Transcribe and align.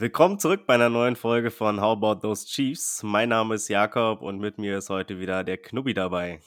Willkommen 0.00 0.38
zurück 0.38 0.64
bei 0.66 0.76
einer 0.76 0.88
neuen 0.88 1.14
Folge 1.14 1.50
von 1.50 1.78
How 1.78 1.94
About 1.94 2.20
Those 2.22 2.46
Chiefs. 2.46 3.02
Mein 3.02 3.28
Name 3.28 3.56
ist 3.56 3.68
Jakob 3.68 4.22
und 4.22 4.38
mit 4.38 4.56
mir 4.56 4.78
ist 4.78 4.88
heute 4.88 5.18
wieder 5.18 5.44
der 5.44 5.58
Knubbi 5.58 5.92
dabei. 5.92 6.40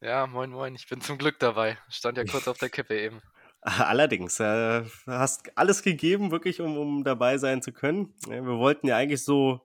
Ja, 0.00 0.26
moin, 0.26 0.50
moin, 0.50 0.74
ich 0.74 0.88
bin 0.88 1.00
zum 1.00 1.16
Glück 1.16 1.38
dabei. 1.38 1.78
Stand 1.88 2.18
ja 2.18 2.24
kurz 2.24 2.48
auf 2.48 2.58
der 2.58 2.70
Kippe 2.70 3.00
eben. 3.00 3.22
Allerdings, 3.60 4.40
äh, 4.40 4.82
hast 5.06 5.56
alles 5.56 5.84
gegeben, 5.84 6.32
wirklich, 6.32 6.60
um, 6.60 6.76
um 6.76 7.04
dabei 7.04 7.38
sein 7.38 7.62
zu 7.62 7.70
können. 7.70 8.16
Wir 8.26 8.44
wollten 8.44 8.88
ja 8.88 8.96
eigentlich 8.96 9.22
so 9.22 9.64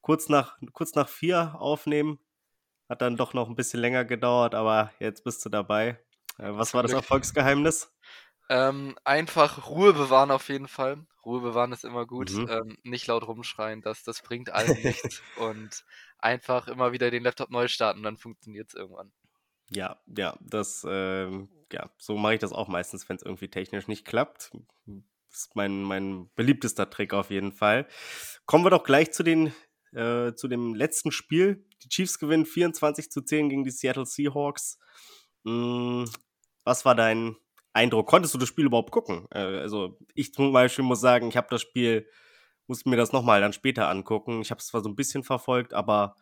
kurz 0.00 0.28
nach, 0.28 0.56
kurz 0.72 0.96
nach 0.96 1.08
vier 1.08 1.54
aufnehmen. 1.60 2.18
Hat 2.88 3.00
dann 3.00 3.16
doch 3.16 3.32
noch 3.32 3.48
ein 3.48 3.54
bisschen 3.54 3.78
länger 3.78 4.04
gedauert, 4.04 4.56
aber 4.56 4.90
jetzt 4.98 5.22
bist 5.22 5.44
du 5.44 5.50
dabei. 5.50 6.00
Äh, 6.38 6.50
was 6.50 6.74
war 6.74 6.82
das 6.82 6.94
Erfolgsgeheimnis? 6.94 7.94
Ähm, 8.48 8.96
einfach 9.04 9.68
Ruhe 9.68 9.92
bewahren 9.92 10.32
auf 10.32 10.48
jeden 10.48 10.66
Fall. 10.66 11.06
Ruhe 11.26 11.40
bewahren 11.40 11.72
ist 11.72 11.84
immer 11.84 12.06
gut. 12.06 12.30
Mhm. 12.30 12.48
Ähm, 12.48 12.78
nicht 12.84 13.06
laut 13.08 13.26
rumschreien, 13.26 13.82
das, 13.82 14.04
das 14.04 14.22
bringt 14.22 14.50
allen 14.50 14.80
nichts. 14.82 15.20
und 15.36 15.84
einfach 16.18 16.68
immer 16.68 16.92
wieder 16.92 17.10
den 17.10 17.24
Laptop 17.24 17.50
neu 17.50 17.68
starten, 17.68 18.02
dann 18.02 18.16
funktioniert 18.16 18.68
es 18.68 18.74
irgendwann. 18.74 19.12
Ja, 19.68 20.00
ja, 20.16 20.38
das, 20.40 20.86
ähm, 20.88 21.48
ja, 21.72 21.90
so 21.98 22.16
mache 22.16 22.34
ich 22.34 22.40
das 22.40 22.52
auch 22.52 22.68
meistens, 22.68 23.08
wenn 23.08 23.16
es 23.16 23.22
irgendwie 23.22 23.48
technisch 23.48 23.88
nicht 23.88 24.06
klappt. 24.06 24.52
Das 24.86 25.40
ist 25.40 25.56
mein, 25.56 25.82
mein 25.82 26.30
beliebtester 26.36 26.88
Trick 26.88 27.12
auf 27.12 27.30
jeden 27.30 27.52
Fall. 27.52 27.88
Kommen 28.46 28.64
wir 28.64 28.70
doch 28.70 28.84
gleich 28.84 29.12
zu 29.12 29.24
den, 29.24 29.52
äh, 29.92 30.32
zu 30.34 30.46
dem 30.46 30.74
letzten 30.74 31.10
Spiel. 31.10 31.66
Die 31.82 31.88
Chiefs 31.88 32.20
gewinnen 32.20 32.46
24 32.46 33.10
zu 33.10 33.22
10 33.22 33.48
gegen 33.48 33.64
die 33.64 33.72
Seattle 33.72 34.06
Seahawks. 34.06 34.78
Mm, 35.42 36.04
was 36.64 36.84
war 36.84 36.94
dein 36.94 37.36
Eindruck? 37.76 38.08
Konntest 38.08 38.34
du 38.34 38.38
das 38.38 38.48
Spiel 38.48 38.66
überhaupt 38.66 38.90
gucken? 38.90 39.26
Äh, 39.30 39.38
also 39.38 39.98
ich 40.14 40.32
zum 40.32 40.52
Beispiel 40.52 40.84
muss 40.84 41.00
sagen, 41.00 41.28
ich 41.28 41.36
habe 41.36 41.48
das 41.50 41.60
Spiel, 41.60 42.08
musste 42.66 42.88
mir 42.88 42.96
das 42.96 43.12
nochmal 43.12 43.40
dann 43.40 43.52
später 43.52 43.88
angucken. 43.88 44.40
Ich 44.40 44.50
habe 44.50 44.58
es 44.58 44.66
zwar 44.66 44.80
so 44.80 44.88
ein 44.88 44.96
bisschen 44.96 45.22
verfolgt, 45.22 45.74
aber 45.74 46.16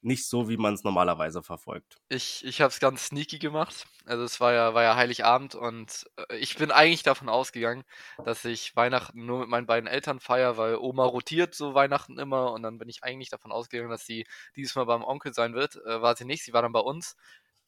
nicht 0.00 0.28
so, 0.28 0.48
wie 0.48 0.56
man 0.56 0.74
es 0.74 0.84
normalerweise 0.84 1.42
verfolgt. 1.42 1.96
Ich, 2.08 2.44
ich 2.44 2.60
habe 2.60 2.70
es 2.70 2.78
ganz 2.78 3.06
sneaky 3.06 3.38
gemacht. 3.38 3.86
Also 4.04 4.22
es 4.22 4.40
war 4.40 4.52
ja, 4.52 4.72
war 4.74 4.82
ja 4.84 4.96
Heiligabend 4.96 5.54
und 5.54 6.08
äh, 6.16 6.36
ich 6.36 6.56
bin 6.56 6.70
eigentlich 6.70 7.02
davon 7.02 7.28
ausgegangen, 7.28 7.84
dass 8.24 8.44
ich 8.44 8.76
Weihnachten 8.76 9.26
nur 9.26 9.40
mit 9.40 9.48
meinen 9.48 9.66
beiden 9.66 9.88
Eltern 9.88 10.20
feiere, 10.20 10.56
weil 10.56 10.76
Oma 10.76 11.04
rotiert 11.04 11.54
so 11.54 11.74
Weihnachten 11.74 12.18
immer 12.18 12.52
und 12.52 12.62
dann 12.62 12.78
bin 12.78 12.88
ich 12.88 13.02
eigentlich 13.02 13.30
davon 13.30 13.50
ausgegangen, 13.50 13.90
dass 13.90 14.06
sie 14.06 14.24
dieses 14.56 14.76
Mal 14.76 14.84
beim 14.84 15.02
Onkel 15.02 15.34
sein 15.34 15.54
wird. 15.54 15.76
Äh, 15.84 16.00
war 16.00 16.14
sie 16.16 16.24
nicht, 16.24 16.44
sie 16.44 16.52
war 16.52 16.62
dann 16.62 16.72
bei 16.72 16.80
uns. 16.80 17.16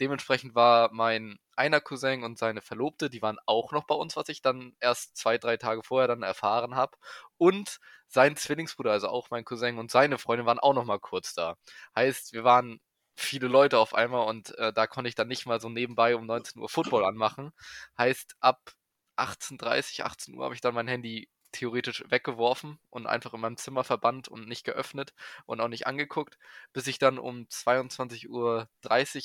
Dementsprechend 0.00 0.54
war 0.54 0.90
mein 0.92 1.38
einer 1.56 1.80
Cousin 1.80 2.24
und 2.24 2.38
seine 2.38 2.62
Verlobte, 2.62 3.10
die 3.10 3.22
waren 3.22 3.38
auch 3.46 3.72
noch 3.72 3.84
bei 3.84 3.94
uns, 3.94 4.16
was 4.16 4.28
ich 4.30 4.40
dann 4.42 4.74
erst 4.80 5.16
zwei, 5.16 5.36
drei 5.38 5.58
Tage 5.58 5.82
vorher 5.82 6.08
dann 6.08 6.22
erfahren 6.22 6.74
habe. 6.74 6.96
Und 7.36 7.80
sein 8.08 8.36
Zwillingsbruder, 8.36 8.92
also 8.92 9.08
auch 9.08 9.30
mein 9.30 9.44
Cousin 9.44 9.78
und 9.78 9.90
seine 9.90 10.18
Freundin 10.18 10.46
waren 10.46 10.58
auch 10.58 10.74
noch 10.74 10.84
mal 10.84 10.98
kurz 10.98 11.34
da. 11.34 11.56
Heißt, 11.94 12.32
wir 12.32 12.44
waren 12.44 12.80
viele 13.14 13.46
Leute 13.48 13.78
auf 13.78 13.94
einmal 13.94 14.26
und 14.26 14.56
äh, 14.58 14.72
da 14.72 14.86
konnte 14.86 15.08
ich 15.08 15.14
dann 15.14 15.28
nicht 15.28 15.46
mal 15.46 15.60
so 15.60 15.68
nebenbei 15.68 16.16
um 16.16 16.26
19 16.26 16.60
Uhr 16.62 16.68
Football 16.68 17.04
anmachen. 17.04 17.52
Heißt, 17.98 18.36
ab 18.40 18.72
18.30, 19.18 20.02
18 20.02 20.34
Uhr 20.34 20.44
habe 20.44 20.54
ich 20.54 20.62
dann 20.62 20.74
mein 20.74 20.88
Handy 20.88 21.28
theoretisch 21.52 22.04
weggeworfen 22.08 22.78
und 22.90 23.06
einfach 23.06 23.34
in 23.34 23.40
meinem 23.40 23.56
Zimmer 23.56 23.84
verbannt 23.84 24.28
und 24.28 24.48
nicht 24.48 24.64
geöffnet 24.64 25.14
und 25.46 25.60
auch 25.60 25.68
nicht 25.68 25.86
angeguckt, 25.86 26.38
bis 26.72 26.86
ich 26.86 26.98
dann 26.98 27.18
um 27.18 27.44
22.30 27.44 28.28
Uhr 28.28 28.68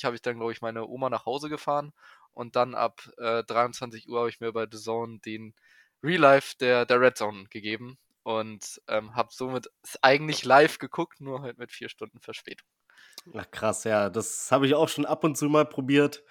habe 0.04 0.16
ich 0.16 0.22
dann, 0.22 0.36
glaube 0.36 0.52
ich, 0.52 0.62
meine 0.62 0.86
Oma 0.86 1.10
nach 1.10 1.26
Hause 1.26 1.48
gefahren 1.48 1.92
und 2.32 2.56
dann 2.56 2.74
ab 2.74 3.08
äh, 3.18 3.44
23 3.44 4.08
Uhr 4.08 4.20
habe 4.20 4.28
ich 4.28 4.40
mir 4.40 4.52
bei 4.52 4.66
The 4.70 4.78
Zone 4.78 5.18
den 5.20 5.54
Real 6.02 6.20
Life 6.20 6.54
der, 6.60 6.84
der 6.86 7.00
Red 7.00 7.16
Zone 7.16 7.44
gegeben 7.50 7.98
und 8.22 8.80
ähm, 8.88 9.14
habe 9.14 9.28
somit 9.32 9.70
eigentlich 10.02 10.44
live 10.44 10.78
geguckt, 10.78 11.20
nur 11.20 11.42
halt 11.42 11.58
mit 11.58 11.72
vier 11.72 11.88
Stunden 11.88 12.20
Verspätung. 12.20 12.68
Ach 13.34 13.50
krass, 13.50 13.84
ja, 13.84 14.10
das 14.10 14.50
habe 14.52 14.66
ich 14.66 14.74
auch 14.74 14.88
schon 14.88 15.06
ab 15.06 15.24
und 15.24 15.36
zu 15.36 15.46
mal 15.46 15.64
probiert. 15.64 16.22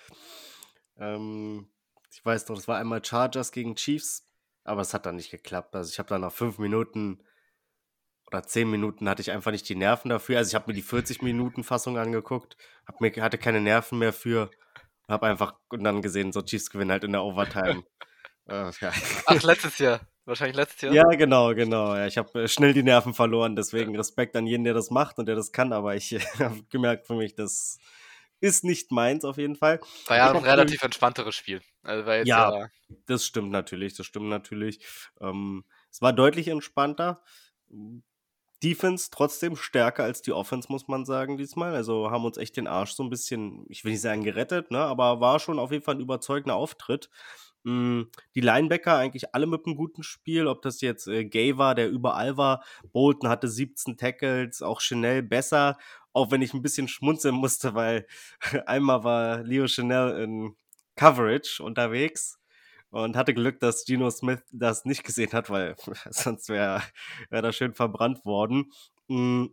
Ähm, 0.98 1.70
ich 2.12 2.24
weiß 2.24 2.48
noch, 2.48 2.56
das 2.56 2.68
war 2.68 2.78
einmal 2.78 3.04
Chargers 3.04 3.52
gegen 3.52 3.76
Chiefs, 3.76 4.26
aber 4.66 4.82
es 4.82 4.94
hat 4.94 5.06
dann 5.06 5.16
nicht 5.16 5.32
geklappt. 5.32 5.76
Also 5.76 5.90
ich 5.92 6.00
habe 6.00 6.10
dann 6.10 6.22
nach 6.22 6.34
fünf 6.34 6.58
Minuten 6.58 7.24
oder 8.28 8.44
zehn 8.44 8.70
Minuten 8.70 9.08
hatte 9.08 9.22
ich 9.22 9.32
einfach 9.32 9.52
nicht 9.52 9.70
die 9.70 9.76
Nerven 9.76 10.10
dafür. 10.10 10.40
Also 10.40 10.50
ich 10.50 10.56
habe 10.56 10.66
mir 10.68 10.74
die 10.74 10.82
40 10.82 11.22
Minuten 11.22 11.64
Fassung 11.64 11.98
angeguckt, 11.98 12.58
hab 12.88 13.00
mir, 13.00 13.12
hatte 13.22 13.38
keine 13.38 13.62
Nerven 13.62 14.00
mehr 14.00 14.12
für, 14.12 14.50
habe 15.08 15.28
einfach 15.28 15.54
und 15.70 15.84
dann 15.84 16.02
gesehen, 16.02 16.34
so 16.34 16.42
Chiefs 16.42 16.70
gewinnen 16.70 16.92
halt 16.92 17.04
in 17.04 17.12
der 17.12 17.24
Overtime. 17.24 17.84
äh, 18.50 18.72
ja. 18.82 18.92
Ach, 19.28 19.44
letztes 19.44 19.78
Jahr. 19.78 20.02
Wahrscheinlich 20.26 20.58
letztes 20.58 20.82
Jahr. 20.82 20.94
Ja, 20.94 21.04
genau, 21.16 21.54
genau. 21.54 21.96
Ja, 21.96 22.08
ich 22.08 22.18
habe 22.18 22.44
äh, 22.44 22.48
schnell 22.48 22.74
die 22.74 22.82
Nerven 22.82 23.14
verloren, 23.14 23.56
deswegen 23.56 23.96
Respekt 23.96 24.36
an 24.36 24.48
jeden, 24.48 24.64
der 24.64 24.74
das 24.74 24.90
macht 24.90 25.20
und 25.20 25.28
der 25.28 25.36
das 25.36 25.52
kann, 25.52 25.72
aber 25.72 25.96
ich 25.96 26.12
habe 26.40 26.64
gemerkt 26.72 27.06
für 27.06 27.16
mich, 27.16 27.36
das 27.36 27.78
ist 28.40 28.64
nicht 28.64 28.92
meins 28.92 29.26
auf 29.26 29.38
jeden 29.38 29.56
Fall. 29.56 29.80
War 30.08 30.18
ja 30.18 30.32
ein 30.32 30.44
relativ 30.44 30.82
entspannteres 30.84 31.36
Spiel. 31.36 31.62
Also 31.84 32.10
Ja. 32.12 32.24
ja, 32.24 32.68
Das 33.06 33.26
stimmt 33.26 33.52
natürlich, 33.52 33.96
das 33.96 34.06
stimmt 34.06 34.30
natürlich. 34.30 34.86
Ähm, 35.22 35.66
es 35.92 36.02
war 36.02 36.14
deutlich 36.14 36.48
entspannter. 36.48 37.24
Defense 38.64 39.10
trotzdem 39.12 39.56
stärker 39.56 40.04
als 40.04 40.22
die 40.22 40.32
Offense, 40.32 40.72
muss 40.72 40.88
man 40.88 41.06
sagen, 41.06 41.38
diesmal. 41.38 41.76
Also 41.76 42.10
haben 42.10 42.26
uns 42.26 42.38
echt 42.38 42.58
den 42.58 42.68
Arsch 42.68 42.94
so 42.94 43.04
ein 43.04 43.10
bisschen, 43.10 43.66
ich 43.70 43.84
will 43.84 43.92
nicht 43.92 44.02
sagen 44.02 44.24
gerettet, 44.24 44.72
ne, 44.72 44.80
aber 44.80 45.20
war 45.20 45.40
schon 45.40 45.60
auf 45.60 45.72
jeden 45.72 45.84
Fall 45.84 45.96
ein 45.96 46.02
überzeugender 46.02 46.56
Auftritt. 46.56 47.10
Mm, 47.66 48.04
Die 48.36 48.42
Linebacker 48.42 48.96
eigentlich 48.98 49.34
alle 49.34 49.48
mit 49.48 49.66
einem 49.66 49.76
guten 49.76 50.04
Spiel, 50.04 50.48
ob 50.48 50.62
das 50.62 50.82
jetzt 50.82 51.08
äh, 51.08 51.26
Gay 51.26 51.58
war, 51.58 51.74
der 51.76 51.90
überall 51.90 52.38
war. 52.38 52.64
Bolton 52.94 53.28
hatte 53.30 53.48
17 53.48 53.98
Tackles, 53.98 54.62
auch 54.62 54.82
Chanel 54.82 55.24
besser, 55.24 55.78
auch 56.14 56.32
wenn 56.32 56.42
ich 56.44 56.54
ein 56.54 56.62
bisschen 56.62 56.88
schmunzeln 56.88 57.36
musste, 57.36 57.74
weil 57.74 58.06
einmal 58.68 59.04
war 59.04 59.42
Leo 59.44 59.68
Chanel 59.68 60.22
in 60.24 60.56
Coverage 60.96 61.62
unterwegs 61.64 62.40
und 62.92 63.18
hatte 63.18 63.34
Glück, 63.34 63.60
dass 63.60 63.84
Geno 63.86 64.10
Smith 64.12 64.44
das 64.52 64.86
nicht 64.86 65.04
gesehen 65.04 65.32
hat, 65.34 65.50
weil 65.50 65.76
sonst 66.12 66.50
wäre 66.50 66.84
wär 67.30 67.42
das 67.42 67.56
schön 67.56 67.74
verbrannt 67.74 68.26
worden. 68.26 68.72
Mm, 69.08 69.48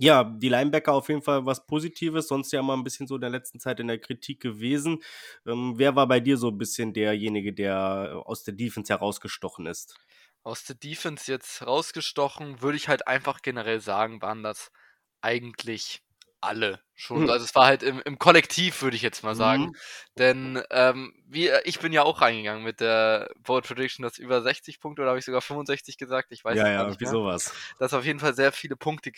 Ja, 0.00 0.24
die 0.24 0.48
Linebacker 0.48 0.94
auf 0.94 1.08
jeden 1.08 1.22
Fall 1.22 1.44
was 1.44 1.66
Positives, 1.66 2.28
sonst 2.28 2.52
ja 2.52 2.62
mal 2.62 2.74
ein 2.74 2.84
bisschen 2.84 3.06
so 3.06 3.16
in 3.16 3.20
der 3.20 3.30
letzten 3.30 3.60
Zeit 3.60 3.80
in 3.80 3.86
der 3.88 3.98
Kritik 3.98 4.40
gewesen. 4.40 5.02
Ähm, 5.46 5.74
wer 5.76 5.94
war 5.94 6.08
bei 6.08 6.20
dir 6.20 6.38
so 6.38 6.48
ein 6.48 6.58
bisschen 6.58 6.92
derjenige, 6.94 7.52
der 7.52 8.12
äh, 8.12 8.14
aus 8.16 8.42
der 8.44 8.54
Defense 8.54 8.92
herausgestochen 8.92 9.66
ist? 9.66 9.98
aus 10.42 10.64
der 10.64 10.76
Defense 10.76 11.30
jetzt 11.30 11.66
rausgestochen, 11.66 12.62
würde 12.62 12.76
ich 12.76 12.88
halt 12.88 13.06
einfach 13.06 13.42
generell 13.42 13.80
sagen, 13.80 14.22
waren 14.22 14.42
das 14.42 14.70
eigentlich 15.20 16.02
alle 16.40 16.80
schon. 16.94 17.24
Mhm. 17.24 17.30
Also 17.30 17.44
es 17.44 17.54
war 17.54 17.66
halt 17.66 17.82
im, 17.82 18.00
im 18.00 18.18
Kollektiv, 18.18 18.80
würde 18.80 18.96
ich 18.96 19.02
jetzt 19.02 19.22
mal 19.22 19.34
sagen. 19.34 19.64
Mhm. 19.64 19.76
Denn 20.18 20.62
ähm, 20.70 21.12
wir, 21.26 21.66
ich 21.66 21.78
bin 21.80 21.92
ja 21.92 22.02
auch 22.02 22.22
reingegangen 22.22 22.64
mit 22.64 22.80
der 22.80 23.30
Bold 23.40 23.66
Prediction, 23.66 24.02
dass 24.02 24.16
über 24.18 24.40
60 24.40 24.80
Punkte 24.80 25.02
oder 25.02 25.10
habe 25.10 25.18
ich 25.18 25.26
sogar 25.26 25.42
65 25.42 25.98
gesagt, 25.98 26.32
ich 26.32 26.42
weiß 26.42 26.56
Ja, 26.56 26.68
ja, 26.68 26.84
nicht 26.84 27.00
irgendwie 27.00 27.04
mehr. 27.04 27.10
sowas. 27.12 27.52
dass 27.78 27.92
auf 27.92 28.04
jeden 28.06 28.20
Fall 28.20 28.34
sehr 28.34 28.52
viele 28.52 28.76
Punkte 28.76 29.12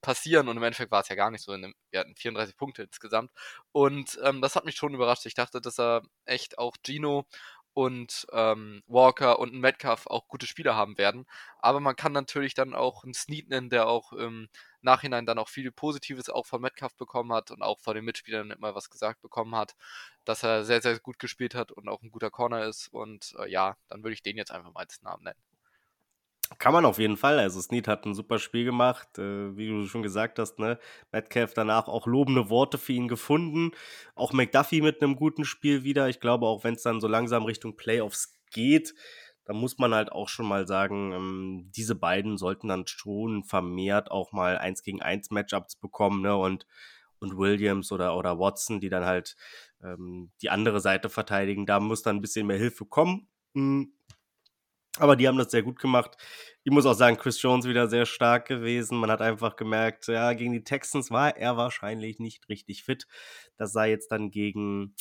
passieren 0.00 0.48
und 0.48 0.56
im 0.56 0.62
Endeffekt 0.62 0.90
war 0.90 1.02
es 1.02 1.08
ja 1.08 1.16
gar 1.16 1.30
nicht 1.30 1.42
so. 1.42 1.52
Wir 1.52 2.00
hatten 2.00 2.14
34 2.16 2.56
Punkte 2.56 2.82
insgesamt 2.82 3.30
und 3.72 4.18
ähm, 4.24 4.40
das 4.40 4.56
hat 4.56 4.64
mich 4.64 4.76
schon 4.76 4.94
überrascht. 4.94 5.26
Ich 5.26 5.34
dachte, 5.34 5.60
dass 5.60 5.78
er 5.78 6.02
echt 6.24 6.58
auch 6.58 6.76
Gino 6.84 7.26
und 7.72 8.26
ähm, 8.32 8.82
Walker 8.86 9.38
und 9.38 9.54
Metcalf 9.54 10.06
auch 10.06 10.26
gute 10.28 10.46
Spieler 10.46 10.74
haben 10.74 10.98
werden. 10.98 11.26
Aber 11.58 11.80
man 11.80 11.96
kann 11.96 12.12
natürlich 12.12 12.54
dann 12.54 12.74
auch 12.74 13.04
einen 13.04 13.14
Snead 13.14 13.48
nennen, 13.48 13.70
der 13.70 13.88
auch 13.88 14.12
im 14.12 14.48
Nachhinein 14.82 15.26
dann 15.26 15.38
auch 15.38 15.48
viel 15.48 15.70
Positives 15.72 16.28
auch 16.30 16.46
von 16.46 16.60
Metcalf 16.60 16.96
bekommen 16.96 17.32
hat 17.32 17.50
und 17.50 17.62
auch 17.62 17.80
von 17.80 17.94
den 17.94 18.04
Mitspielern 18.04 18.50
immer 18.50 18.74
was 18.74 18.90
gesagt 18.90 19.20
bekommen 19.22 19.54
hat, 19.54 19.74
dass 20.24 20.42
er 20.42 20.64
sehr, 20.64 20.82
sehr 20.82 20.98
gut 20.98 21.18
gespielt 21.18 21.54
hat 21.54 21.70
und 21.72 21.88
auch 21.88 22.02
ein 22.02 22.10
guter 22.10 22.30
Corner 22.30 22.64
ist. 22.66 22.88
Und 22.88 23.34
äh, 23.38 23.48
ja, 23.50 23.76
dann 23.88 24.02
würde 24.02 24.14
ich 24.14 24.22
den 24.22 24.36
jetzt 24.36 24.50
einfach 24.50 24.72
mal 24.72 24.80
als 24.80 25.02
Namen 25.02 25.24
nennen. 25.24 25.49
Kann 26.58 26.72
man 26.72 26.84
auf 26.84 26.98
jeden 26.98 27.16
Fall. 27.16 27.38
Also 27.38 27.60
Snead 27.60 27.88
hat 27.88 28.04
ein 28.04 28.14
super 28.14 28.38
Spiel 28.38 28.64
gemacht, 28.64 29.18
äh, 29.18 29.56
wie 29.56 29.68
du 29.68 29.86
schon 29.86 30.02
gesagt 30.02 30.38
hast, 30.38 30.58
ne? 30.58 30.78
Metcalf 31.12 31.54
danach 31.54 31.88
auch 31.88 32.06
lobende 32.06 32.50
Worte 32.50 32.76
für 32.76 32.92
ihn 32.92 33.08
gefunden. 33.08 33.70
Auch 34.14 34.32
McDuffie 34.32 34.82
mit 34.82 35.02
einem 35.02 35.16
guten 35.16 35.44
Spiel 35.44 35.84
wieder. 35.84 36.08
Ich 36.08 36.20
glaube, 36.20 36.46
auch 36.46 36.64
wenn 36.64 36.74
es 36.74 36.82
dann 36.82 37.00
so 37.00 37.08
langsam 37.08 37.44
Richtung 37.44 37.76
Playoffs 37.76 38.34
geht, 38.50 38.94
dann 39.44 39.56
muss 39.56 39.78
man 39.78 39.94
halt 39.94 40.12
auch 40.12 40.28
schon 40.28 40.46
mal 40.46 40.66
sagen, 40.66 41.12
ähm, 41.12 41.70
diese 41.74 41.94
beiden 41.94 42.36
sollten 42.36 42.68
dann 42.68 42.86
schon 42.86 43.44
vermehrt 43.44 44.10
auch 44.10 44.32
mal 44.32 44.58
eins 44.58 44.82
gegen 44.82 45.00
eins 45.02 45.30
Matchups 45.30 45.76
bekommen, 45.76 46.20
ne? 46.20 46.36
Und, 46.36 46.66
und 47.20 47.38
Williams 47.38 47.90
oder, 47.92 48.16
oder 48.16 48.38
Watson, 48.38 48.80
die 48.80 48.90
dann 48.90 49.06
halt 49.06 49.36
ähm, 49.82 50.30
die 50.42 50.50
andere 50.50 50.80
Seite 50.80 51.08
verteidigen. 51.08 51.64
Da 51.64 51.80
muss 51.80 52.02
dann 52.02 52.16
ein 52.16 52.20
bisschen 52.20 52.46
mehr 52.46 52.58
Hilfe 52.58 52.84
kommen. 52.84 53.28
Mm. 53.54 53.84
Aber 54.98 55.16
die 55.16 55.28
haben 55.28 55.38
das 55.38 55.50
sehr 55.50 55.62
gut 55.62 55.78
gemacht. 55.78 56.16
Ich 56.64 56.72
muss 56.72 56.84
auch 56.84 56.94
sagen, 56.94 57.16
Chris 57.16 57.40
Jones 57.40 57.66
wieder 57.66 57.88
sehr 57.88 58.06
stark 58.06 58.46
gewesen. 58.46 58.98
Man 58.98 59.10
hat 59.10 59.22
einfach 59.22 59.56
gemerkt, 59.56 60.08
ja, 60.08 60.32
gegen 60.32 60.52
die 60.52 60.64
Texans 60.64 61.10
war 61.10 61.36
er 61.36 61.56
wahrscheinlich 61.56 62.18
nicht 62.18 62.48
richtig 62.48 62.82
fit. 62.82 63.06
Das 63.56 63.72
sah 63.72 63.84
jetzt 63.84 64.10
dann 64.10 64.30
gegen 64.30 64.94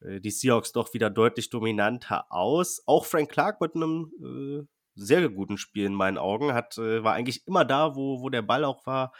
äh, 0.00 0.20
die 0.20 0.30
Seahawks 0.30 0.72
doch 0.72 0.92
wieder 0.94 1.10
deutlich 1.10 1.50
dominanter 1.50 2.26
aus. 2.30 2.82
Auch 2.86 3.06
Frank 3.06 3.30
Clark 3.30 3.60
mit 3.60 3.74
einem 3.74 4.12
äh, 4.22 4.66
sehr 4.94 5.28
guten 5.30 5.56
Spiel 5.58 5.86
in 5.86 5.94
meinen 5.94 6.18
Augen. 6.18 6.52
Hat, 6.52 6.76
äh, 6.78 7.02
war 7.02 7.14
eigentlich 7.14 7.46
immer 7.46 7.64
da, 7.64 7.96
wo, 7.96 8.20
wo 8.20 8.28
der 8.28 8.42
Ball 8.42 8.64
auch 8.64 8.86
war. 8.86 9.12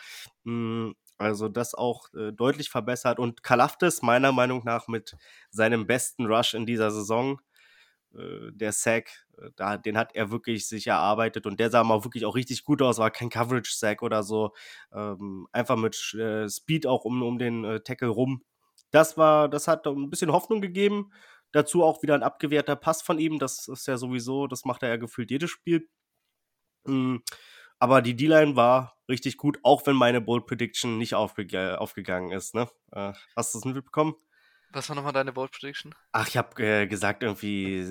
Mm, 0.45 0.91
also 1.19 1.49
das 1.49 1.75
auch 1.75 2.13
äh, 2.15 2.33
deutlich 2.33 2.71
verbessert. 2.71 3.19
Und 3.19 3.43
Kalaftis 3.43 4.03
meiner 4.03 4.33
Meinung 4.33 4.63
nach 4.65 4.89
mit 4.89 5.17
seinem 5.51 5.87
besten 5.87 6.27
Rush 6.27 6.55
in 6.55 6.67
dieser 6.67 6.91
Saison. 6.91 7.41
Äh, 8.15 8.53
der 8.53 8.73
Sack, 8.73 9.27
äh, 9.39 9.51
da, 9.57 9.77
den 9.77 9.97
hat 9.97 10.15
er 10.15 10.31
wirklich 10.31 10.67
sich 10.67 10.87
erarbeitet 10.87 11.47
und 11.47 11.61
der 11.61 11.71
sah 11.71 11.85
mal 11.85 12.05
wirklich 12.05 12.25
auch 12.25 12.35
richtig 12.35 12.65
gut 12.65 12.83
aus, 12.83 12.99
war 12.99 13.11
kein 13.11 13.31
Coverage-Sack 13.31 14.03
oder 14.03 14.23
so. 14.23 14.53
Ähm, 14.93 15.47
einfach 15.53 15.77
mit 15.77 16.15
äh, 16.15 16.49
Speed 16.49 16.87
auch 16.87 17.05
um, 17.05 17.23
um 17.23 17.39
den 17.39 17.65
äh, 17.65 17.81
Tackle 17.81 18.09
rum. 18.09 18.43
Das 18.91 19.17
war, 19.17 19.49
das 19.49 19.69
hat 19.69 19.87
ein 19.87 20.11
bisschen 20.11 20.33
Hoffnung 20.33 20.61
gegeben. 20.61 21.13
Dazu 21.53 21.83
auch 21.85 22.03
wieder 22.03 22.15
ein 22.15 22.23
abgewehrter 22.23 22.77
Pass 22.77 23.03
von 23.03 23.19
ihm. 23.19 23.39
Das 23.39 23.69
ist 23.69 23.87
ja 23.87 23.97
sowieso, 23.97 24.47
das 24.47 24.65
macht 24.65 24.83
er 24.83 24.91
ja 24.91 24.97
gefühlt 24.97 25.31
jedes 25.31 25.51
Spiel. 25.51 25.89
Mhm. 26.85 27.23
Aber 27.79 28.03
die 28.03 28.15
D-Line 28.15 28.57
war 28.57 28.99
richtig 29.09 29.37
gut, 29.39 29.59
auch 29.63 29.87
wenn 29.87 29.97
meine 29.97 30.21
Bold 30.21 30.47
Prediction 30.47 30.99
nicht 30.99 31.15
aufge 31.15 31.81
aufgegangen 31.81 32.31
ist. 32.31 32.55
Ne? 32.55 32.69
Äh, 32.93 33.13
hast 33.37 33.55
du 33.55 33.59
es 33.59 33.65
mitbekommen? 33.65 34.15
Was 34.73 34.89
war 34.89 34.97
nochmal 34.97 35.13
deine 35.13 35.33
Bold 35.33 35.53
Prediction? 35.53 35.95
Ach, 36.13 36.29
ich 36.29 36.37
habe 36.37 36.63
äh, 36.63 36.87
gesagt, 36.87 37.23
irgendwie 37.23 37.85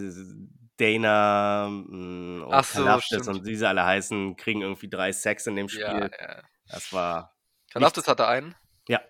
Dana 0.77 1.67
mh, 1.69 2.45
und 2.45 2.65
so, 2.65 2.83
Kalaftis 2.83 3.27
und 3.27 3.45
wie 3.45 3.55
sie 3.55 3.67
alle 3.67 3.83
heißen, 3.83 4.37
kriegen 4.37 4.61
irgendwie 4.61 4.89
drei 4.89 5.11
Sacks 5.11 5.45
in 5.47 5.55
dem 5.55 5.67
Spiel. 5.67 5.83
Ja, 5.83 6.09
ja. 6.09 6.43
Das 6.67 6.93
war. 6.93 7.35
Kalaftis 7.71 8.07
hatte 8.07 8.27
einen. 8.27 8.55
Ja. 8.87 9.01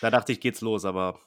Da 0.00 0.10
dachte 0.10 0.32
ich, 0.32 0.40
geht's 0.40 0.60
los, 0.60 0.84
aber 0.84 1.20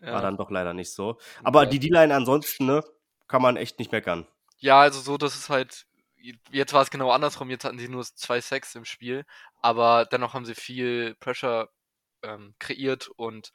Ja. 0.00 0.14
war 0.14 0.22
dann 0.22 0.36
doch 0.36 0.50
leider 0.50 0.72
nicht 0.74 0.92
so. 0.92 1.18
Aber 1.44 1.66
die 1.66 1.78
D-Line 1.78 2.14
ansonsten, 2.14 2.66
ne, 2.66 2.82
kann 3.28 3.42
man 3.42 3.56
echt 3.56 3.78
nicht 3.78 3.92
meckern. 3.92 4.26
Ja, 4.58 4.80
also 4.80 5.00
so, 5.00 5.18
dass 5.18 5.36
es 5.36 5.48
halt. 5.50 5.86
Jetzt 6.50 6.72
war 6.72 6.82
es 6.82 6.90
genau 6.90 7.10
andersrum. 7.10 7.50
Jetzt 7.50 7.64
hatten 7.64 7.78
sie 7.78 7.88
nur 7.88 8.04
zwei 8.04 8.40
Sacks 8.40 8.74
im 8.76 8.84
Spiel, 8.84 9.24
aber 9.60 10.06
dennoch 10.06 10.34
haben 10.34 10.44
sie 10.44 10.54
viel 10.54 11.16
Pressure 11.16 11.68
ähm, 12.22 12.54
kreiert 12.60 13.08
und 13.08 13.52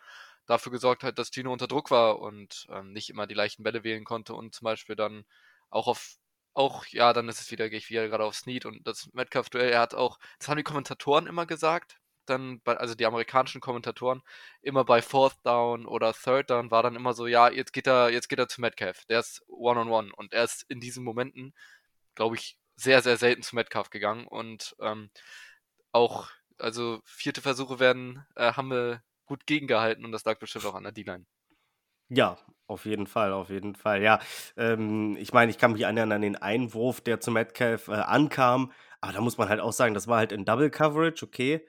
dafür 0.48 0.72
gesorgt 0.72 1.04
halt, 1.04 1.20
dass 1.20 1.32
Gino 1.32 1.54
unter 1.54 1.68
Druck 1.68 1.92
war 1.92 2.20
und 2.20 2.68
ähm, 2.72 2.94
nicht 2.94 3.10
immer 3.10 3.28
die 3.28 3.36
leichten 3.36 3.64
Bälle 3.64 3.84
wählen 3.84 4.06
konnte 4.06 4.34
und 4.34 4.56
zum 4.56 4.66
Beispiel 4.66 4.96
dann 4.96 5.26
auch 5.70 5.88
auf 5.88 6.18
auch, 6.58 6.88
ja, 6.88 7.14
dann 7.14 7.30
ist 7.30 7.40
es 7.40 7.52
wieder, 7.52 7.70
gehe 7.70 7.78
ich 7.78 7.90
wieder 7.92 8.08
gerade 8.10 8.24
auf 8.24 8.36
Snead 8.36 8.66
und 8.66 8.88
das 8.88 9.10
Metcalf-Duell, 9.14 9.70
er 9.70 9.80
hat 9.80 9.94
auch, 9.94 10.18
das 10.40 10.50
haben 10.50 10.58
die 10.58 10.64
Kommentatoren 10.64 11.28
immer 11.28 11.46
gesagt, 11.46 12.00
dann, 12.26 12.62
bei, 12.62 12.76
also 12.78 12.96
die 12.96 13.06
amerikanischen 13.06 13.62
Kommentatoren, 13.62 14.24
immer 14.62 14.84
bei 14.84 15.04
Fourth 15.04 15.38
Down 15.44 15.86
oder 15.86 16.14
Third 16.14 16.50
Down 16.50 16.72
war 16.72 16.84
dann 16.84 16.96
immer 16.96 17.14
so, 17.14 17.28
ja, 17.28 17.50
jetzt 17.50 17.74
geht 17.74 17.88
er, 17.88 18.10
jetzt 18.10 18.28
geht 18.28 18.40
er 18.40 18.48
zu 18.48 18.62
Metcalf, 18.62 19.06
der 19.06 19.20
ist 19.20 19.44
One-on-One 19.48 20.12
und 20.16 20.34
er 20.34 20.46
ist 20.46 20.66
in 20.68 20.80
diesen 20.80 21.04
Momenten, 21.04 21.54
glaube 22.16 22.36
ich, 22.36 22.58
sehr, 22.76 23.02
sehr 23.04 23.18
selten 23.18 23.44
zu 23.44 23.56
Metcalf 23.56 23.90
gegangen 23.92 24.28
und 24.28 24.76
ähm, 24.82 25.12
auch, 25.92 26.30
also 26.58 27.02
vierte 27.06 27.42
Versuche 27.42 27.80
werden, 27.80 28.26
äh, 28.36 28.54
haben 28.54 28.72
wir 28.72 29.04
gut 29.28 29.46
gegengehalten 29.46 30.04
und 30.06 30.12
das 30.12 30.26
lag 30.26 30.40
bestimmt 30.40 30.66
auch 30.66 30.76
an 30.76 30.84
der 30.84 30.92
D-Line. 30.92 31.26
Ja, 32.10 32.38
auf 32.68 32.86
jeden 32.86 33.06
Fall, 33.08 33.34
auf 33.34 33.50
jeden 33.50 33.76
Fall. 33.76 34.02
Ja, 34.02 34.20
ähm, 34.56 35.18
ich 35.20 35.34
meine, 35.34 35.52
ich 35.52 35.58
kann 35.58 35.74
mich 35.74 35.82
erinnern 35.82 36.12
an 36.12 36.22
den 36.22 36.38
Einwurf, 36.38 37.02
der 37.02 37.20
zu 37.20 37.32
Metcalf 37.32 37.90
äh, 37.90 37.94
ankam. 37.94 38.72
Aber 39.02 39.14
da 39.14 39.22
muss 39.22 39.38
man 39.38 39.50
halt 39.50 39.60
auch 39.60 39.74
sagen, 39.74 39.94
das 39.94 40.08
war 40.08 40.18
halt 40.18 40.32
in 40.32 40.46
Double 40.46 40.70
Coverage, 40.70 41.26
okay. 41.26 41.68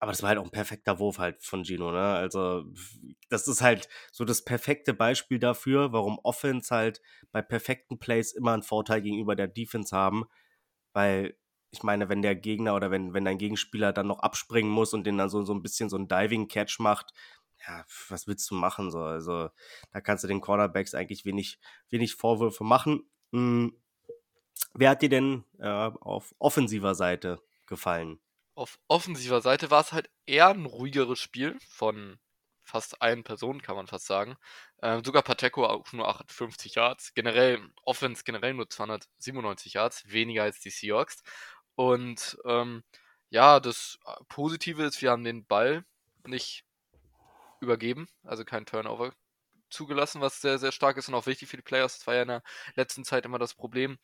Aber 0.00 0.12
das 0.12 0.22
war 0.22 0.30
halt 0.30 0.38
auch 0.38 0.44
ein 0.44 0.50
perfekter 0.50 0.98
Wurf 0.98 1.18
halt 1.18 1.42
von 1.42 1.64
Gino, 1.64 1.92
ne? 1.92 2.14
Also, 2.14 2.64
das 3.30 3.48
ist 3.48 3.62
halt 3.62 3.88
so 4.12 4.24
das 4.24 4.44
perfekte 4.44 4.94
Beispiel 4.94 5.38
dafür, 5.38 5.92
warum 5.92 6.18
Offense 6.22 6.74
halt 6.74 7.02
bei 7.32 7.42
perfekten 7.42 7.98
Plays 7.98 8.32
immer 8.32 8.54
einen 8.54 8.62
Vorteil 8.62 9.02
gegenüber 9.02 9.36
der 9.36 9.48
Defense 9.48 9.96
haben. 9.96 10.24
Weil, 10.94 11.36
ich 11.70 11.82
meine, 11.82 12.08
wenn 12.08 12.22
der 12.22 12.34
Gegner 12.34 12.74
oder 12.74 12.90
wenn, 12.90 13.14
wenn 13.14 13.24
dein 13.24 13.38
Gegenspieler 13.38 13.92
dann 13.92 14.08
noch 14.08 14.20
abspringen 14.20 14.70
muss 14.70 14.92
und 14.92 15.04
den 15.04 15.18
dann 15.18 15.30
so, 15.30 15.44
so 15.44 15.54
ein 15.54 15.62
bisschen 15.62 15.88
so 15.88 15.96
ein 15.96 16.08
Diving-Catch 16.08 16.80
macht, 16.80 17.12
ja, 17.66 17.84
was 18.08 18.26
willst 18.26 18.50
du 18.50 18.54
machen? 18.54 18.90
So? 18.90 19.02
Also, 19.02 19.50
da 19.92 20.00
kannst 20.00 20.24
du 20.24 20.28
den 20.28 20.40
Cornerbacks 20.40 20.94
eigentlich 20.94 21.24
wenig, 21.24 21.58
wenig 21.90 22.14
Vorwürfe 22.14 22.64
machen. 22.64 23.04
Hm. 23.32 23.76
Wer 24.74 24.90
hat 24.90 25.02
dir 25.02 25.08
denn 25.08 25.44
äh, 25.58 25.66
auf 25.68 26.34
offensiver 26.38 26.94
Seite 26.94 27.40
gefallen? 27.66 28.20
Auf 28.54 28.78
offensiver 28.88 29.40
Seite 29.40 29.70
war 29.70 29.80
es 29.80 29.92
halt 29.92 30.10
eher 30.26 30.48
ein 30.48 30.66
ruhigeres 30.66 31.18
Spiel 31.18 31.58
von 31.68 32.18
fast 32.62 33.02
allen 33.02 33.24
Personen, 33.24 33.62
kann 33.62 33.76
man 33.76 33.86
fast 33.86 34.06
sagen. 34.06 34.36
Ähm, 34.82 35.04
sogar 35.04 35.22
Pacheco 35.22 35.66
auch 35.66 35.92
nur 35.92 36.08
58 36.08 36.76
Yards. 36.76 37.14
Generell, 37.14 37.60
Offense 37.82 38.22
generell 38.24 38.54
nur 38.54 38.70
297 38.70 39.74
Yards, 39.74 40.04
weniger 40.08 40.44
als 40.44 40.60
die 40.60 40.70
Seahawks. 40.70 41.22
Und 41.80 42.36
ähm, 42.44 42.84
ja, 43.30 43.58
das 43.58 43.98
Positive 44.28 44.84
ist, 44.84 45.00
wir 45.00 45.10
haben 45.10 45.24
den 45.24 45.46
Ball 45.46 45.82
nicht 46.26 46.66
übergeben, 47.62 48.06
also 48.22 48.44
kein 48.44 48.66
Turnover 48.66 49.14
zugelassen, 49.70 50.20
was 50.20 50.42
sehr, 50.42 50.58
sehr 50.58 50.72
stark 50.72 50.98
ist 50.98 51.08
und 51.08 51.14
auch 51.14 51.24
wichtig 51.24 51.48
für 51.48 51.56
die 51.56 51.62
Playoffs. 51.62 51.96
Das 52.00 52.06
war 52.06 52.16
ja 52.16 52.22
in 52.22 52.28
der 52.28 52.42
letzten 52.74 53.02
Zeit 53.02 53.24
immer 53.24 53.38
das 53.38 53.54
Problem. 53.54 53.98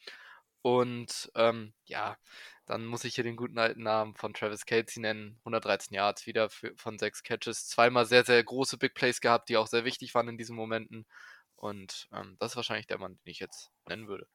Und 0.62 1.30
ähm, 1.34 1.74
ja, 1.84 2.16
dann 2.64 2.86
muss 2.86 3.04
ich 3.04 3.14
hier 3.14 3.24
den 3.24 3.36
guten 3.36 3.58
alten 3.58 3.82
Namen 3.82 4.14
von 4.14 4.32
Travis 4.32 4.64
Kelsey 4.64 5.02
nennen. 5.02 5.36
113 5.40 5.94
Yards 5.94 6.26
wieder 6.26 6.48
für, 6.48 6.72
von 6.76 6.98
sechs 6.98 7.22
Catches. 7.22 7.68
Zweimal 7.68 8.06
sehr, 8.06 8.24
sehr 8.24 8.42
große 8.42 8.78
Big 8.78 8.94
Plays 8.94 9.20
gehabt, 9.20 9.50
die 9.50 9.58
auch 9.58 9.66
sehr 9.66 9.84
wichtig 9.84 10.14
waren 10.14 10.28
in 10.28 10.38
diesen 10.38 10.56
Momenten. 10.56 11.06
Und 11.56 12.08
ähm, 12.14 12.36
das 12.38 12.52
ist 12.52 12.56
wahrscheinlich 12.56 12.86
der 12.86 12.98
Mann, 12.98 13.18
den 13.18 13.30
ich 13.30 13.40
jetzt 13.40 13.70
nennen 13.86 14.08
würde. 14.08 14.26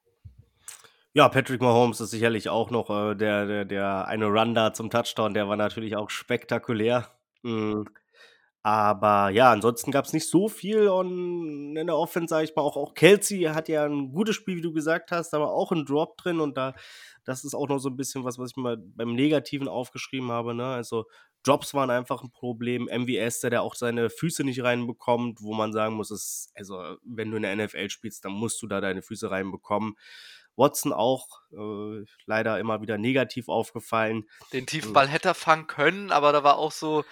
Ja, 1.14 1.28
Patrick 1.28 1.62
Mahomes 1.62 2.00
ist 2.00 2.12
sicherlich 2.12 2.48
auch 2.48 2.72
noch 2.72 2.90
äh, 2.90 3.16
der, 3.16 3.46
der, 3.46 3.66
der 3.66 4.08
eine 4.08 4.28
Run 4.28 4.56
da 4.56 4.74
zum 4.74 4.90
Touchdown, 4.90 5.34
der 5.34 5.50
war 5.50 5.58
natürlich 5.58 5.96
auch 5.98 6.10
spektakulär. 6.10 7.10
Mhm. 7.44 7.86
Aber 8.64 9.30
ja, 9.32 9.52
ansonsten 9.52 9.92
gab 9.92 10.06
es 10.06 10.14
nicht 10.14 10.30
so 10.30 10.48
viel 10.48 10.88
on, 10.88 11.76
in 11.76 11.88
der 11.88 11.98
Offense, 11.98 12.30
sage 12.30 12.46
ich 12.46 12.56
mal. 12.56 12.62
Auch, 12.62 12.78
auch 12.78 12.94
Kelsey 12.94 13.42
hat 13.44 13.68
ja 13.70 13.86
ein 13.86 14.12
gutes 14.12 14.36
Spiel, 14.36 14.58
wie 14.58 14.62
du 14.62 14.72
gesagt 14.72 15.12
hast, 15.12 15.34
aber 15.34 15.52
auch 15.52 15.72
ein 15.72 15.84
Drop 15.84 16.16
drin 16.18 16.40
und 16.40 16.58
da, 16.58 16.76
das 17.26 17.44
ist 17.44 17.56
auch 17.56 17.68
noch 17.68 17.80
so 17.80 17.90
ein 17.90 17.98
bisschen 17.98 18.24
was, 18.24 18.38
was 18.38 18.52
ich 18.52 18.58
mal 18.58 18.78
beim 18.78 19.16
Negativen 19.16 19.68
aufgeschrieben 19.68 20.32
habe. 20.32 20.54
Ne? 20.54 20.66
Also 20.66 21.06
Drops 21.44 21.74
waren 21.74 21.90
einfach 21.90 22.24
ein 22.24 22.32
Problem. 22.32 22.88
MVS, 22.88 23.40
der, 23.40 23.50
der 23.50 23.64
auch 23.64 23.74
seine 23.74 24.12
Füße 24.12 24.44
nicht 24.44 24.64
reinbekommt, 24.64 25.42
wo 25.42 25.54
man 25.54 25.74
sagen 25.74 25.96
muss, 25.96 26.12
ist, 26.12 26.52
also 26.56 26.98
wenn 27.04 27.32
du 27.32 27.38
in 27.38 27.44
der 27.44 27.56
NFL 27.56 27.90
spielst, 27.90 28.24
dann 28.26 28.34
musst 28.34 28.62
du 28.62 28.68
da 28.68 28.80
deine 28.80 29.02
Füße 29.02 29.32
reinbekommen. 29.32 29.96
Watson 30.56 30.94
auch 30.94 31.28
äh, 31.52 32.06
leider 32.26 32.60
immer 32.60 32.82
wieder 32.82 32.98
negativ 32.98 33.50
aufgefallen. 33.50 34.30
Den 34.54 34.66
tiefen 34.66 34.94
Ball 34.94 35.08
hätte 35.08 35.30
er 35.30 35.34
fangen 35.34 35.68
können, 35.68 36.12
aber 36.12 36.32
da 36.32 36.44
war 36.44 36.58
auch 36.58 36.72
so, 36.72 37.04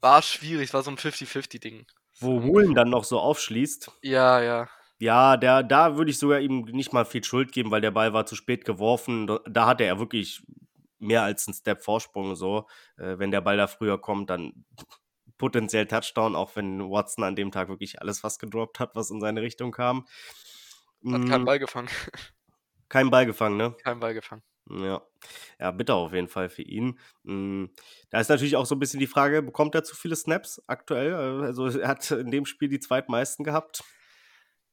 war 0.00 0.22
schwierig, 0.22 0.72
war 0.74 0.82
so 0.82 0.90
ein 0.90 0.98
50-50-Ding. 0.98 1.86
Wo 2.20 2.42
Woolen 2.42 2.74
dann 2.74 2.90
noch 2.90 3.04
so 3.04 3.18
aufschließt. 3.18 3.90
Ja, 4.02 4.40
ja. 4.40 4.68
Ja, 4.98 5.36
der, 5.36 5.64
da 5.64 5.96
würde 5.96 6.12
ich 6.12 6.18
sogar 6.18 6.38
ihm 6.38 6.60
nicht 6.62 6.92
mal 6.92 7.04
viel 7.04 7.24
Schuld 7.24 7.50
geben, 7.50 7.72
weil 7.72 7.80
der 7.80 7.90
Ball 7.90 8.12
war 8.12 8.24
zu 8.24 8.36
spät 8.36 8.64
geworfen. 8.64 9.26
Da, 9.26 9.40
da 9.50 9.66
hatte 9.66 9.84
er 9.84 9.98
wirklich 9.98 10.42
mehr 11.00 11.24
als 11.24 11.48
einen 11.48 11.54
Step 11.54 11.82
Vorsprung 11.82 12.36
so. 12.36 12.68
Äh, 12.96 13.18
wenn 13.18 13.32
der 13.32 13.40
Ball 13.40 13.56
da 13.56 13.66
früher 13.66 14.00
kommt, 14.00 14.30
dann 14.30 14.64
potenziell 15.38 15.88
Touchdown, 15.88 16.36
auch 16.36 16.54
wenn 16.54 16.88
Watson 16.88 17.24
an 17.24 17.34
dem 17.34 17.50
Tag 17.50 17.68
wirklich 17.68 18.00
alles 18.00 18.20
fast 18.20 18.40
gedroppt 18.40 18.78
hat, 18.78 18.94
was 18.94 19.10
in 19.10 19.20
seine 19.20 19.42
Richtung 19.42 19.72
kam. 19.72 20.06
Hat 21.04 21.28
keinen 21.28 21.44
Ball 21.44 21.58
gefangen. 21.58 21.88
Kein 22.92 23.08
Ball 23.08 23.24
gefangen, 23.24 23.56
ne? 23.56 23.74
Kein 23.82 24.00
Ball 24.00 24.12
gefangen. 24.12 24.42
Ja. 24.70 25.02
ja, 25.58 25.70
bitter 25.70 25.94
auf 25.94 26.12
jeden 26.12 26.28
Fall 26.28 26.50
für 26.50 26.60
ihn. 26.62 27.00
Da 27.24 28.20
ist 28.20 28.28
natürlich 28.28 28.54
auch 28.56 28.66
so 28.66 28.74
ein 28.74 28.78
bisschen 28.78 29.00
die 29.00 29.06
Frage, 29.06 29.42
bekommt 29.42 29.74
er 29.74 29.82
zu 29.82 29.96
viele 29.96 30.14
Snaps 30.14 30.62
aktuell? 30.66 31.14
Also 31.14 31.66
er 31.68 31.88
hat 31.88 32.10
in 32.10 32.30
dem 32.30 32.44
Spiel 32.44 32.68
die 32.68 32.80
zweitmeisten 32.80 33.44
gehabt. 33.44 33.82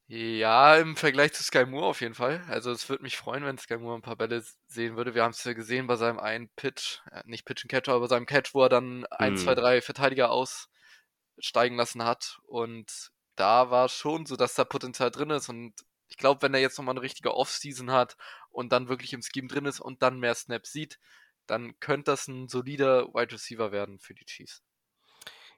Ja, 0.07 0.75
im 0.75 0.95
Vergleich 0.97 1.33
zu 1.33 1.43
Sky 1.43 1.65
Moore 1.65 1.85
auf 1.85 2.01
jeden 2.01 2.15
Fall. 2.15 2.43
Also 2.49 2.71
es 2.71 2.89
würde 2.89 3.03
mich 3.03 3.15
freuen, 3.15 3.45
wenn 3.45 3.57
Sky 3.57 3.77
Moore 3.77 3.95
ein 3.99 4.01
paar 4.01 4.15
Bälle 4.15 4.43
sehen 4.67 4.97
würde. 4.97 5.13
Wir 5.15 5.23
haben 5.23 5.31
es 5.31 5.43
ja 5.43 5.53
gesehen 5.53 5.88
bei 5.88 5.95
seinem 5.95 6.19
einen 6.19 6.49
Pitch, 6.55 6.99
äh, 7.11 7.21
nicht 7.25 7.45
Pitch 7.45 7.63
and 7.63 7.71
Catcher, 7.71 7.91
aber 7.93 8.01
bei 8.01 8.07
seinem 8.07 8.25
Catch, 8.25 8.53
wo 8.53 8.63
er 8.63 8.69
dann 8.69 9.05
ein, 9.11 9.38
zwei, 9.38 9.51
Mhm. 9.51 9.59
drei 9.59 9.81
Verteidiger 9.81 10.31
aussteigen 10.31 11.77
lassen 11.77 12.03
hat. 12.03 12.39
Und 12.47 13.11
da 13.35 13.69
war 13.69 13.88
schon 13.88 14.25
so, 14.25 14.35
dass 14.35 14.55
da 14.55 14.65
Potenzial 14.65 15.11
drin 15.11 15.29
ist. 15.29 15.47
Und 15.47 15.73
ich 16.09 16.17
glaube, 16.17 16.41
wenn 16.41 16.53
er 16.53 16.59
jetzt 16.59 16.77
nochmal 16.77 16.93
eine 16.93 17.01
richtige 17.01 17.33
Off-Season 17.33 17.91
hat 17.91 18.17
und 18.49 18.71
dann 18.71 18.89
wirklich 18.89 19.13
im 19.13 19.21
Scheme 19.21 19.47
drin 19.47 19.65
ist 19.65 19.79
und 19.79 20.01
dann 20.01 20.19
mehr 20.19 20.35
Snaps 20.35 20.71
sieht, 20.71 20.99
dann 21.47 21.79
könnte 21.79 22.11
das 22.11 22.27
ein 22.27 22.47
solider 22.47 23.07
Wide 23.13 23.31
Receiver 23.31 23.71
werden 23.71 23.99
für 23.99 24.13
die 24.13 24.25
Chiefs. 24.25 24.63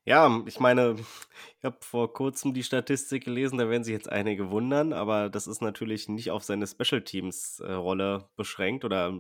Ja, 0.04 0.42
ich 0.48 0.60
meine, 0.60 0.96
ich 1.60 1.64
habe 1.64 1.78
vor 1.82 2.12
kurzem 2.14 2.54
die 2.54 2.64
Statistik 2.64 3.26
gelesen, 3.26 3.60
da 3.60 3.70
werden 3.70 3.84
sich 3.84 3.94
jetzt 3.94 4.10
einige 4.10 4.50
wundern, 4.50 4.94
aber 4.94 5.30
das 5.30 5.46
ist 5.46 5.62
natürlich 5.62 6.10
nicht 6.10 6.32
auf 6.32 6.44
seine 6.44 6.66
Special 6.66 7.04
Teams 7.04 7.60
äh, 7.60 7.72
Rolle 7.72 8.30
beschränkt 8.36 8.84
oder 8.84 9.14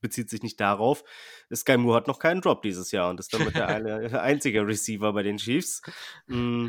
bezieht 0.00 0.30
sich 0.30 0.42
nicht 0.42 0.60
darauf. 0.60 1.02
Sky 1.52 1.76
Moore 1.76 1.96
hat 1.96 2.06
noch 2.06 2.20
keinen 2.20 2.40
Drop 2.40 2.62
dieses 2.62 2.92
Jahr 2.92 3.10
und 3.10 3.18
ist 3.18 3.34
damit 3.34 3.56
der 3.56 3.66
eine, 3.68 4.20
einzige 4.20 4.64
Receiver 4.64 5.12
bei 5.12 5.24
den 5.24 5.38
Chiefs. 5.38 5.82
Mm, 6.28 6.68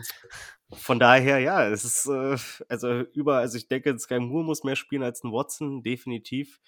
von 0.73 0.99
daher, 0.99 1.39
ja, 1.39 1.67
es 1.67 1.85
ist 1.85 2.05
äh, 2.07 2.37
also 2.69 3.01
über, 3.13 3.37
also 3.37 3.57
ich 3.57 3.67
denke, 3.67 3.97
Sky 3.97 4.19
Moore 4.19 4.45
muss 4.45 4.63
mehr 4.63 4.75
spielen 4.75 5.03
als 5.03 5.23
ein 5.23 5.31
Watson, 5.31 5.83
definitiv. 5.83 6.59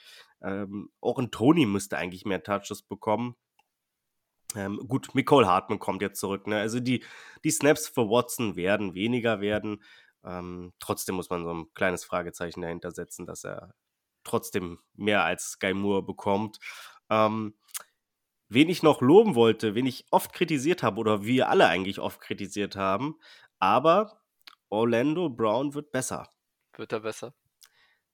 Ähm, 0.41 0.89
auch 1.01 1.19
ein 1.19 1.31
Tony 1.31 1.65
müsste 1.65 1.97
eigentlich 1.97 2.25
mehr 2.25 2.43
Touches 2.43 2.81
bekommen. 2.83 3.35
Ähm, 4.55 4.79
gut, 4.87 5.13
Nicole 5.13 5.47
Hartman 5.47 5.79
kommt 5.79 6.01
jetzt 6.01 6.19
zurück. 6.19 6.47
Ne? 6.47 6.59
Also 6.59 6.79
die, 6.79 7.03
die 7.43 7.51
Snaps 7.51 7.87
für 7.87 8.09
Watson 8.09 8.55
werden 8.55 8.93
weniger 8.93 9.41
werden. 9.41 9.83
Ähm, 10.23 10.73
trotzdem 10.79 11.15
muss 11.15 11.29
man 11.29 11.43
so 11.43 11.53
ein 11.53 11.73
kleines 11.73 12.05
Fragezeichen 12.05 12.61
dahinter 12.61 12.91
setzen, 12.91 13.25
dass 13.25 13.43
er 13.43 13.73
trotzdem 14.23 14.79
mehr 14.93 15.23
als 15.23 15.51
Sky 15.51 15.73
Moore 15.73 16.03
bekommt. 16.03 16.59
Ähm, 17.09 17.55
wen 18.49 18.69
ich 18.69 18.83
noch 18.83 19.01
loben 19.01 19.35
wollte, 19.35 19.75
wen 19.75 19.85
ich 19.85 20.05
oft 20.11 20.33
kritisiert 20.33 20.83
habe 20.83 20.99
oder 20.99 21.23
wir 21.23 21.49
alle 21.49 21.67
eigentlich 21.67 21.99
oft 21.99 22.21
kritisiert 22.21 22.75
haben, 22.75 23.15
aber 23.65 24.21
Orlando 24.69 25.29
Brown 25.29 25.73
wird 25.73 25.91
besser. 25.91 26.29
Wird 26.77 26.91
er 26.91 26.99
besser? 26.99 27.33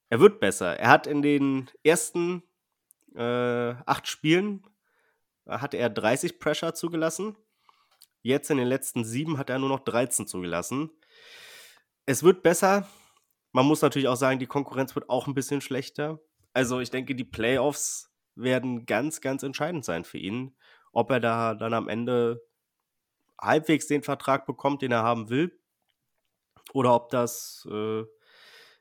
Er 0.10 0.20
wird 0.20 0.40
besser. 0.40 0.80
Er 0.80 0.90
hat 0.90 1.08
in 1.08 1.22
den 1.22 1.70
ersten 1.84 2.44
äh, 3.16 3.74
acht 3.86 4.08
Spielen 4.08 4.64
hat 5.46 5.74
er 5.74 5.90
30 5.90 6.40
Pressure 6.40 6.74
zugelassen. 6.74 7.36
Jetzt 8.22 8.52
in 8.52 8.58
den 8.58 8.68
letzten 8.68 9.04
sieben 9.04 9.38
hat 9.38 9.50
er 9.50 9.60
nur 9.60 9.70
noch 9.70 9.82
13 9.82 10.28
zugelassen. 10.28 10.92
Es 12.06 12.24
wird 12.24 12.44
besser. 12.44 12.88
Man 13.52 13.66
muss 13.66 13.82
natürlich 13.82 14.08
auch 14.08 14.16
sagen, 14.16 14.40
die 14.40 14.48
Konkurrenz 14.48 14.96
wird 14.96 15.10
auch 15.10 15.28
ein 15.28 15.34
bisschen 15.34 15.62
schlechter. 15.62 16.20
Also 16.54 16.80
ich 16.80 16.90
denke, 16.90 17.16
die 17.16 17.24
Playoffs 17.24 18.14
werden 18.36 18.86
ganz, 18.86 19.20
ganz 19.20 19.44
entscheidend 19.44 19.84
sein 19.84 20.06
für 20.06 20.18
ihn. 20.18 20.56
Ob 20.94 21.10
er 21.12 21.20
da 21.20 21.56
dann 21.56 21.74
am 21.74 21.90
Ende 21.90 22.42
halbwegs 23.42 23.88
den 23.88 24.04
Vertrag 24.04 24.46
bekommt, 24.46 24.82
den 24.82 24.92
er 24.92 25.04
haben 25.04 25.30
will. 25.30 25.58
Oder 26.74 26.94
ob 26.94 27.10
das 27.10 27.68
äh, 27.70 28.04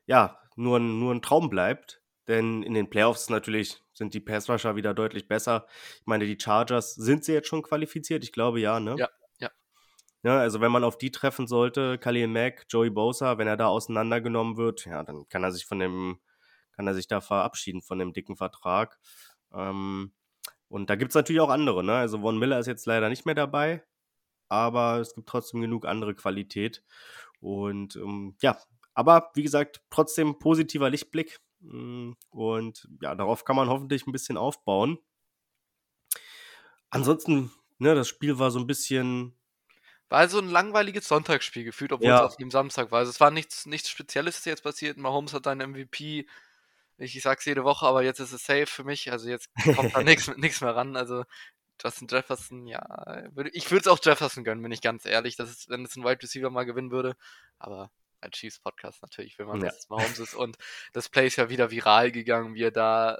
ja 0.05 0.39
nur, 0.55 0.79
nur 0.79 1.13
ein 1.13 1.21
Traum 1.21 1.49
bleibt. 1.49 2.01
Denn 2.27 2.63
in 2.63 2.73
den 2.73 2.89
Playoffs 2.89 3.29
natürlich 3.29 3.81
sind 3.93 4.13
die 4.13 4.19
Passrusher 4.19 4.75
wieder 4.75 4.93
deutlich 4.93 5.27
besser. 5.27 5.65
Ich 5.99 6.05
meine, 6.05 6.25
die 6.25 6.37
Chargers, 6.39 6.93
sind 6.93 7.25
sie 7.25 7.33
jetzt 7.33 7.47
schon 7.47 7.63
qualifiziert? 7.63 8.23
Ich 8.23 8.31
glaube 8.31 8.59
ja, 8.59 8.79
ne? 8.79 8.95
Ja, 8.97 9.09
ja. 9.39 9.49
Ja, 10.23 10.39
also 10.39 10.61
wenn 10.61 10.71
man 10.71 10.83
auf 10.83 10.97
die 10.97 11.11
treffen 11.11 11.47
sollte, 11.47 11.97
Khalil 11.97 12.27
Mack, 12.27 12.65
Joey 12.69 12.91
Bosa, 12.91 13.37
wenn 13.37 13.47
er 13.47 13.57
da 13.57 13.67
auseinandergenommen 13.67 14.55
wird, 14.55 14.85
ja, 14.85 15.03
dann 15.03 15.27
kann 15.29 15.43
er 15.43 15.51
sich 15.51 15.65
von 15.65 15.79
dem, 15.79 16.19
kann 16.73 16.87
er 16.87 16.93
sich 16.93 17.07
da 17.07 17.21
verabschieden 17.21 17.81
von 17.81 17.97
dem 17.99 18.13
dicken 18.13 18.37
Vertrag. 18.37 18.99
Ähm, 19.53 20.13
und 20.67 20.89
da 20.89 20.95
gibt 20.95 21.11
es 21.11 21.15
natürlich 21.15 21.41
auch 21.41 21.49
andere, 21.49 21.83
ne? 21.83 21.95
Also 21.95 22.21
Von 22.21 22.37
Miller 22.37 22.59
ist 22.59 22.67
jetzt 22.67 22.85
leider 22.85 23.09
nicht 23.09 23.25
mehr 23.25 23.35
dabei, 23.35 23.83
aber 24.51 24.99
es 24.99 25.15
gibt 25.15 25.29
trotzdem 25.29 25.61
genug 25.61 25.85
andere 25.85 26.13
Qualität. 26.13 26.83
Und 27.39 27.95
ähm, 27.95 28.35
ja, 28.41 28.59
aber 28.93 29.31
wie 29.33 29.43
gesagt, 29.43 29.81
trotzdem 29.89 30.37
positiver 30.37 30.89
Lichtblick. 30.89 31.39
Mm, 31.61 32.11
und 32.29 32.87
ja, 33.01 33.15
darauf 33.15 33.45
kann 33.45 33.55
man 33.55 33.69
hoffentlich 33.69 34.05
ein 34.05 34.11
bisschen 34.11 34.37
aufbauen. 34.37 34.99
Ansonsten, 36.89 37.51
ne, 37.79 37.95
das 37.95 38.07
Spiel 38.09 38.37
war 38.39 38.51
so 38.51 38.59
ein 38.59 38.67
bisschen. 38.67 39.33
War 40.09 40.27
so 40.27 40.39
ein 40.39 40.49
langweiliges 40.49 41.07
Sonntagsspiel 41.07 41.63
gefühlt, 41.63 41.93
obwohl 41.93 42.09
Ja. 42.09 42.17
es 42.25 42.31
auf 42.33 42.35
dem 42.35 42.51
Samstag 42.51 42.91
war. 42.91 42.99
Also 42.99 43.11
es 43.11 43.21
war 43.21 43.31
nichts, 43.31 43.65
nichts 43.65 43.89
Spezielles 43.89 44.43
jetzt 44.43 44.63
passiert. 44.63 44.97
Mahomes 44.97 45.33
hat 45.33 45.45
seinen 45.45 45.71
MVP. 45.71 46.27
Ich, 46.97 47.15
ich 47.15 47.23
sag's 47.23 47.45
jede 47.45 47.63
Woche, 47.63 47.85
aber 47.85 48.03
jetzt 48.03 48.19
ist 48.19 48.33
es 48.33 48.45
safe 48.45 48.65
für 48.65 48.83
mich. 48.83 49.09
Also 49.13 49.29
jetzt 49.29 49.49
kommt 49.75 49.95
da 49.95 50.03
nichts 50.03 50.27
nichts 50.35 50.59
mehr 50.59 50.75
ran. 50.75 50.97
Also 50.97 51.23
Justin 51.83 52.07
Jefferson, 52.09 52.67
ja, 52.67 53.23
ich 53.53 53.71
würde 53.71 53.81
es 53.81 53.87
auch 53.87 53.99
Jefferson 54.03 54.43
gönnen, 54.43 54.61
bin 54.61 54.71
ich 54.71 54.81
ganz 54.81 55.05
ehrlich, 55.05 55.35
dass 55.35 55.49
es, 55.49 55.69
wenn 55.69 55.83
es 55.85 55.95
ein 55.95 56.03
Wide 56.03 56.21
Receiver 56.21 56.49
mal 56.49 56.65
gewinnen 56.65 56.91
würde. 56.91 57.15
Aber 57.57 57.91
als 58.19 58.37
Chiefs 58.37 58.59
Podcast 58.59 59.01
natürlich 59.01 59.39
will 59.39 59.47
man, 59.47 59.59
Ja. 59.61 59.67
dass 59.67 59.79
es 59.79 59.89
Mahomes 59.89 60.19
ist. 60.19 60.35
Und 60.35 60.57
das 60.93 61.09
Play 61.09 61.27
ist 61.27 61.37
ja 61.37 61.49
wieder 61.49 61.71
viral 61.71 62.11
gegangen, 62.11 62.53
wie 62.53 62.63
er 62.63 62.71
da 62.71 63.19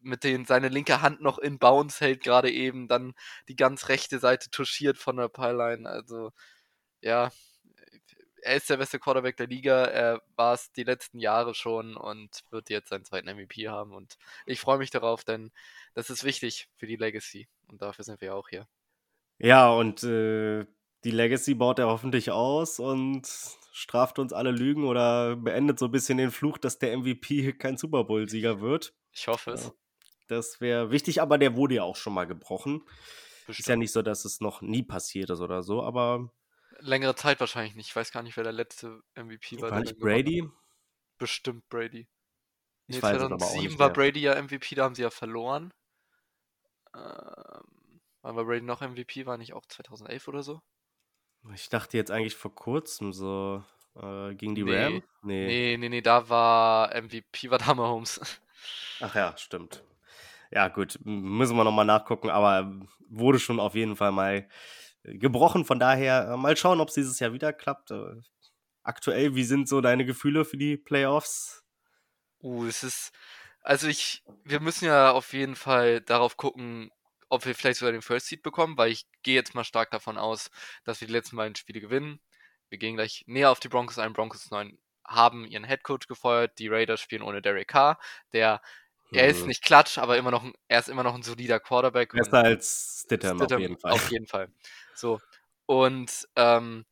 mit 0.00 0.24
den 0.24 0.44
seine 0.44 0.68
linke 0.68 1.00
Hand 1.00 1.20
noch 1.22 1.38
in 1.38 1.58
Bounce 1.58 2.00
hält, 2.04 2.22
gerade 2.22 2.50
eben, 2.50 2.88
dann 2.88 3.14
die 3.48 3.56
ganz 3.56 3.88
rechte 3.88 4.18
Seite 4.18 4.50
touchiert 4.50 4.98
von 4.98 5.16
der 5.16 5.28
Pylline. 5.28 5.88
Also, 5.88 6.32
ja, 7.00 7.30
er 8.42 8.56
ist 8.56 8.68
der 8.68 8.76
beste 8.76 8.98
Quarterback 8.98 9.36
der 9.36 9.46
Liga. 9.46 9.84
Er 9.84 10.22
war 10.36 10.54
es 10.54 10.72
die 10.72 10.84
letzten 10.84 11.18
Jahre 11.18 11.54
schon 11.54 11.96
und 11.96 12.44
wird 12.50 12.70
jetzt 12.70 12.90
seinen 12.90 13.04
zweiten 13.04 13.28
MVP 13.28 13.68
haben. 13.68 13.92
Und 13.92 14.18
ich 14.46 14.60
freue 14.60 14.78
mich 14.78 14.90
darauf, 14.90 15.24
denn 15.24 15.52
das 15.94 16.10
ist 16.10 16.24
wichtig 16.24 16.68
für 16.76 16.86
die 16.86 16.96
Legacy. 16.96 17.48
Und 17.68 17.82
dafür 17.82 18.04
sind 18.04 18.20
wir 18.20 18.28
ja 18.28 18.34
auch 18.34 18.48
hier. 18.48 18.66
Ja, 19.38 19.70
und 19.70 20.02
äh, 20.02 20.66
die 21.04 21.10
Legacy 21.10 21.54
baut 21.54 21.78
er 21.78 21.86
hoffentlich 21.86 22.30
aus 22.30 22.78
und 22.78 23.26
straft 23.72 24.18
uns 24.18 24.32
alle 24.32 24.50
Lügen 24.50 24.84
oder 24.84 25.36
beendet 25.36 25.78
so 25.78 25.86
ein 25.86 25.92
bisschen 25.92 26.18
den 26.18 26.30
Fluch, 26.30 26.58
dass 26.58 26.78
der 26.78 26.96
MVP 26.96 27.54
kein 27.54 27.76
Super 27.76 28.04
Bowl-Sieger 28.04 28.60
wird. 28.60 28.94
Ich 29.12 29.28
hoffe 29.28 29.52
es. 29.52 29.72
Das 30.28 30.60
wäre 30.60 30.90
wichtig, 30.90 31.20
aber 31.20 31.38
der 31.38 31.56
wurde 31.56 31.76
ja 31.76 31.82
auch 31.82 31.96
schon 31.96 32.14
mal 32.14 32.26
gebrochen. 32.26 32.82
Ist 32.82 32.88
ja 32.88 33.46
Bestimmt. 33.46 33.78
nicht 33.80 33.92
so, 33.92 34.02
dass 34.02 34.24
es 34.24 34.40
noch 34.40 34.62
nie 34.62 34.82
passiert 34.82 35.30
ist 35.30 35.40
oder 35.40 35.62
so, 35.62 35.82
aber 35.82 36.30
Längere 36.82 37.14
Zeit 37.14 37.40
wahrscheinlich 37.40 37.74
nicht. 37.74 37.88
Ich 37.88 37.96
weiß 37.96 38.12
gar 38.12 38.22
nicht, 38.22 38.36
wer 38.36 38.44
der 38.44 38.52
letzte 38.52 39.02
MVP 39.14 39.60
war. 39.60 39.70
war 39.70 39.80
nicht. 39.80 39.98
Brady? 39.98 40.48
Bestimmt 41.18 41.68
Brady. 41.68 42.08
Ich 42.88 42.96
Nee, 42.96 43.02
weiß 43.02 43.16
es 43.18 43.22
aber 43.22 43.34
auch 43.36 43.38
2007 43.38 43.68
nicht 43.70 43.78
war. 43.78 43.92
Brady 43.92 44.20
ja 44.20 44.40
MVP, 44.42 44.74
da 44.74 44.84
haben 44.84 44.94
sie 44.94 45.02
ja 45.02 45.10
verloren. 45.10 45.72
Ähm, 46.94 48.00
wann 48.22 48.36
war 48.36 48.44
Brady 48.44 48.62
noch 48.62 48.80
MVP? 48.80 49.26
War 49.26 49.38
nicht 49.38 49.52
auch 49.54 49.64
2011 49.66 50.28
oder 50.28 50.42
so? 50.42 50.60
Ich 51.54 51.68
dachte 51.68 51.96
jetzt 51.96 52.10
eigentlich 52.10 52.36
vor 52.36 52.54
kurzem 52.54 53.12
so 53.12 53.64
äh, 53.96 54.34
gegen 54.34 54.54
die 54.54 54.64
Nee. 54.64 54.76
Rams. 54.84 55.04
Nee. 55.22 55.46
Nee, 55.46 55.76
nee, 55.78 55.88
nee, 55.88 56.00
da 56.02 56.28
war 56.28 56.94
MVP, 57.00 57.50
war 57.50 57.58
da 57.58 57.74
Mahomes. 57.74 58.20
Ach 59.00 59.14
ja, 59.14 59.36
stimmt. 59.36 59.82
Ja, 60.50 60.68
gut, 60.68 60.98
müssen 61.04 61.56
wir 61.56 61.64
nochmal 61.64 61.84
nachgucken, 61.86 62.30
aber 62.30 62.72
wurde 63.08 63.38
schon 63.40 63.58
auf 63.58 63.74
jeden 63.74 63.96
Fall 63.96 64.12
mal 64.12 64.48
gebrochen. 65.04 65.64
Von 65.64 65.78
daher 65.78 66.28
äh, 66.32 66.36
mal 66.36 66.56
schauen, 66.56 66.80
ob 66.80 66.88
es 66.88 66.94
dieses 66.94 67.18
Jahr 67.18 67.32
wieder 67.32 67.52
klappt. 67.52 67.90
Äh, 67.90 68.20
Aktuell, 68.84 69.36
wie 69.36 69.44
sind 69.44 69.68
so 69.68 69.80
deine 69.80 70.04
Gefühle 70.04 70.44
für 70.44 70.56
die 70.56 70.76
Playoffs? 70.76 71.62
Uh, 72.42 72.66
es 72.66 72.82
ist. 72.82 73.12
Also 73.60 73.86
ich, 73.86 74.24
wir 74.44 74.58
müssen 74.58 74.86
ja 74.86 75.12
auf 75.12 75.32
jeden 75.32 75.54
Fall 75.54 76.00
darauf 76.00 76.36
gucken, 76.36 76.90
ob 77.28 77.46
wir 77.46 77.54
vielleicht 77.54 77.78
sogar 77.78 77.92
den 77.92 78.02
First 78.02 78.26
Seed 78.26 78.42
bekommen, 78.42 78.76
weil 78.76 78.90
ich 78.90 79.06
gehe 79.22 79.36
jetzt 79.36 79.54
mal 79.54 79.62
stark 79.62 79.92
davon 79.92 80.18
aus, 80.18 80.50
dass 80.82 81.00
wir 81.00 81.06
die 81.06 81.14
letzten 81.14 81.36
beiden 81.36 81.54
Spiele 81.54 81.80
gewinnen. 81.80 82.20
Wir 82.70 82.78
gehen 82.78 82.96
gleich 82.96 83.22
näher 83.26 83.50
auf 83.50 83.60
die 83.60 83.68
Broncos 83.68 83.98
ein. 84.00 84.12
Broncos 84.12 84.50
9 84.50 84.76
haben 85.04 85.46
ihren 85.46 85.64
Headcoach 85.64 86.08
gefeuert. 86.08 86.58
Die 86.58 86.68
Raiders 86.68 87.00
spielen 87.00 87.22
ohne 87.22 87.40
Derek 87.40 87.68
Carr. 87.68 88.00
Der, 88.32 88.60
er 89.12 89.28
ist 89.28 89.42
Hm. 89.42 89.48
nicht 89.48 89.62
klatsch, 89.64 89.98
aber 89.98 90.16
immer 90.16 90.30
noch, 90.30 90.44
ein, 90.44 90.52
er 90.68 90.80
ist 90.80 90.88
immer 90.88 91.02
noch 91.02 91.14
ein 91.14 91.22
solider 91.22 91.60
Quarterback. 91.60 92.12
Besser 92.12 92.38
als 92.38 93.02
Stidham 93.04 93.42
auf 93.42 93.48
Stidham 93.48 93.60
jeden 93.60 93.78
Fall. 93.78 93.92
Auf 93.92 94.10
jeden 94.10 94.26
Fall. 94.26 94.48
So. 94.94 95.20
Und 95.66 96.28
ähm, 96.36 96.84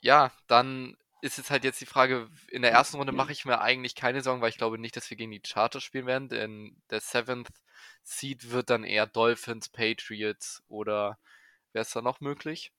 ja, 0.00 0.32
dann 0.48 0.96
ist 1.22 1.38
es 1.38 1.50
halt 1.50 1.64
jetzt 1.64 1.80
die 1.80 1.86
Frage, 1.86 2.28
in 2.50 2.62
der 2.62 2.72
ersten 2.72 2.96
Runde 2.98 3.12
mache 3.12 3.32
ich 3.32 3.44
mir 3.46 3.60
eigentlich 3.60 3.94
keine 3.94 4.22
Sorgen, 4.22 4.42
weil 4.42 4.50
ich 4.50 4.58
glaube 4.58 4.78
nicht, 4.78 4.96
dass 4.96 5.10
wir 5.10 5.16
gegen 5.16 5.32
die 5.32 5.42
Chargers 5.44 5.82
spielen 5.82 6.06
werden, 6.06 6.28
denn 6.28 6.82
der 6.90 7.00
Seventh 7.00 7.50
Seed 8.04 8.50
wird 8.50 8.70
dann 8.70 8.84
eher 8.84 9.06
Dolphins, 9.06 9.68
Patriots 9.70 10.62
oder 10.68 11.18
wäre 11.72 11.82
es 11.84 11.90
da 11.92 12.02
noch 12.02 12.20
möglich? 12.20 12.72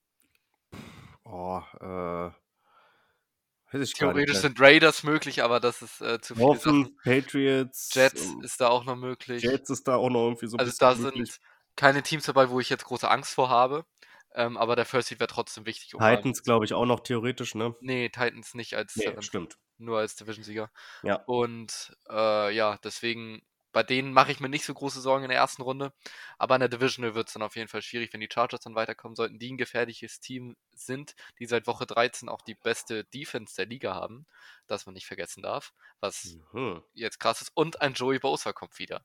Oh, 1.26 1.62
äh, 1.82 1.82
weiß 1.82 2.32
ich 2.32 2.96
gar 3.26 3.42
nicht. 3.42 3.55
Theoretisch 3.72 4.38
sind 4.38 4.60
Raiders 4.60 5.04
möglich, 5.04 5.44
aber 5.44 5.60
das 5.60 5.82
ist 5.82 6.02
äh, 6.02 6.22
zu 6.22 6.36
viele 6.36 6.48
Dolphins. 6.48 6.90
Patriots, 7.04 7.90
Jets 7.94 8.26
ähm, 8.26 8.42
ist 8.42 8.62
da 8.62 8.68
auch 8.70 8.86
noch 8.86 8.96
möglich. 8.96 9.44
Jets 9.44 9.70
ist 9.70 9.88
da 9.88 9.96
auch 9.96 10.10
noch 10.10 10.24
irgendwie 10.26 10.48
so 10.48 10.58
ein 10.58 10.60
Also 10.60 10.72
bisschen 10.72 10.80
da 10.80 10.96
möglich. 10.96 11.32
sind 11.34 11.40
keine 11.76 12.04
Teams 12.04 12.26
dabei, 12.26 12.50
wo 12.50 12.60
ich 12.60 12.70
jetzt 12.70 12.86
große 12.86 13.10
Angst 13.10 13.34
vor 13.34 13.50
habe. 13.50 13.86
Ähm, 14.34 14.58
aber 14.58 14.76
der 14.76 14.86
First 14.86 15.08
Seed 15.10 15.20
wäre 15.20 15.28
trotzdem 15.30 15.66
wichtig. 15.66 15.96
um 15.96 16.02
Titans, 16.02 16.44
glaube 16.44 16.66
ich, 16.66 16.74
auch 16.74 16.86
noch 16.86 17.00
theoretisch, 17.02 17.56
ne? 17.56 17.74
Nee, 17.80 18.10
Titans 18.10 18.54
nicht 18.54 18.76
als 18.76 18.96
Nee, 18.96 19.06
Seventh, 19.06 19.24
stimmt. 19.26 19.58
nur 19.78 20.00
als 20.00 20.16
Division-Sieger. 20.16 20.70
Ja. 21.04 21.24
Und 21.26 21.96
äh, 22.10 22.54
ja, 22.54 22.78
deswegen, 22.84 23.42
bei 23.76 23.84
denen 23.84 24.14
mache 24.14 24.32
ich 24.32 24.40
mir 24.40 24.50
nicht 24.50 24.66
so 24.66 24.74
große 24.74 25.02
Sorgen 25.02 25.26
in 25.26 25.30
der 25.30 25.40
ersten 25.40 25.62
Runde. 25.62 25.94
Aber 26.40 26.56
in 26.56 26.62
der 26.62 26.70
Divisional 26.70 27.16
wird 27.16 27.28
es 27.28 27.34
dann 27.34 27.44
auf 27.44 27.56
jeden 27.58 27.68
Fall 27.70 27.82
schwierig, 27.84 28.14
wenn 28.14 28.22
die 28.22 28.30
Chargers 28.34 28.62
dann 28.62 28.76
weiterkommen 28.76 29.16
sollten, 29.16 29.40
die 29.40 29.52
ein 29.54 29.58
gefährliches 29.58 30.20
Team 30.22 30.56
sind, 30.74 31.16
die 31.40 31.46
seit 31.48 31.68
Woche 31.68 31.86
13 31.86 32.30
auch 32.30 32.42
die 32.42 32.56
beste 32.56 33.04
Defense 33.06 33.56
der 33.58 33.68
Liga 33.68 33.96
haben, 33.96 34.28
das 34.68 34.86
man 34.86 34.94
nicht 34.94 35.08
vergessen 35.08 35.44
darf, 35.44 35.74
was 36.00 36.40
Mhm. 36.54 36.84
jetzt 36.94 37.20
krass 37.20 37.42
ist. 37.42 37.52
Und 37.56 37.82
ein 37.82 37.94
Joey 37.96 38.20
Bosa 38.20 38.54
kommt 38.54 38.80
wieder. 38.80 39.04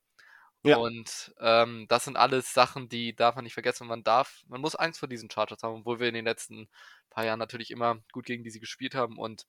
Ja. 0.63 0.79
Und 0.79 1.35
ähm, 1.41 1.87
das 1.89 2.05
sind 2.05 2.17
alles 2.17 2.55
Sachen, 2.55 2.89
die 2.89 3.17
darf 3.17 3.35
man 3.37 3.45
nicht 3.45 3.55
vergessen. 3.55 3.87
Man 3.89 4.05
darf, 4.05 4.43
man 4.49 4.61
muss 4.61 4.77
Angst 4.77 5.01
vor 5.01 5.09
diesen 5.09 5.31
Chargers 5.31 5.63
haben, 5.63 5.81
obwohl 5.81 6.01
wir 6.01 6.09
in 6.09 6.15
den 6.15 6.27
letzten 6.27 6.69
paar 7.11 7.25
Jahren 7.25 7.39
natürlich 7.41 7.71
immer 7.73 7.99
gut 8.13 8.27
gegen 8.27 8.45
die 8.45 8.51
sie 8.51 8.61
gespielt 8.61 8.95
haben. 8.95 9.19
Und 9.19 9.47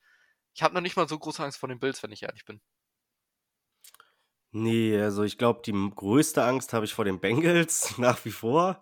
ich 0.55 0.63
habe 0.63 0.73
noch 0.75 0.81
nicht 0.81 0.97
mal 0.97 1.07
so 1.09 1.19
große 1.19 1.43
Angst 1.43 1.59
vor 1.59 1.69
den 1.69 1.79
Bills, 1.79 2.03
wenn 2.03 2.11
ich 2.13 2.23
ehrlich 2.23 2.45
bin. 2.45 2.61
Nee, 4.53 4.99
also 4.99 5.23
ich 5.23 5.37
glaube, 5.37 5.61
die 5.65 5.71
größte 5.95 6.43
Angst 6.43 6.73
habe 6.73 6.85
ich 6.85 6.93
vor 6.93 7.05
den 7.05 7.19
Bengals 7.19 7.97
nach 7.97 8.23
wie 8.25 8.31
vor. 8.31 8.79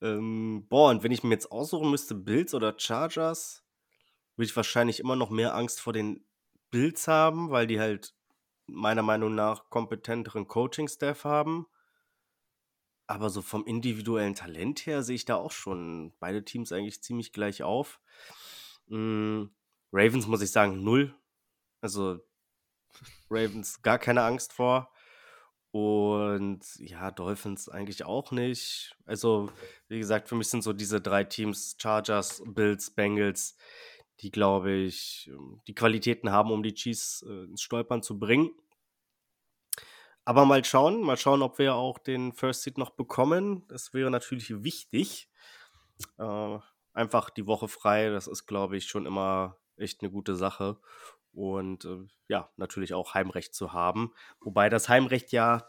Ähm, 0.00 0.66
boah, 0.68 0.90
und 0.90 1.02
wenn 1.02 1.12
ich 1.12 1.24
mir 1.24 1.30
jetzt 1.30 1.50
aussuchen 1.50 1.90
müsste, 1.90 2.14
Bills 2.14 2.54
oder 2.54 2.74
Chargers, 2.78 3.64
würde 4.36 4.46
ich 4.46 4.56
wahrscheinlich 4.56 5.00
immer 5.00 5.16
noch 5.16 5.30
mehr 5.30 5.54
Angst 5.54 5.80
vor 5.80 5.92
den 5.92 6.24
Bills 6.70 7.08
haben, 7.08 7.50
weil 7.50 7.66
die 7.66 7.80
halt 7.80 8.14
meiner 8.66 9.02
Meinung 9.02 9.34
nach 9.34 9.70
kompetenteren 9.70 10.48
Coaching-Staff 10.48 11.24
haben. 11.24 11.66
Aber 13.08 13.30
so 13.30 13.42
vom 13.42 13.64
individuellen 13.66 14.34
Talent 14.34 14.86
her 14.86 15.02
sehe 15.02 15.14
ich 15.16 15.24
da 15.24 15.36
auch 15.36 15.52
schon 15.52 16.12
beide 16.18 16.44
Teams 16.44 16.72
eigentlich 16.72 17.02
ziemlich 17.02 17.32
gleich 17.32 17.62
auf. 17.62 18.00
Mhm. 18.88 19.50
Ravens 19.92 20.26
muss 20.26 20.42
ich 20.42 20.50
sagen, 20.50 20.82
null. 20.82 21.14
Also 21.80 22.20
Ravens 23.30 23.82
gar 23.82 23.98
keine 23.98 24.22
Angst 24.22 24.52
vor. 24.52 24.90
Und 25.70 26.64
ja, 26.76 27.10
Dolphins 27.10 27.68
eigentlich 27.68 28.04
auch 28.04 28.30
nicht. 28.30 28.96
Also, 29.04 29.50
wie 29.88 29.98
gesagt, 29.98 30.28
für 30.28 30.34
mich 30.34 30.48
sind 30.48 30.62
so 30.62 30.72
diese 30.72 31.00
drei 31.02 31.24
Teams, 31.24 31.76
Chargers, 31.78 32.42
Bills, 32.46 32.90
Bengals, 32.90 33.58
die, 34.20 34.30
glaube 34.30 34.72
ich, 34.72 35.28
ähm, 35.30 35.60
die 35.66 35.74
Qualitäten 35.74 36.30
haben, 36.30 36.50
um 36.50 36.62
die 36.62 36.72
Chiefs 36.72 37.22
äh, 37.28 37.44
ins 37.44 37.60
Stolpern 37.60 38.02
zu 38.02 38.18
bringen. 38.18 38.50
Aber 40.24 40.44
mal 40.44 40.64
schauen, 40.64 41.02
mal 41.02 41.16
schauen, 41.16 41.42
ob 41.42 41.58
wir 41.58 41.74
auch 41.74 41.98
den 41.98 42.32
First 42.32 42.62
Seed 42.62 42.78
noch 42.78 42.90
bekommen. 42.90 43.66
Das 43.68 43.92
wäre 43.92 44.10
natürlich 44.10 44.64
wichtig. 44.64 45.30
Äh, 46.18 46.58
einfach 46.94 47.30
die 47.30 47.46
Woche 47.46 47.68
frei, 47.68 48.08
das 48.08 48.26
ist, 48.26 48.46
glaube 48.46 48.76
ich, 48.76 48.86
schon 48.86 49.06
immer 49.06 49.58
echt 49.76 50.00
eine 50.00 50.10
gute 50.10 50.34
Sache. 50.34 50.78
Und 51.36 51.84
äh, 51.84 51.98
ja, 52.28 52.50
natürlich 52.56 52.94
auch 52.94 53.12
Heimrecht 53.12 53.54
zu 53.54 53.74
haben. 53.74 54.14
Wobei 54.40 54.70
das 54.70 54.88
Heimrecht 54.88 55.32
ja, 55.32 55.68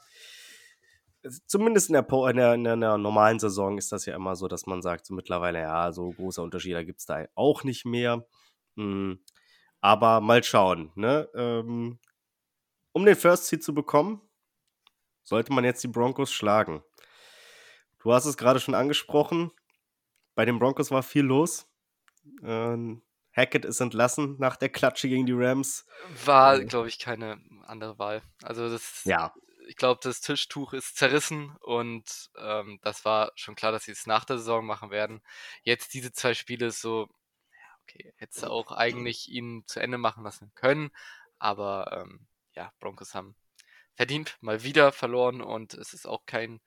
zumindest 1.45 1.89
in 1.89 1.93
der, 1.93 2.07
in 2.29 2.37
der, 2.37 2.53
in 2.53 2.63
der 2.63 2.97
normalen 2.97 3.37
Saison 3.37 3.77
ist 3.77 3.91
das 3.91 4.05
ja 4.05 4.15
immer 4.15 4.37
so, 4.37 4.47
dass 4.47 4.65
man 4.65 4.81
sagt, 4.81 5.05
so 5.05 5.13
mittlerweile, 5.13 5.59
ja, 5.59 5.91
so 5.91 6.11
große 6.11 6.41
Unterschiede 6.41 6.85
gibt 6.85 6.99
es 6.99 7.05
da 7.05 7.25
auch 7.35 7.65
nicht 7.65 7.85
mehr. 7.85 8.25
Mhm. 8.75 9.19
Aber 9.81 10.21
mal 10.21 10.41
schauen. 10.41 10.91
Ne? 10.95 11.29
Ähm, 11.35 11.99
um 12.93 13.05
den 13.05 13.15
First 13.17 13.47
Seed 13.47 13.61
zu 13.61 13.73
bekommen, 13.73 14.21
sollte 15.23 15.51
man 15.51 15.65
jetzt 15.65 15.83
die 15.83 15.89
Broncos 15.89 16.31
schlagen. 16.31 16.81
Du 17.99 18.13
hast 18.13 18.25
es 18.25 18.37
gerade 18.37 18.61
schon 18.61 18.73
angesprochen. 18.73 19.51
Bei 20.33 20.45
den 20.45 20.59
Broncos 20.59 20.91
war 20.91 21.03
viel 21.03 21.23
los. 21.23 21.69
Ähm, 22.41 23.01
Hackett 23.37 23.65
ist 23.65 23.79
entlassen 23.79 24.35
nach 24.39 24.57
der 24.57 24.69
Klatsche 24.69 25.07
gegen 25.07 25.27
die 25.27 25.33
Rams. 25.33 25.85
War, 26.25 26.59
glaube 26.59 26.87
ich, 26.87 26.97
keine 26.97 27.39
andere 27.65 27.99
Wahl. 27.99 28.23
Also 28.41 28.67
das, 28.67 29.03
ja. 29.05 29.31
ich 29.67 29.75
glaube, 29.75 29.99
das 30.01 30.21
Tischtuch 30.21 30.73
ist 30.73 30.97
zerrissen 30.97 31.55
und 31.61 32.31
ähm, 32.39 32.79
das 32.81 33.05
war 33.05 33.31
schon 33.35 33.55
klar, 33.55 33.71
dass 33.71 33.83
sie 33.83 33.91
es 33.91 34.07
nach 34.07 34.25
der 34.25 34.39
Saison 34.39 34.65
machen 34.65 34.89
werden. 34.89 35.21
Jetzt 35.61 35.93
diese 35.93 36.11
zwei 36.11 36.33
Spiele 36.33 36.71
so, 36.71 37.07
okay, 37.83 38.11
hättest 38.17 38.41
du 38.41 38.47
auch 38.47 38.71
eigentlich 38.71 39.29
ihn 39.29 39.63
zu 39.67 39.79
Ende 39.79 39.99
machen 39.99 40.23
lassen 40.23 40.51
können, 40.55 40.89
aber 41.37 41.91
ähm, 41.95 42.27
ja, 42.53 42.73
Broncos 42.79 43.13
haben 43.13 43.35
verdient 43.95 44.37
mal 44.41 44.63
wieder 44.63 44.91
verloren 44.91 45.41
und 45.41 45.75
es 45.75 45.93
ist 45.93 46.07
auch 46.07 46.25
kein 46.25 46.59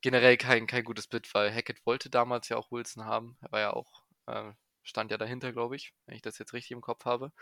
generell 0.00 0.36
kein 0.36 0.66
kein 0.66 0.84
gutes 0.84 1.06
Bit, 1.06 1.32
weil 1.34 1.54
Hackett 1.54 1.84
wollte 1.86 2.10
damals 2.10 2.48
ja 2.48 2.56
auch 2.56 2.72
Wilson 2.72 3.04
haben. 3.04 3.36
Er 3.40 3.52
war 3.52 3.60
ja 3.60 3.72
auch 3.72 4.04
äh, 4.26 4.52
stand 4.82 5.10
ja 5.10 5.18
dahinter, 5.18 5.52
glaube 5.52 5.76
ich, 5.76 5.92
wenn 6.06 6.16
ich 6.16 6.22
das 6.22 6.38
jetzt 6.38 6.52
richtig 6.52 6.72
im 6.72 6.80
Kopf 6.80 7.04
habe. 7.04 7.32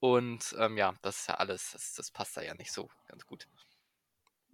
Und 0.00 0.54
ähm, 0.58 0.76
ja, 0.76 0.94
das 1.02 1.20
ist 1.20 1.28
ja 1.28 1.34
alles, 1.34 1.72
das, 1.72 1.94
das 1.94 2.10
passt 2.10 2.36
da 2.36 2.42
ja 2.42 2.54
nicht 2.54 2.72
so 2.72 2.88
ganz 3.08 3.26
gut. 3.26 3.46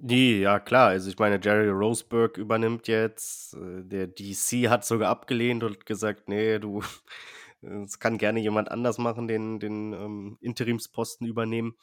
Nee, 0.03 0.41
ja 0.41 0.61
klar. 0.61 0.89
Also 0.89 1.11
ich 1.11 1.19
meine, 1.19 1.39
Jerry 1.43 1.69
Roseberg 1.69 2.39
übernimmt 2.39 2.89
jetzt. 2.89 3.55
Äh, 3.55 3.85
der 3.85 4.07
DC 4.07 4.71
hat 4.71 4.85
sogar 4.85 5.11
abgelehnt 5.11 5.63
und 5.63 5.85
gesagt, 5.85 6.29
nee, 6.29 6.59
du, 6.59 6.83
es 7.61 7.99
kann 7.99 8.17
gerne 8.17 8.41
jemand 8.41 8.71
anders 8.71 8.97
machen, 8.99 9.29
den, 9.29 9.61
den 9.61 9.93
ähm, 9.93 10.39
Interimsposten 10.41 11.27
übernehmen. 11.27 11.77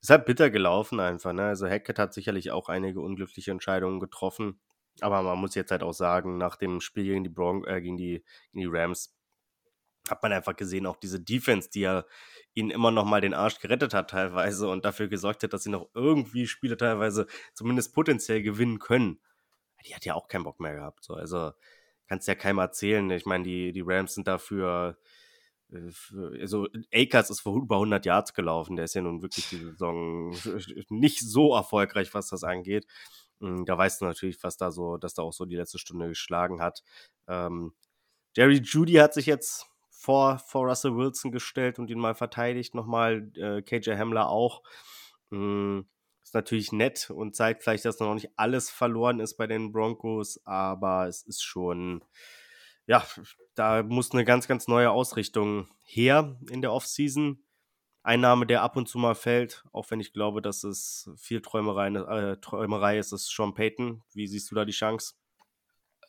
Ist 0.00 0.10
halt 0.10 0.26
bitter 0.26 0.50
gelaufen 0.50 1.00
einfach. 1.00 1.32
Ne? 1.32 1.46
Also 1.46 1.68
Hackett 1.68 1.98
hat 1.98 2.14
sicherlich 2.14 2.52
auch 2.52 2.68
einige 2.68 3.00
unglückliche 3.00 3.50
Entscheidungen 3.50 3.98
getroffen. 3.98 4.60
Aber 5.00 5.22
man 5.22 5.38
muss 5.38 5.56
jetzt 5.56 5.72
halt 5.72 5.82
auch 5.82 5.92
sagen, 5.92 6.38
nach 6.38 6.56
dem 6.56 6.80
Spiel 6.80 7.04
gegen 7.04 7.24
die, 7.24 7.30
Bron 7.30 7.64
äh, 7.66 7.80
gegen 7.80 7.96
die, 7.96 8.24
gegen 8.52 8.70
die 8.70 8.78
Rams 8.78 9.17
hat 10.10 10.22
man 10.22 10.32
einfach 10.32 10.56
gesehen, 10.56 10.86
auch 10.86 10.96
diese 10.96 11.20
Defense, 11.20 11.70
die 11.70 11.80
ja 11.80 12.04
ihnen 12.54 12.70
immer 12.70 12.90
noch 12.90 13.04
mal 13.04 13.20
den 13.20 13.34
Arsch 13.34 13.58
gerettet 13.60 13.94
hat 13.94 14.10
teilweise 14.10 14.68
und 14.68 14.84
dafür 14.84 15.08
gesorgt 15.08 15.42
hat, 15.42 15.52
dass 15.52 15.62
sie 15.62 15.70
noch 15.70 15.88
irgendwie 15.94 16.46
Spiele 16.46 16.76
teilweise 16.76 17.26
zumindest 17.54 17.94
potenziell 17.94 18.42
gewinnen 18.42 18.78
können. 18.78 19.20
Die 19.86 19.94
hat 19.94 20.04
ja 20.04 20.14
auch 20.14 20.28
keinen 20.28 20.44
Bock 20.44 20.60
mehr 20.60 20.74
gehabt. 20.74 21.04
So. 21.04 21.14
Also 21.14 21.52
kannst 22.08 22.28
ja 22.28 22.34
keinem 22.34 22.58
erzählen. 22.58 23.08
Ich 23.10 23.26
meine, 23.26 23.44
die, 23.44 23.72
die 23.72 23.82
Rams 23.84 24.14
sind 24.14 24.26
dafür 24.26 24.98
äh, 25.72 25.90
also 26.40 26.66
Akers 26.92 27.30
ist 27.30 27.40
vor 27.40 27.56
über 27.56 27.76
100 27.76 28.06
Yards 28.06 28.34
gelaufen. 28.34 28.76
Der 28.76 28.86
ist 28.86 28.94
ja 28.94 29.02
nun 29.02 29.22
wirklich 29.22 29.48
die 29.50 29.58
Saison 29.58 30.34
nicht 30.88 31.20
so 31.20 31.54
erfolgreich, 31.54 32.14
was 32.14 32.28
das 32.28 32.44
angeht. 32.44 32.86
Hm, 33.40 33.64
da 33.66 33.76
weißt 33.76 34.00
du 34.00 34.06
natürlich, 34.06 34.42
was 34.42 34.56
da 34.56 34.70
so, 34.70 34.96
dass 34.96 35.14
da 35.14 35.22
auch 35.22 35.32
so 35.32 35.44
die 35.44 35.56
letzte 35.56 35.78
Stunde 35.78 36.08
geschlagen 36.08 36.60
hat. 36.60 36.82
Ähm, 37.28 37.74
Jerry 38.36 38.60
Judy 38.62 38.94
hat 38.94 39.14
sich 39.14 39.26
jetzt 39.26 39.66
vor, 39.98 40.38
vor 40.38 40.66
Russell 40.66 40.94
Wilson 40.94 41.32
gestellt 41.32 41.80
und 41.80 41.90
ihn 41.90 41.98
mal 41.98 42.14
verteidigt, 42.14 42.72
nochmal 42.74 43.32
äh, 43.34 43.62
KJ 43.62 43.96
Hamler 43.96 44.28
auch. 44.28 44.62
Mm, 45.30 45.80
ist 46.22 46.34
natürlich 46.34 46.70
nett 46.70 47.10
und 47.10 47.34
zeigt 47.34 47.64
vielleicht, 47.64 47.84
dass 47.84 47.98
noch 47.98 48.14
nicht 48.14 48.30
alles 48.36 48.70
verloren 48.70 49.18
ist 49.18 49.36
bei 49.36 49.48
den 49.48 49.72
Broncos, 49.72 50.40
aber 50.44 51.08
es 51.08 51.22
ist 51.22 51.42
schon, 51.42 52.04
ja, 52.86 53.04
da 53.56 53.82
muss 53.82 54.12
eine 54.12 54.24
ganz, 54.24 54.46
ganz 54.46 54.68
neue 54.68 54.90
Ausrichtung 54.90 55.68
her 55.84 56.38
in 56.48 56.62
der 56.62 56.72
Offseason. 56.72 57.42
Ein 58.04 58.20
Name, 58.20 58.46
der 58.46 58.62
ab 58.62 58.76
und 58.76 58.88
zu 58.88 58.98
mal 58.98 59.16
fällt, 59.16 59.64
auch 59.72 59.90
wenn 59.90 60.00
ich 60.00 60.12
glaube, 60.12 60.40
dass 60.42 60.62
es 60.62 61.10
viel 61.16 61.42
Träumerei, 61.42 61.88
äh, 61.88 62.36
Träumerei 62.40 62.98
ist, 62.98 63.12
ist 63.12 63.34
Sean 63.34 63.52
Payton. 63.52 64.04
Wie 64.12 64.28
siehst 64.28 64.50
du 64.50 64.54
da 64.54 64.64
die 64.64 64.72
Chance? 64.72 65.14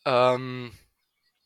Ähm, 0.06 0.71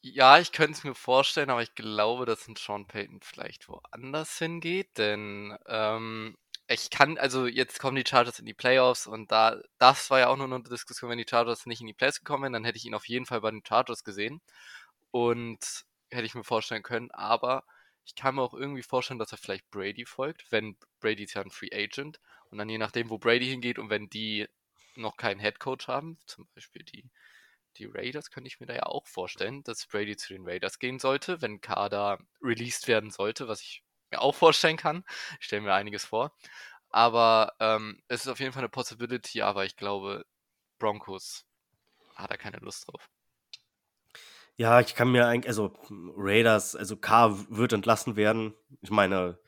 ja, 0.06 0.38
ich 0.40 0.52
könnte 0.52 0.74
es 0.74 0.84
mir 0.84 0.96
vorstellen, 0.96 1.50
aber 1.50 1.62
ich 1.64 1.76
glaube, 1.76 2.26
dass 2.26 2.48
ein 2.48 2.56
Sean 2.58 2.88
Payton 2.88 3.22
vielleicht 3.22 3.70
woanders 3.70 4.38
hingeht, 4.38 4.98
denn 4.98 5.58
ähm, 5.68 6.38
ich 6.68 6.90
kann, 6.90 7.18
also 7.18 7.48
jetzt 7.48 7.80
kommen 7.80 7.96
die 7.96 8.04
Chargers 8.08 8.40
in 8.40 8.46
die 8.46 8.54
Playoffs 8.54 9.08
und 9.08 9.32
da, 9.32 9.62
das 9.78 10.10
war 10.10 10.20
ja 10.20 10.28
auch 10.28 10.36
nur 10.38 10.46
eine 10.48 10.62
Diskussion, 10.64 11.10
wenn 11.10 11.18
die 11.18 11.26
Chargers 11.30 11.66
nicht 11.66 11.80
in 11.82 11.88
die 11.88 11.94
Playoffs 11.94 12.20
gekommen 12.20 12.44
wären, 12.44 12.54
dann 12.54 12.66
hätte 12.66 12.78
ich 12.78 12.86
ihn 12.86 12.96
auf 12.96 13.08
jeden 13.08 13.26
Fall 13.26 13.40
bei 13.42 13.52
den 13.52 13.64
Chargers 13.66 14.04
gesehen 14.04 14.42
und 15.12 15.60
hätte 16.12 16.26
ich 16.26 16.36
mir 16.36 16.44
vorstellen 16.44 16.84
können, 16.84 17.12
aber 17.12 17.64
ich 18.06 18.16
kann 18.16 18.36
mir 18.36 18.42
auch 18.44 18.54
irgendwie 18.54 18.84
vorstellen, 18.84 19.20
dass 19.20 19.32
er 19.32 19.38
vielleicht 19.38 19.70
Brady 19.72 20.06
folgt, 20.06 20.52
wenn 20.52 20.78
Brady 21.00 21.24
ist 21.24 21.36
ja 21.36 21.42
ein 21.44 21.52
Free 21.52 21.72
Agent 21.74 22.20
und 22.52 22.58
dann 22.58 22.70
je 22.70 22.78
nachdem, 22.78 23.10
wo 23.10 23.18
Brady 23.20 23.48
hingeht 23.48 23.80
und 23.80 23.90
wenn 23.90 24.10
die 24.10 24.48
noch 24.96 25.18
keinen 25.18 25.40
Head 25.40 25.60
Coach 25.60 25.88
haben, 25.88 26.18
zum 26.28 26.48
Beispiel 26.56 26.84
die 26.84 27.10
die 27.78 27.86
Raiders 27.86 28.30
könnte 28.32 28.48
ich 28.48 28.60
mir 28.60 28.66
da 28.66 28.76
ja 28.76 28.84
auch 28.84 29.08
vorstellen, 29.08 29.64
dass 29.64 29.88
Brady 29.88 30.16
zu 30.18 30.34
den 30.34 30.48
Raiders 30.48 30.80
gehen 30.80 31.00
sollte, 31.00 31.42
wenn 31.42 31.62
Kader 31.62 32.20
released 32.42 32.88
werden 32.88 33.12
sollte, 33.12 33.48
was 33.48 33.62
ich 33.62 33.84
mir 34.12 34.22
auch 34.22 34.36
vorstellen 34.36 34.78
kann. 34.78 35.04
Ich 35.40 35.48
stelle 35.48 35.62
mir 35.64 35.74
einiges 35.74 36.06
vor. 36.06 36.36
Aber 36.90 37.54
ähm, 37.60 38.02
es 38.08 38.22
ist 38.22 38.28
auf 38.28 38.40
jeden 38.40 38.54
Fall 38.54 38.62
eine 38.62 38.70
Possibility, 38.70 39.42
aber 39.42 39.66
ich 39.66 39.76
glaube, 39.76 40.26
Broncos 40.80 41.46
hat 42.16 42.30
er 42.30 42.38
keine 42.38 42.58
Lust 42.58 42.88
drauf. 42.88 43.10
Ja, 44.56 44.80
ich 44.80 44.94
kann 44.94 45.12
mir 45.12 45.26
eigentlich, 45.26 45.48
also 45.48 45.74
Raiders, 45.90 46.76
also 46.76 46.96
K 46.96 47.36
wird 47.50 47.74
entlassen 47.74 48.16
werden. 48.16 48.54
Ich 48.82 48.92
meine, 48.92 49.40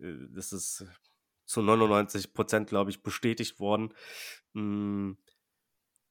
äh, 0.00 0.14
das 0.30 0.52
ist 0.52 0.86
zu 1.44 1.60
99 1.60 2.32
Prozent, 2.32 2.68
glaube 2.70 2.90
ich, 2.90 3.02
bestätigt 3.02 3.60
worden. 3.60 3.92
Hm, 4.54 5.18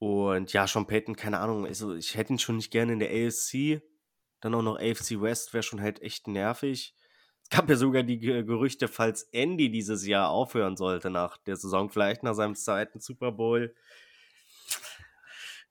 und 0.03 0.51
ja, 0.51 0.67
Sean 0.67 0.85
Payton, 0.85 1.15
keine 1.15 1.39
Ahnung, 1.39 1.65
also 1.65 1.95
ich 1.95 2.17
hätte 2.17 2.33
ihn 2.33 2.39
schon 2.39 2.57
nicht 2.57 2.71
gerne 2.71 2.91
in 2.91 2.99
der 2.99 3.09
AFC. 3.09 3.81
Dann 4.41 4.53
auch 4.53 4.61
noch 4.61 4.75
AFC 4.75 5.21
West 5.21 5.53
wäre 5.53 5.63
schon 5.63 5.79
halt 5.79 6.01
echt 6.01 6.27
nervig. 6.27 6.93
Es 7.41 7.49
gab 7.49 7.69
ja 7.69 7.77
sogar 7.77 8.03
die 8.03 8.19
Gerüchte, 8.19 8.89
falls 8.89 9.23
Andy 9.31 9.71
dieses 9.71 10.05
Jahr 10.05 10.29
aufhören 10.29 10.75
sollte 10.75 11.09
nach 11.09 11.37
der 11.37 11.55
Saison, 11.55 11.89
vielleicht 11.89 12.21
nach 12.21 12.33
seinem 12.33 12.55
zweiten 12.55 12.99
Super 12.99 13.31
Bowl. 13.31 13.73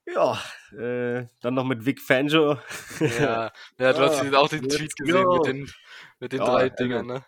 Ja, 0.07 0.41
äh, 0.71 1.27
dann 1.41 1.53
noch 1.53 1.63
mit 1.63 1.85
Vic 1.85 2.01
Fangio. 2.01 2.57
Ja, 2.99 3.51
ja 3.77 3.93
du 3.93 3.99
hast 3.99 4.33
auch 4.33 4.49
den 4.49 4.67
Tweet 4.67 4.95
gesehen 4.95 5.27
mit 5.29 5.45
den, 5.45 5.71
mit 6.19 6.31
den 6.31 6.39
ja, 6.39 6.45
drei 6.45 6.69
Dingern, 6.69 7.05
ne? 7.05 7.25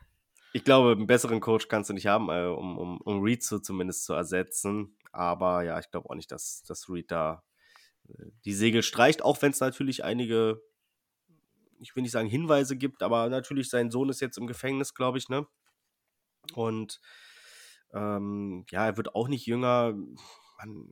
Ich 0.56 0.64
glaube, 0.64 0.94
einen 0.94 1.06
besseren 1.06 1.42
Coach 1.42 1.68
kannst 1.68 1.90
du 1.90 1.94
nicht 1.94 2.08
haben, 2.08 2.30
äh, 2.30 2.46
um, 2.46 2.78
um, 2.78 3.02
um 3.02 3.22
Reed 3.22 3.44
so 3.44 3.60
zumindest 3.60 4.06
zu 4.06 4.14
ersetzen. 4.14 4.96
Aber 5.12 5.64
ja, 5.64 5.78
ich 5.80 5.92
glaube 5.92 6.10
auch 6.10 6.16
nicht, 6.16 6.32
dass, 6.32 6.64
dass 6.64 6.88
Reed 6.90 7.12
da 7.12 7.44
äh, 8.08 8.28
die 8.46 8.54
Segel 8.54 8.82
streicht, 8.82 9.22
auch 9.22 9.42
wenn 9.42 9.52
es 9.52 9.60
natürlich 9.60 10.06
einige, 10.06 10.62
ich 11.78 11.94
will 11.94 12.04
nicht 12.04 12.14
sagen 12.14 12.30
Hinweise 12.30 12.78
gibt, 12.78 13.04
aber 13.04 13.28
natürlich 13.28 13.70
sein 13.70 13.92
Sohn 13.92 14.08
ist 14.08 14.22
jetzt 14.22 14.38
im 14.38 14.48
Gefängnis, 14.48 14.94
glaube 14.94 15.18
ich, 15.18 15.28
ne? 15.28 15.46
Und 16.54 17.02
ähm, 17.94 18.66
ja, 18.70 18.86
er 18.86 18.96
wird 18.96 19.14
auch 19.14 19.28
nicht 19.28 19.46
jünger. 19.46 19.94
Man, 20.58 20.88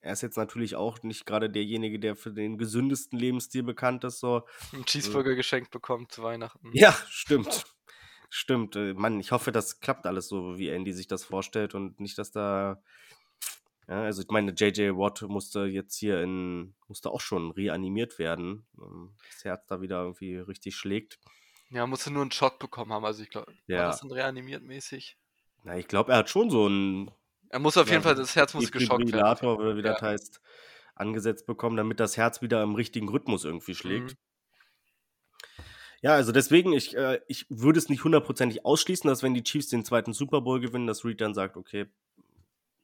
er 0.00 0.14
ist 0.14 0.22
jetzt 0.22 0.38
natürlich 0.38 0.74
auch 0.74 1.02
nicht 1.02 1.26
gerade 1.26 1.50
derjenige, 1.50 2.00
der 2.00 2.16
für 2.16 2.32
den 2.32 2.56
gesündesten 2.56 3.18
Lebensstil 3.18 3.62
bekannt 3.62 4.04
ist. 4.04 4.20
So. 4.20 4.46
Ein 4.72 4.86
Cheeseburger 4.86 5.32
äh, 5.32 5.36
geschenkt 5.36 5.70
bekommt 5.70 6.12
zu 6.12 6.22
Weihnachten. 6.22 6.70
Ja, 6.72 6.96
stimmt. 7.10 7.66
Stimmt. 8.28 8.76
Äh, 8.76 8.94
Mann, 8.94 9.20
ich 9.20 9.32
hoffe, 9.32 9.52
das 9.52 9.80
klappt 9.80 10.06
alles 10.06 10.28
so, 10.28 10.58
wie 10.58 10.68
Andy 10.68 10.92
sich 10.92 11.06
das 11.06 11.24
vorstellt 11.24 11.74
und 11.74 12.00
nicht, 12.00 12.18
dass 12.18 12.32
da. 12.32 12.82
Ja, 13.86 14.02
also 14.02 14.22
ich 14.22 14.28
meine, 14.28 14.52
JJ 14.52 14.96
Watt 14.96 15.22
musste 15.22 15.66
jetzt 15.66 15.96
hier 15.96 16.22
in, 16.22 16.74
musste 16.88 17.10
auch 17.10 17.20
schon 17.20 17.50
reanimiert 17.50 18.18
werden. 18.18 18.66
Ähm, 18.78 19.14
das 19.30 19.44
Herz 19.44 19.66
da 19.66 19.80
wieder 19.82 20.02
irgendwie 20.02 20.36
richtig 20.36 20.76
schlägt. 20.76 21.18
Ja, 21.70 21.86
musste 21.86 22.10
nur 22.10 22.22
einen 22.22 22.30
Schock 22.30 22.58
bekommen 22.58 22.92
haben. 22.92 23.04
Also 23.04 23.22
ich 23.22 23.30
glaube, 23.30 23.52
ja. 23.66 23.80
war 23.80 23.86
das 23.88 24.00
dann 24.00 24.12
reanimiert 24.12 24.62
mäßig? 24.62 25.18
Na, 25.64 25.76
ich 25.76 25.88
glaube, 25.88 26.12
er 26.12 26.18
hat 26.18 26.30
schon 26.30 26.50
so 26.50 26.66
ein. 26.66 27.10
Er 27.50 27.58
muss 27.58 27.76
auf 27.76 27.86
ja, 27.86 27.94
jeden 27.94 28.04
Fall, 28.04 28.14
das 28.14 28.36
Herz 28.36 28.54
muss 28.54 28.72
geschockt 28.72 29.12
werden. 29.12 29.48
oder 29.48 29.76
wie 29.76 29.82
das 29.82 30.00
ja. 30.00 30.08
heißt, 30.08 30.40
angesetzt 30.94 31.46
bekommen, 31.46 31.76
damit 31.76 32.00
das 32.00 32.16
Herz 32.16 32.42
wieder 32.42 32.62
im 32.62 32.74
richtigen 32.74 33.08
Rhythmus 33.08 33.44
irgendwie 33.44 33.74
schlägt. 33.74 34.12
Mhm. 34.12 34.16
Ja, 36.04 36.12
also 36.16 36.32
deswegen, 36.32 36.74
ich, 36.74 36.94
äh, 36.94 37.20
ich 37.28 37.46
würde 37.48 37.78
es 37.78 37.88
nicht 37.88 38.04
hundertprozentig 38.04 38.66
ausschließen, 38.66 39.08
dass 39.08 39.22
wenn 39.22 39.32
die 39.32 39.42
Chiefs 39.42 39.70
den 39.70 39.86
zweiten 39.86 40.12
Super 40.12 40.42
Bowl 40.42 40.60
gewinnen, 40.60 40.86
dass 40.86 41.02
Reed 41.02 41.22
dann 41.22 41.32
sagt, 41.32 41.56
okay, 41.56 41.86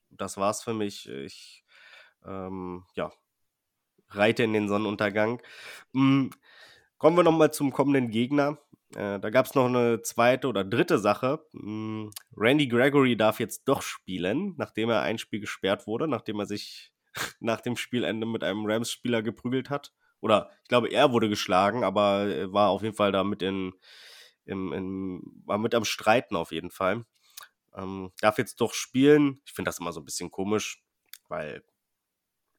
das 0.09 0.39
war's 0.39 0.63
für 0.63 0.73
mich. 0.73 1.07
Ich, 1.07 1.63
ähm, 2.25 2.85
ja, 2.95 3.13
reite 4.09 4.43
in 4.43 4.55
den 4.55 4.69
Sonnenuntergang. 4.69 5.43
Mhm. 5.93 6.31
Kommen 6.97 7.19
wir 7.19 7.23
nochmal 7.23 7.53
zum 7.53 7.73
kommenden 7.75 8.11
Gegner. 8.11 8.57
Äh, 8.95 9.21
da 9.21 9.29
gab 9.29 9.45
es 9.45 9.55
noch 9.55 9.67
eine 9.67 10.01
zweite 10.01 10.49
oder 10.49 10.65
dritte 10.65 10.99
Sache. 10.99 11.45
Hm, 11.53 12.13
Randy 12.35 12.69
Gregory 12.69 13.19
darf 13.19 13.39
jetzt 13.39 13.65
doch 13.69 13.83
spielen, 13.83 14.55
nachdem 14.57 14.89
er 14.89 15.03
ein 15.03 15.19
Spiel 15.19 15.41
gesperrt 15.41 15.87
wurde, 15.87 16.09
nachdem 16.09 16.41
er 16.41 16.47
sich 16.47 16.91
nach 17.41 17.61
dem 17.61 17.77
Spielende 17.77 18.27
mit 18.27 18.43
einem 18.43 18.65
Rams-Spieler 18.65 19.21
geprügelt 19.21 19.69
hat. 19.69 19.93
Oder 20.21 20.51
ich 20.63 20.69
glaube, 20.69 20.89
er 20.89 21.13
wurde 21.13 21.29
geschlagen, 21.29 21.85
aber 21.85 22.53
war 22.53 22.71
auf 22.71 22.83
jeden 22.83 22.95
Fall 22.95 23.13
da 23.13 23.25
mit 23.25 23.43
in, 23.43 23.73
in, 24.45 24.73
in 24.73 25.23
war 25.45 25.59
mit 25.59 25.75
am 25.75 25.85
Streiten 25.85 26.37
auf 26.37 26.53
jeden 26.53 26.71
Fall. 26.71 27.05
Ähm, 27.75 28.13
darf 28.21 28.39
jetzt 28.39 28.61
doch 28.61 28.75
spielen. 28.75 29.41
Ich 29.45 29.53
finde 29.53 29.69
das 29.69 29.79
immer 29.79 29.93
so 29.93 30.01
ein 30.01 30.05
bisschen 30.05 30.31
komisch, 30.31 30.83
weil 31.29 31.63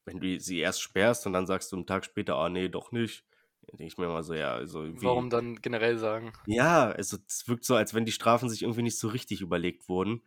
wenn 0.06 0.20
du 0.20 0.40
sie 0.40 0.60
erst 0.60 0.82
sperrst 0.82 1.28
und 1.28 1.34
dann 1.34 1.46
sagst 1.46 1.72
du 1.72 1.76
einen 1.76 1.86
Tag 1.86 2.06
später, 2.06 2.36
ah 2.36 2.50
nee, 2.50 2.70
doch 2.70 2.92
nicht, 2.92 3.24
denke 3.68 3.86
ich 3.86 3.98
mir 3.98 4.08
mal 4.08 4.24
so, 4.24 4.34
ja, 4.34 4.54
also 4.54 4.86
wie, 4.86 5.04
Warum 5.04 5.30
dann 5.30 5.62
generell 5.62 5.98
sagen? 5.98 6.34
Ja, 6.46 6.90
also 6.92 7.18
es 7.28 7.48
wirkt 7.48 7.66
so, 7.66 7.76
als 7.76 7.94
wenn 7.94 8.06
die 8.06 8.12
Strafen 8.12 8.50
sich 8.50 8.64
irgendwie 8.64 8.82
nicht 8.82 8.98
so 8.98 9.08
richtig 9.08 9.42
überlegt 9.42 9.88
wurden. 9.88 10.22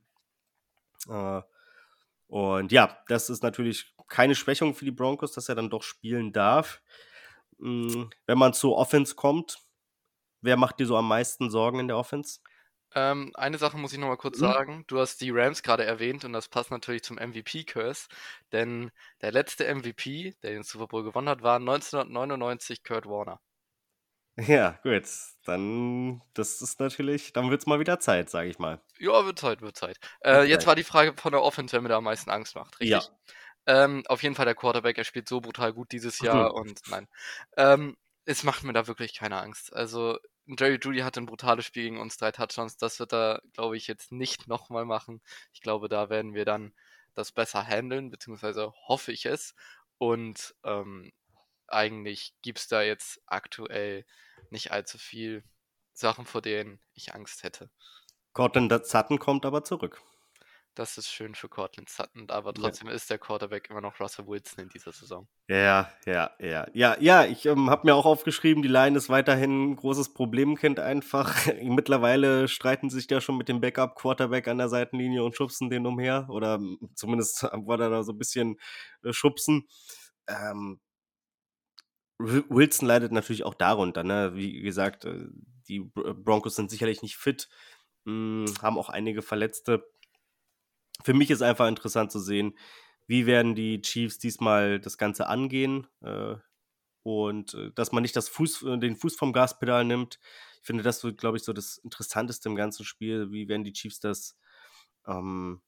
Äh, 1.09 1.43
und 2.29 2.73
ja, 2.73 2.99
das 3.09 3.31
ist 3.31 3.43
natürlich 3.43 3.95
keine 4.09 4.35
Schwächung 4.35 4.75
für 4.75 4.85
die 4.85 4.91
Broncos, 4.91 5.33
dass 5.33 5.49
er 5.49 5.55
dann 5.55 5.71
doch 5.71 5.83
spielen 5.83 6.33
darf. 6.33 6.81
Hm, 7.59 8.11
wenn 8.27 8.39
man 8.39 8.53
zur 8.55 8.77
Offense 8.77 9.15
kommt, 9.15 9.59
wer 10.43 10.57
macht 10.59 10.81
dir 10.81 10.87
so 10.87 10.97
am 10.97 11.09
meisten 11.09 11.51
Sorgen 11.51 11.81
in 11.81 11.89
der 11.89 11.99
Offense? 11.99 12.41
Ähm, 12.95 13.31
eine 13.35 13.59
Sache 13.59 13.77
muss 13.79 13.93
ich 13.93 13.99
noch 13.99 14.09
mal 14.09 14.17
kurz 14.17 14.39
Mhm. 14.39 14.55
sagen. 14.55 14.85
Du 14.89 14.99
hast 15.01 15.21
die 15.21 15.31
Rams 15.31 15.63
gerade 15.63 15.85
erwähnt 15.85 16.25
und 16.25 16.33
das 16.33 16.49
passt 16.49 16.71
natürlich 16.71 17.03
zum 17.03 17.19
MVP-Curse, 17.19 18.07
denn 18.53 18.91
der 19.21 19.33
letzte 19.33 19.67
MVP, 19.67 20.35
der 20.43 20.53
den 20.53 20.63
Super 20.65 20.87
Bowl 20.89 21.03
gewonnen 21.05 21.29
hat, 21.29 21.43
war 21.43 21.59
1999 21.59 22.83
Kurt 22.85 23.07
Warner. 23.07 23.41
Ja, 24.49 24.79
gut. 24.83 25.05
Dann, 25.45 26.23
das 26.35 26.61
ist 26.63 26.81
natürlich, 26.81 27.33
dann 27.33 27.51
wird 27.51 27.61
es 27.63 27.67
mal 27.67 27.79
wieder 27.81 28.01
Zeit, 28.01 28.31
sage 28.31 28.49
ich 28.51 28.59
mal. 28.59 28.81
Ja, 28.99 29.25
wird 29.25 29.39
Zeit, 29.41 29.61
wird 29.61 29.77
Zeit. 29.77 29.99
Äh, 30.25 30.45
jetzt 30.45 30.67
war 30.67 30.77
die 30.77 30.85
Frage 30.85 31.15
von 31.17 31.33
der 31.33 31.43
Offense, 31.43 31.73
wer 31.73 31.81
mir 31.81 31.89
da 31.89 31.97
am 31.99 32.05
meisten 32.05 32.31
Angst 32.31 32.55
macht, 32.55 32.77
Ja. 32.81 33.05
Ähm, 33.67 34.03
auf 34.09 34.23
jeden 34.23 34.35
Fall 34.35 34.45
der 34.45 34.55
Quarterback, 34.55 34.99
er 34.99 35.05
spielt 35.05 35.29
so 35.29 35.41
brutal 35.41 35.73
gut 35.73 35.93
dieses 35.93 36.19
Jahr 36.21 36.55
und 36.55 36.81
nein. 36.89 37.09
Ähm, 37.57 37.97
es 38.27 38.43
macht 38.43 38.63
mir 38.63 38.73
da 38.73 38.87
wirklich 38.87 39.15
keine 39.15 39.41
Angst. 39.41 39.73
Also 39.73 40.19
Jerry 40.47 40.79
Judy 40.81 41.01
hatte 41.01 41.21
ein 41.21 41.27
brutales 41.27 41.65
Spiel 41.65 41.85
gegen 41.85 42.01
uns, 42.01 42.17
drei 42.17 42.33
Touchdowns. 42.33 42.77
Das 42.77 42.99
wird 43.01 43.13
er, 43.13 43.41
glaube 43.53 43.77
ich, 43.77 43.87
jetzt 43.87 44.13
nicht 44.13 44.49
nochmal 44.49 44.85
machen. 44.85 45.23
Ich 45.53 45.63
glaube, 45.63 45.89
da 45.89 46.11
werden 46.11 46.35
wir 46.35 46.45
dann 46.45 46.75
das 47.15 47.33
besser 47.33 47.63
handeln, 47.63 48.11
beziehungsweise 48.11 48.73
hoffe 48.87 49.13
ich 49.13 49.27
es. 49.27 49.55
Und 49.99 50.55
ähm, 50.65 51.13
eigentlich 51.67 52.35
gibt 52.43 52.59
es 52.59 52.69
da 52.69 52.83
jetzt 52.83 53.23
aktuell 53.27 54.05
nicht 54.51 54.73
allzu 54.73 54.99
viel 54.99 55.45
Sachen, 55.93 56.27
vor 56.27 56.43
denen 56.43 56.81
ich 56.93 57.15
Angst 57.15 57.43
hätte. 57.43 57.71
Cortland 58.33 58.87
Sutton 58.87 59.19
kommt 59.19 59.47
aber 59.47 59.65
zurück. 59.65 60.03
Das 60.75 60.99
ist 60.99 61.09
schön 61.09 61.37
für 61.37 61.49
Cortland 61.49 61.89
Sutton, 61.89 62.29
aber 62.31 62.53
trotzdem 62.53 62.89
ja. 62.89 62.95
ist 62.95 63.09
der 63.09 63.19
Quarterback 63.19 63.71
immer 63.71 63.81
noch 63.81 64.01
Russell 64.01 64.27
Wilson 64.27 64.65
in 64.65 64.69
dieser 64.71 64.91
Saison. 64.91 65.29
Ja, 65.49 65.93
ja, 66.05 66.33
ja. 66.41 66.67
Ja, 66.73 66.97
ja, 66.99 67.25
ich 67.25 67.47
ähm, 67.47 67.71
habe 67.71 67.87
mir 67.87 67.95
auch 67.95 68.07
aufgeschrieben, 68.07 68.61
die 68.63 68.69
Line 68.69 68.99
ist 68.99 69.09
weiterhin 69.09 69.71
ein 69.71 69.77
großes 69.77 70.15
Problemkind 70.15 70.81
einfach. 70.81 71.47
Mittlerweile 71.63 72.49
streiten 72.49 72.91
sich 72.91 73.07
da 73.07 73.21
schon 73.21 73.37
mit 73.37 73.49
dem 73.49 73.61
Backup-Quarterback 73.61 74.49
an 74.49 74.59
der 74.59 74.69
Seitenlinie 74.69 75.23
und 75.23 75.37
schubsen 75.37 75.71
den 75.71 75.87
umher. 75.87 76.27
Oder 76.29 76.61
zumindest 76.95 77.43
war 77.53 77.77
da 77.77 78.03
so 78.03 78.13
ein 78.13 78.19
bisschen 78.19 78.59
äh, 79.05 79.13
Schubsen. 79.13 79.69
Ähm, 80.27 80.81
Wilson 82.19 82.89
leidet 82.89 83.13
natürlich 83.13 83.45
auch 83.45 83.55
darunter. 83.55 84.03
Ne? 84.03 84.33
Wie 84.35 84.61
gesagt, 84.61 85.05
äh, 85.05 85.27
die 85.69 85.81
Broncos 85.81 86.57
sind 86.57 86.71
sicherlich 86.71 87.03
nicht 87.03 87.17
fit, 87.17 87.49
mh, 88.05 88.49
hm, 88.49 88.55
haben 88.63 88.79
auch 88.79 88.89
einige 88.89 89.23
Verletzte 89.23 89.85
für 91.03 91.15
mich 91.15 91.31
ist 91.31 91.43
einfach 91.43 91.69
interessant 91.69 92.13
zu 92.13 92.21
sehen, 92.21 92.57
wie 93.07 93.27
werden 93.27 93.55
die 93.55 93.81
Chiefs 93.83 94.19
diesmal 94.19 94.81
das 94.81 94.97
Ganze 94.99 95.27
angehen 95.27 95.87
äh, 96.01 96.37
und 97.03 97.55
äh, 97.55 97.71
dass 97.75 97.93
man 97.93 98.03
nicht 98.03 98.17
das 98.17 98.29
Fuß, 98.29 98.63
äh, 98.63 98.79
den 98.79 98.97
Fuß 98.97 99.17
vom 99.17 99.33
Gaspedal 99.33 99.85
nimmt. 99.85 100.19
Ich 100.61 100.67
finde, 100.67 100.83
das 100.83 101.05
wird, 101.05 101.19
glaube 101.19 101.37
ich, 101.37 101.45
so 101.45 101.53
das 101.53 101.77
Interessanteste 101.79 102.49
im 102.49 102.57
ganzen 102.57 102.85
Spiel. 102.85 103.31
Wie 103.31 103.49
werden 103.49 103.65
die 103.65 103.75
Chiefs 103.75 104.01
das, 104.01 104.37
ähm, 105.07 105.61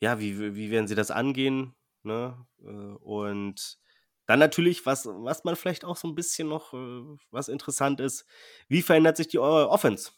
ja, 0.00 0.20
wie, 0.20 0.54
wie 0.54 0.70
werden 0.70 0.86
sie 0.86 0.94
das 0.94 1.10
angehen? 1.10 1.74
Ne? 2.02 2.46
Äh, 2.62 2.66
und 2.66 3.78
dann 4.26 4.38
natürlich, 4.38 4.84
was, 4.84 5.06
was 5.06 5.44
man 5.44 5.56
vielleicht 5.56 5.84
auch 5.84 5.96
so 5.96 6.08
ein 6.08 6.14
bisschen 6.14 6.48
noch, 6.48 6.72
was 7.30 7.48
interessant 7.48 8.00
ist, 8.00 8.24
wie 8.68 8.80
verändert 8.80 9.18
sich 9.18 9.28
die 9.28 9.38
Offense 9.38 10.12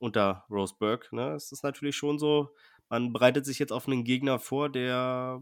unter 0.00 0.44
Roseburg? 0.50 1.12
Ne? 1.12 1.34
Es 1.36 1.52
ist 1.52 1.62
natürlich 1.62 1.94
schon 1.94 2.18
so, 2.18 2.52
man 2.92 3.10
bereitet 3.10 3.46
sich 3.46 3.58
jetzt 3.58 3.72
auf 3.72 3.88
einen 3.88 4.04
Gegner 4.04 4.38
vor, 4.38 4.68
der 4.68 5.40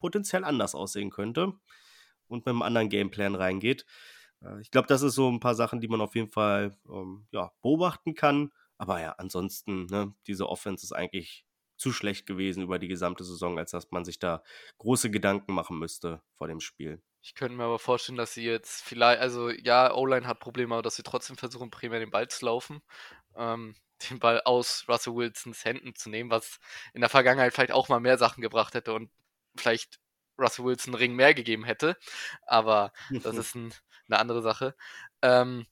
potenziell 0.00 0.42
anders 0.42 0.74
aussehen 0.74 1.10
könnte 1.10 1.52
und 2.26 2.38
mit 2.38 2.48
einem 2.48 2.62
anderen 2.62 2.88
Gameplan 2.88 3.36
reingeht. 3.36 3.86
Äh, 4.42 4.60
ich 4.60 4.72
glaube, 4.72 4.88
das 4.88 5.02
ist 5.02 5.14
so 5.14 5.30
ein 5.30 5.38
paar 5.38 5.54
Sachen, 5.54 5.80
die 5.80 5.86
man 5.86 6.00
auf 6.00 6.16
jeden 6.16 6.32
Fall 6.32 6.76
ähm, 6.88 7.28
ja, 7.30 7.52
beobachten 7.62 8.14
kann. 8.14 8.50
Aber 8.76 9.00
ja, 9.00 9.12
ansonsten, 9.18 9.86
ne, 9.86 10.12
diese 10.26 10.48
Offense 10.48 10.84
ist 10.84 10.90
eigentlich 10.90 11.46
zu 11.76 11.92
schlecht 11.92 12.26
gewesen 12.26 12.64
über 12.64 12.80
die 12.80 12.88
gesamte 12.88 13.22
Saison, 13.22 13.56
als 13.56 13.70
dass 13.70 13.92
man 13.92 14.04
sich 14.04 14.18
da 14.18 14.42
große 14.78 15.12
Gedanken 15.12 15.52
machen 15.52 15.78
müsste 15.78 16.20
vor 16.34 16.48
dem 16.48 16.58
Spiel. 16.58 17.00
Ich 17.22 17.36
könnte 17.36 17.56
mir 17.56 17.64
aber 17.64 17.78
vorstellen, 17.78 18.18
dass 18.18 18.34
sie 18.34 18.44
jetzt 18.44 18.82
vielleicht, 18.82 19.20
also 19.20 19.48
ja, 19.50 19.94
O-Line 19.94 20.26
hat 20.26 20.40
Probleme, 20.40 20.74
aber 20.74 20.82
dass 20.82 20.96
sie 20.96 21.04
trotzdem 21.04 21.36
versuchen, 21.36 21.70
primär 21.70 22.00
den 22.00 22.10
Ball 22.10 22.26
zu 22.26 22.46
laufen. 22.46 22.82
Ähm, 23.36 23.76
den 24.08 24.18
Ball 24.18 24.40
aus 24.42 24.84
Russell 24.88 25.14
Wilsons 25.14 25.64
Händen 25.64 25.94
zu 25.94 26.10
nehmen, 26.10 26.30
was 26.30 26.58
in 26.94 27.00
der 27.00 27.10
Vergangenheit 27.10 27.52
vielleicht 27.52 27.72
auch 27.72 27.88
mal 27.88 28.00
mehr 28.00 28.18
Sachen 28.18 28.40
gebracht 28.40 28.74
hätte 28.74 28.94
und 28.94 29.10
vielleicht 29.56 30.00
Russell 30.38 30.64
Wilson 30.64 30.94
Ring 30.94 31.14
mehr 31.14 31.34
gegeben 31.34 31.64
hätte. 31.64 31.96
Aber 32.46 32.92
das 33.10 33.36
ist 33.36 33.54
ein, 33.54 33.72
eine 34.08 34.18
andere 34.18 34.42
Sache. 34.42 34.74
Ähm, 35.22 35.66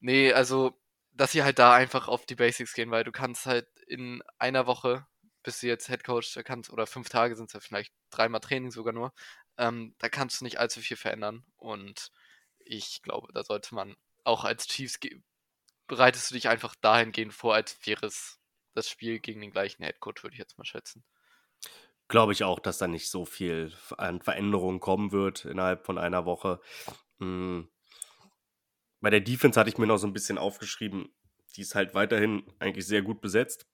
nee, 0.00 0.32
also, 0.32 0.78
dass 1.12 1.32
sie 1.32 1.42
halt 1.42 1.58
da 1.58 1.74
einfach 1.74 2.08
auf 2.08 2.26
die 2.26 2.34
Basics 2.34 2.74
gehen, 2.74 2.90
weil 2.90 3.04
du 3.04 3.12
kannst 3.12 3.46
halt 3.46 3.68
in 3.86 4.22
einer 4.38 4.66
Woche, 4.66 5.06
bis 5.42 5.60
du 5.60 5.66
jetzt 5.66 5.88
Head 5.88 6.04
Coach 6.04 6.38
kannst, 6.44 6.70
oder 6.70 6.86
fünf 6.86 7.08
Tage 7.08 7.36
sind 7.36 7.46
es 7.46 7.52
ja 7.52 7.60
vielleicht 7.60 7.92
dreimal 8.10 8.40
Training 8.40 8.70
sogar 8.70 8.94
nur, 8.94 9.12
ähm, 9.58 9.94
da 9.98 10.08
kannst 10.08 10.40
du 10.40 10.44
nicht 10.44 10.58
allzu 10.58 10.80
viel 10.80 10.96
verändern. 10.96 11.44
Und 11.56 12.10
ich 12.58 13.02
glaube, 13.02 13.32
da 13.32 13.44
sollte 13.44 13.74
man 13.74 13.94
auch 14.24 14.44
als 14.44 14.66
Chiefs 14.66 14.98
bereitest 15.86 16.30
du 16.30 16.34
dich 16.34 16.48
einfach 16.48 16.74
dahingehend 16.76 17.34
vor, 17.34 17.54
als 17.54 17.78
wäre 17.86 18.06
es 18.06 18.40
das 18.74 18.88
Spiel 18.88 19.20
gegen 19.20 19.40
den 19.40 19.50
gleichen 19.52 19.84
Headcoach, 19.84 20.22
würde 20.22 20.34
ich 20.34 20.38
jetzt 20.40 20.58
mal 20.58 20.64
schätzen. 20.64 21.04
Glaube 22.08 22.32
ich 22.32 22.44
auch, 22.44 22.58
dass 22.58 22.78
da 22.78 22.86
nicht 22.86 23.08
so 23.08 23.24
viel 23.24 23.72
an 23.96 24.20
Veränderungen 24.20 24.78
kommen 24.78 25.10
wird 25.12 25.46
innerhalb 25.46 25.86
von 25.86 25.96
einer 25.98 26.26
Woche. 26.26 26.60
Mhm. 27.18 27.68
Bei 29.00 29.08
der 29.10 29.20
Defense 29.20 29.58
hatte 29.60 29.70
ich 29.70 29.78
mir 29.78 29.86
noch 29.86 29.98
so 29.98 30.06
ein 30.08 30.12
bisschen 30.12 30.36
aufgeschrieben, 30.36 31.14
die 31.54 31.60
ist 31.60 31.76
halt 31.76 31.94
weiterhin 31.94 32.42
eigentlich 32.58 32.86
sehr 32.86 33.02
gut 33.02 33.20
besetzt. 33.20 33.66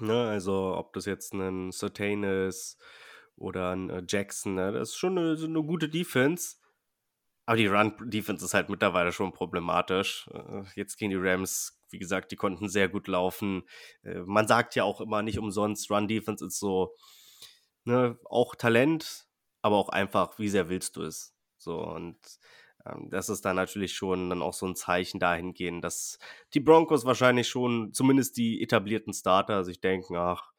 Ne, 0.00 0.28
also 0.28 0.76
ob 0.76 0.92
das 0.94 1.04
jetzt 1.06 1.32
ein 1.34 1.70
Certain 1.72 2.24
ist 2.24 2.78
oder 3.36 3.70
ein 3.70 3.90
äh, 3.90 4.02
Jackson, 4.08 4.54
ne? 4.54 4.72
Das 4.72 4.90
ist 4.90 4.96
schon 4.96 5.18
eine, 5.18 5.36
so 5.36 5.46
'ne 5.46 5.62
gute 5.62 5.88
Defense. 5.88 6.56
Aber 7.44 7.56
die 7.56 7.66
Run-Defense 7.66 8.44
ist 8.44 8.54
halt 8.54 8.68
mittlerweile 8.68 9.12
schon 9.12 9.32
problematisch. 9.32 10.28
Äh, 10.32 10.62
jetzt 10.76 10.96
gegen 10.96 11.10
die 11.10 11.16
Rams, 11.16 11.80
wie 11.90 11.98
gesagt, 11.98 12.30
die 12.30 12.36
konnten 12.36 12.68
sehr 12.68 12.88
gut 12.88 13.08
laufen. 13.08 13.64
Äh, 14.04 14.20
man 14.20 14.46
sagt 14.46 14.74
ja 14.76 14.84
auch 14.84 15.00
immer 15.00 15.22
nicht 15.22 15.38
umsonst, 15.38 15.90
Run-Defense 15.90 16.46
ist 16.46 16.58
so, 16.58 16.94
ne, 17.84 18.18
auch 18.24 18.54
Talent, 18.54 19.26
aber 19.60 19.76
auch 19.76 19.88
einfach, 19.88 20.38
wie 20.38 20.48
sehr 20.48 20.68
willst 20.68 20.96
du 20.96 21.02
es? 21.02 21.34
So, 21.58 21.78
und 21.80 22.18
ähm, 22.86 23.08
das 23.10 23.28
ist 23.28 23.44
dann 23.44 23.56
natürlich 23.56 23.94
schon 23.94 24.30
dann 24.30 24.42
auch 24.42 24.54
so 24.54 24.66
ein 24.66 24.76
Zeichen 24.76 25.20
dahingehend, 25.20 25.84
dass 25.84 26.18
die 26.54 26.60
Broncos 26.60 27.04
wahrscheinlich 27.04 27.48
schon 27.48 27.92
zumindest 27.92 28.36
die 28.36 28.62
etablierten 28.62 29.12
Starter 29.12 29.64
sich 29.64 29.80
denken, 29.80 30.16
ach, 30.16 30.52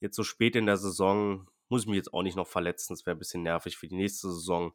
jetzt 0.00 0.16
so 0.16 0.24
spät 0.24 0.56
in 0.56 0.66
der 0.66 0.76
Saison 0.76 1.48
muss 1.68 1.82
ich 1.82 1.88
mich 1.88 1.96
jetzt 1.96 2.12
auch 2.12 2.22
nicht 2.22 2.36
noch 2.36 2.46
verletzen. 2.46 2.92
Das 2.94 3.06
wäre 3.06 3.16
ein 3.16 3.18
bisschen 3.18 3.42
nervig 3.42 3.76
für 3.76 3.88
die 3.88 3.96
nächste 3.96 4.30
Saison. 4.30 4.74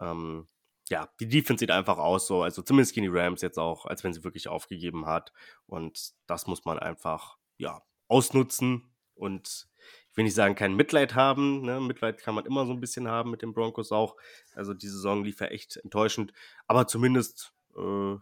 Ähm, 0.00 0.48
ja, 0.90 1.08
die 1.20 1.28
Defense 1.28 1.60
sieht 1.60 1.70
einfach 1.70 1.98
aus 1.98 2.26
so, 2.26 2.42
also 2.42 2.62
zumindest 2.62 2.94
gegen 2.94 3.10
die 3.10 3.18
Rams 3.18 3.42
jetzt 3.42 3.58
auch, 3.58 3.86
als 3.86 4.02
wenn 4.02 4.12
sie 4.12 4.24
wirklich 4.24 4.48
aufgegeben 4.48 5.06
hat. 5.06 5.32
Und 5.66 6.12
das 6.26 6.46
muss 6.46 6.64
man 6.64 6.78
einfach, 6.78 7.38
ja, 7.58 7.82
ausnutzen 8.08 8.92
und 9.14 9.68
ich 10.10 10.16
will 10.16 10.24
nicht 10.24 10.34
sagen, 10.34 10.56
kein 10.56 10.74
Mitleid 10.74 11.14
haben. 11.14 11.62
Ne? 11.62 11.80
Mitleid 11.80 12.18
kann 12.18 12.34
man 12.34 12.44
immer 12.44 12.66
so 12.66 12.72
ein 12.72 12.80
bisschen 12.80 13.06
haben 13.06 13.30
mit 13.30 13.42
den 13.42 13.54
Broncos 13.54 13.92
auch. 13.92 14.16
Also 14.54 14.74
die 14.74 14.88
Saison 14.88 15.22
lief 15.22 15.40
ja 15.40 15.46
echt 15.46 15.76
enttäuschend, 15.76 16.32
aber 16.66 16.88
zumindest 16.88 17.52
äh, 17.76 18.16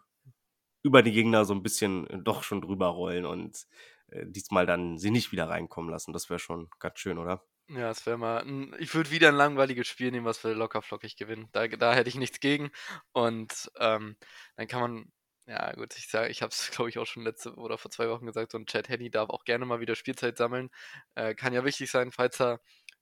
über 0.83 1.03
die 1.03 1.13
Gegner 1.13 1.47
so 1.47 1.55
ein 1.55 1.63
bisschen 1.63 2.07
äh, 2.09 2.19
doch 2.19 2.43
schon 2.43 2.61
drüber 2.61 2.89
rollen 2.89 3.25
und 3.25 3.67
äh, 4.09 4.27
diesmal 4.27 4.67
dann 4.67 4.99
sie 4.99 5.11
nicht 5.11 5.33
wieder 5.33 5.49
reinkommen 5.49 5.91
lassen. 5.91 6.13
Das 6.13 6.29
wäre 6.29 6.39
schon 6.39 6.69
ganz 6.79 6.99
schön, 6.99 7.17
oder? 7.17 7.43
Ja, 7.69 7.91
es 7.91 8.07
wäre 8.07 8.17
mal. 8.17 8.43
Ein, 8.43 8.75
ich 8.79 8.95
würde 8.95 9.11
wieder 9.11 9.29
ein 9.29 9.35
langweiliges 9.35 9.87
Spiel 9.89 10.11
nehmen, 10.11 10.27
was 10.27 10.43
wir 10.43 10.55
locker 10.55 10.81
flockig 10.83 11.17
gewinnen. 11.17 11.49
Da, 11.53 11.69
da 11.69 11.95
hätte 11.95 12.09
ich 12.09 12.15
nichts 12.17 12.41
gegen. 12.41 12.71
Und 13.13 13.71
ähm, 13.79 14.17
dann 14.57 14.69
kann 14.69 14.81
man. 14.81 15.13
Ja, 15.47 15.73
gut, 15.73 15.97
ich 15.97 16.09
sage, 16.09 16.29
ich 16.29 16.43
habe 16.43 16.51
es, 16.51 16.71
glaube 16.73 16.91
ich, 16.91 16.99
auch 16.99 17.07
schon 17.07 17.23
letzte 17.25 17.55
oder 17.55 17.79
vor 17.79 17.91
zwei 17.91 18.09
Wochen 18.09 18.27
gesagt, 18.27 18.53
so 18.53 18.59
ein 18.59 18.67
Chad 18.67 18.89
Henney 18.89 19.11
darf 19.11 19.31
auch 19.31 19.45
gerne 19.45 19.65
mal 19.65 19.81
wieder 19.81 19.95
Spielzeit 19.97 20.37
sammeln. 20.37 20.71
Äh, 21.15 21.35
kann 21.35 21.55
ja 21.55 21.65
wichtig 21.65 21.91
sein, 21.91 22.13
falls 22.13 22.41
er 22.41 22.61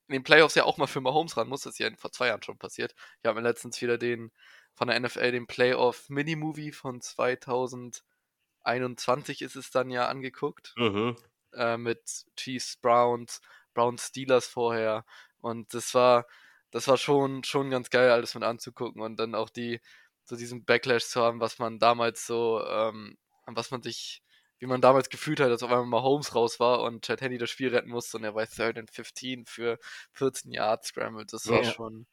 in 0.09 0.14
den 0.14 0.22
Playoffs 0.22 0.55
ja 0.55 0.64
auch 0.64 0.79
mal 0.79 0.87
für 0.87 1.00
Mahomes 1.00 1.37
ran 1.37 1.48
muss. 1.48 1.62
Das 1.62 1.72
ist 1.74 1.81
ja 1.81 1.90
vor 1.96 2.12
zwei 2.12 2.29
Jahren 2.29 2.42
schon 2.42 2.59
passiert. 2.59 2.94
Ich 3.20 3.26
habe 3.26 3.40
mir 3.40 3.48
letztens 3.48 3.81
wieder 3.83 3.98
den 3.98 4.33
von 4.74 4.88
der 4.88 5.00
NFL 5.00 5.33
den 5.33 5.46
Playoff 5.46 6.09
Mini-Movie 6.09 6.72
von 6.72 7.00
2021 7.00 9.42
ist 9.42 9.57
es 9.57 9.70
dann 9.70 9.90
ja 9.90 10.07
angeguckt. 10.07 10.74
Mhm. 10.76 11.16
Äh, 11.55 11.79
mit 11.79 12.26
Chiefs, 12.37 12.76
Browns, 12.76 13.40
Browns 13.76 14.08
Steelers 14.08 14.46
vorher. 14.46 15.04
Und 15.40 15.74
das 15.74 15.94
war, 15.94 16.26
das 16.70 16.88
war 16.88 16.96
schon, 16.96 17.44
schon 17.44 17.70
ganz 17.70 17.90
geil, 17.90 18.10
alles 18.10 18.34
mit 18.34 18.42
anzugucken 18.44 19.02
und 19.02 19.16
dann 19.18 19.34
auch 19.34 19.50
die, 19.50 19.80
so 20.24 20.36
diesen 20.36 20.64
Backlash 20.64 21.04
zu 21.06 21.20
haben, 21.22 21.40
was 21.40 21.58
man 21.58 21.78
damals 21.78 22.26
so, 22.26 22.64
ähm, 22.66 23.18
was 23.46 23.70
man 23.70 23.82
sich, 23.82 24.22
wie 24.58 24.66
man 24.66 24.80
damals 24.80 25.10
gefühlt 25.10 25.40
hat, 25.40 25.50
als 25.50 25.62
auf 25.62 25.70
einmal 25.70 25.86
mal 25.86 26.02
Holmes 26.02 26.34
raus 26.34 26.58
war 26.58 26.80
und 26.82 27.04
Chad 27.04 27.20
Henney 27.20 27.38
das 27.38 27.50
Spiel 27.50 27.68
retten 27.74 27.90
musste 27.90 28.16
und 28.16 28.24
er 28.24 28.34
war 28.34 28.46
Third 28.48 28.78
and 28.78 28.90
15 28.90 29.44
für 29.46 29.78
14 30.12 30.52
Yards 30.52 30.88
Scrambled. 30.88 31.32
Das 31.32 31.48
war 31.50 31.62
Ja. 31.62 31.72
schon, 31.74 32.06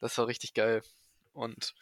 das 0.00 0.16
war 0.18 0.26
richtig 0.28 0.54
geil. 0.54 0.82
Und 1.32 1.74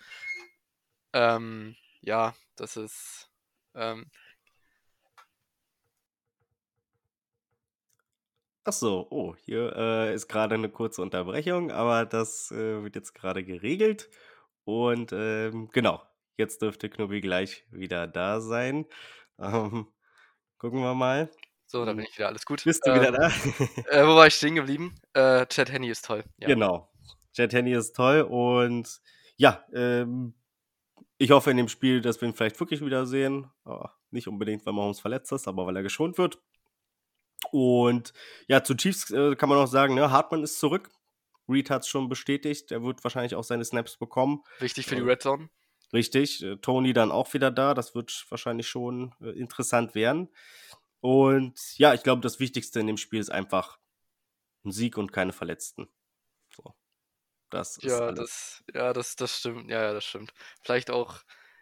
ähm, 1.13 1.77
ja, 2.03 2.35
das 2.57 2.77
ist, 2.77 3.31
ähm, 3.75 4.11
Ach 8.67 8.73
so, 8.73 9.07
oh, 9.11 9.35
hier 9.45 9.75
äh, 9.77 10.15
ist 10.15 10.29
gerade 10.29 10.55
eine 10.55 10.71
kurze 10.71 11.03
Unterbrechung, 11.03 11.71
aber 11.71 12.07
das 12.07 12.51
äh, 12.51 12.83
wird 12.83 12.95
jetzt 12.97 13.13
gerade 13.15 13.45
geregelt. 13.45 14.09
Und 14.65 15.13
ähm, 15.13 15.69
genau, 15.73 16.03
jetzt 16.39 16.63
dürfte 16.63 16.89
Knubi 16.89 17.21
gleich 17.21 17.67
wieder 17.71 18.07
da 18.07 18.41
sein. 18.41 18.87
Ähm, 19.39 19.89
gucken 20.59 20.81
wir 20.81 20.95
mal. 20.95 21.31
so, 21.67 21.85
da 21.85 21.93
Hm, 21.93 21.97
bin 21.97 22.07
ich 22.07 22.17
wieder, 22.17 22.29
alles 22.29 22.45
gut. 22.47 22.65
Bist 22.65 22.87
du 22.87 22.95
wieder 22.95 23.13
Ähm, 23.13 23.13
da? 23.13 23.31
äh, 23.85 24.05
wo 24.07 24.17
war 24.17 24.27
ich 24.27 24.35
stehen 24.35 24.55
geblieben? 24.57 24.95
Äh, 25.15 25.47
Chad 25.47 25.71
Henney 25.73 25.91
ist 25.91 26.05
toll. 26.07 26.25
Ja. 26.39 26.55
Genau. 26.55 26.91
Jet 27.35 27.53
Henny 27.53 27.73
ist 27.73 27.95
toll 27.97 28.23
und 28.23 29.01
ja, 29.37 29.65
ähm, 29.75 30.35
ich 31.19 31.31
hoffe 31.31 31.51
in 31.51 31.57
dem 31.59 31.69
Spiel, 31.69 32.01
dass 32.01 32.21
wir 32.21 32.29
ihn 32.29 32.35
vielleicht 32.35 32.61
wirklich 32.61 32.81
wiedersehen. 32.83 33.51
Oh, 33.65 33.87
nicht 34.11 34.29
unbedingt, 34.29 34.67
weil 34.67 34.73
Mahomes 34.75 35.01
verletzt 35.01 35.33
ist, 35.33 35.49
aber 35.49 35.67
weil 35.67 35.77
er 35.77 35.83
geschont 35.83 36.19
wird. 36.19 36.41
Und 37.55 38.13
ja, 38.49 38.65
zu 38.65 38.75
Chiefs 38.75 39.13
äh, 39.13 39.37
kann 39.37 39.49
man 39.49 39.59
auch 39.59 39.69
sagen, 39.69 39.95
ne, 39.95 40.11
Hartmann 40.11 40.43
ist 40.43 40.59
zurück. 40.59 40.91
Reed 41.49 41.71
hat 41.71 41.83
es 41.83 41.89
schon 41.89 42.09
bestätigt. 42.09 42.73
Er 42.73 42.83
wird 42.83 43.05
wahrscheinlich 43.05 43.37
auch 43.37 43.45
seine 43.45 43.65
Snaps 43.65 43.97
bekommen. 43.97 44.43
Wichtig 44.59 44.87
für 44.87 44.97
die 44.97 45.03
Äh, 45.03 45.05
Red 45.05 45.23
Zone. 45.23 45.51
Richtig. 45.93 46.43
Äh, 46.43 46.57
Tony 46.57 46.93
dann 46.93 47.13
auch 47.13 47.33
wieder 47.33 47.53
da. 47.53 47.75
Das 47.75 47.95
wird 47.95 48.27
wahrscheinlich 48.29 48.67
schon 48.67 49.15
äh, 49.21 49.31
interessant 49.39 49.95
werden. 49.95 50.35
Und 50.99 51.61
ja, 51.79 51.95
ich 51.95 52.03
glaube, 52.03 52.23
das 52.23 52.41
Wichtigste 52.41 52.81
in 52.81 52.89
dem 52.89 52.97
Spiel 52.97 53.21
ist 53.21 53.31
einfach 53.31 53.79
ein 54.65 54.73
Sieg 54.73 54.99
und 54.99 55.13
keine 55.13 55.33
Verletzten. 55.33 55.89
So. 56.57 56.75
Das 57.51 57.77
ist 57.77 57.85
Ja, 57.85 58.01
alles. 58.01 58.17
das, 58.19 58.65
ja, 58.75 58.93
das, 58.93 59.15
das 59.15 59.39
stimmt. 59.39 59.71
Ja, 59.71 59.81
ja, 59.81 59.93
das 59.93 60.05
stimmt. 60.05 60.33
Vielleicht 60.61 60.91
auch 60.91 61.21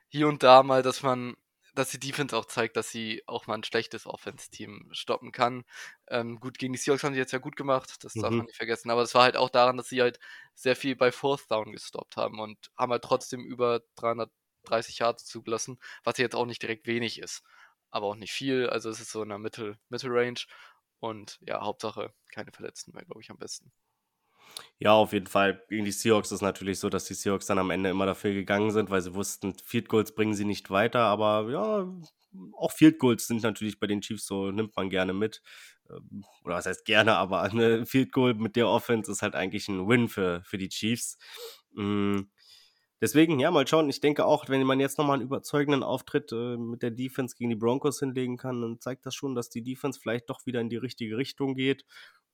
hier 0.08 0.26
und 0.28 0.42
da 0.42 0.62
mal, 0.62 0.82
dass 0.82 1.02
man, 1.02 1.36
dass 1.74 1.90
die 1.90 1.98
Defense 2.00 2.36
auch 2.36 2.44
zeigt, 2.46 2.76
dass 2.76 2.90
sie 2.90 3.22
auch 3.26 3.46
mal 3.46 3.54
ein 3.54 3.64
schlechtes 3.64 4.06
Offense-Team 4.06 4.88
stoppen 4.92 5.32
kann. 5.32 5.64
Ähm, 6.08 6.38
gut, 6.40 6.58
gegen 6.58 6.72
die 6.72 6.78
Seahawks 6.78 7.04
haben 7.04 7.14
sie 7.14 7.20
jetzt 7.20 7.32
ja 7.32 7.38
gut 7.38 7.56
gemacht, 7.56 8.04
das 8.04 8.18
darf 8.18 8.36
man 8.36 8.44
Mhm. 8.44 8.46
nicht 8.46 8.56
vergessen. 8.56 8.90
Aber 8.90 9.00
das 9.02 9.14
war 9.14 9.22
halt 9.24 9.36
auch 9.36 9.50
daran, 9.50 9.76
dass 9.76 9.88
sie 9.88 10.02
halt 10.02 10.18
sehr 10.54 10.76
viel 10.76 10.96
bei 10.96 11.12
Fourth 11.12 11.50
Down 11.50 11.72
gestoppt 11.72 12.16
haben 12.16 12.40
und 12.40 12.70
haben 12.76 12.92
halt 12.92 13.02
trotzdem 13.04 13.40
über 13.44 13.82
330 13.96 14.98
Yards 14.98 15.24
zugelassen, 15.26 15.78
was 16.04 16.18
jetzt 16.18 16.34
auch 16.36 16.46
nicht 16.46 16.62
direkt 16.62 16.86
wenig 16.86 17.18
ist. 17.20 17.42
Aber 17.90 18.06
auch 18.06 18.16
nicht 18.16 18.32
viel. 18.32 18.68
Also 18.68 18.90
es 18.90 19.00
ist 19.00 19.10
so 19.12 19.22
in 19.22 19.28
der 19.30 19.38
Mittel, 19.38 19.78
Mittelrange. 19.88 20.46
Und 21.00 21.38
ja, 21.42 21.60
Hauptsache 21.62 22.14
keine 22.32 22.52
Verletzten 22.52 22.94
wäre, 22.94 23.04
glaube 23.06 23.20
ich, 23.22 23.30
am 23.30 23.38
besten. 23.38 23.72
Ja, 24.78 24.92
auf 24.92 25.12
jeden 25.12 25.26
Fall. 25.26 25.62
Gegen 25.68 25.84
die 25.84 25.92
Seahawks 25.92 26.32
ist 26.32 26.40
natürlich 26.40 26.78
so, 26.78 26.88
dass 26.88 27.04
die 27.04 27.14
Seahawks 27.14 27.46
dann 27.46 27.58
am 27.58 27.70
Ende 27.70 27.90
immer 27.90 28.06
dafür 28.06 28.32
gegangen 28.32 28.70
sind, 28.70 28.90
weil 28.90 29.00
sie 29.00 29.14
wussten, 29.14 29.54
Field 29.64 29.88
Goals 29.88 30.14
bringen 30.14 30.34
sie 30.34 30.44
nicht 30.44 30.70
weiter. 30.70 31.00
Aber 31.00 31.50
ja, 31.50 31.86
auch 32.56 32.72
Field 32.72 32.98
Goals 32.98 33.26
sind 33.26 33.42
natürlich 33.42 33.78
bei 33.78 33.86
den 33.86 34.00
Chiefs 34.00 34.26
so, 34.26 34.50
nimmt 34.50 34.76
man 34.76 34.90
gerne 34.90 35.12
mit. 35.12 35.42
Ähm, 35.90 36.24
Oder 36.44 36.56
was 36.56 36.66
heißt 36.66 36.84
gerne, 36.84 37.16
aber 37.16 37.42
ein 37.52 37.86
Field 37.86 38.12
Goal 38.12 38.34
mit 38.34 38.56
der 38.56 38.68
Offense 38.68 39.10
ist 39.10 39.22
halt 39.22 39.34
eigentlich 39.34 39.68
ein 39.68 39.88
Win 39.88 40.08
für, 40.08 40.42
für 40.44 40.58
die 40.58 40.68
Chiefs. 40.68 41.18
Mm, 41.74 42.22
Deswegen, 43.02 43.40
ja, 43.40 43.50
mal 43.50 43.66
schauen. 43.66 43.90
Ich 43.90 44.00
denke 44.00 44.24
auch, 44.24 44.48
wenn 44.48 44.62
man 44.62 44.78
jetzt 44.78 44.96
nochmal 44.96 45.14
einen 45.14 45.26
überzeugenden 45.26 45.82
Auftritt 45.82 46.30
äh, 46.30 46.56
mit 46.56 46.82
der 46.82 46.92
Defense 46.92 47.34
gegen 47.36 47.50
die 47.50 47.56
Broncos 47.56 47.98
hinlegen 47.98 48.36
kann, 48.36 48.60
dann 48.62 48.78
zeigt 48.78 49.04
das 49.06 49.16
schon, 49.16 49.34
dass 49.34 49.50
die 49.50 49.64
Defense 49.64 49.98
vielleicht 50.00 50.30
doch 50.30 50.46
wieder 50.46 50.60
in 50.60 50.68
die 50.68 50.76
richtige 50.76 51.16
Richtung 51.16 51.56
geht. 51.56 51.84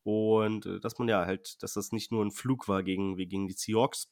Und 0.09 0.65
äh, 0.65 0.81
dass 0.81 0.99
man 0.99 1.07
ja 1.07 1.27
halt, 1.27 1.63
dass 1.63 1.75
das 1.75 1.93
nicht 1.93 2.11
nur 2.13 2.25
ein 2.25 2.31
Flug 2.31 2.67
war 2.67 2.83
gegen, 2.83 3.19
wie 3.19 3.27
gegen 3.27 3.47
die 3.47 3.53
Seahawks. 3.53 4.11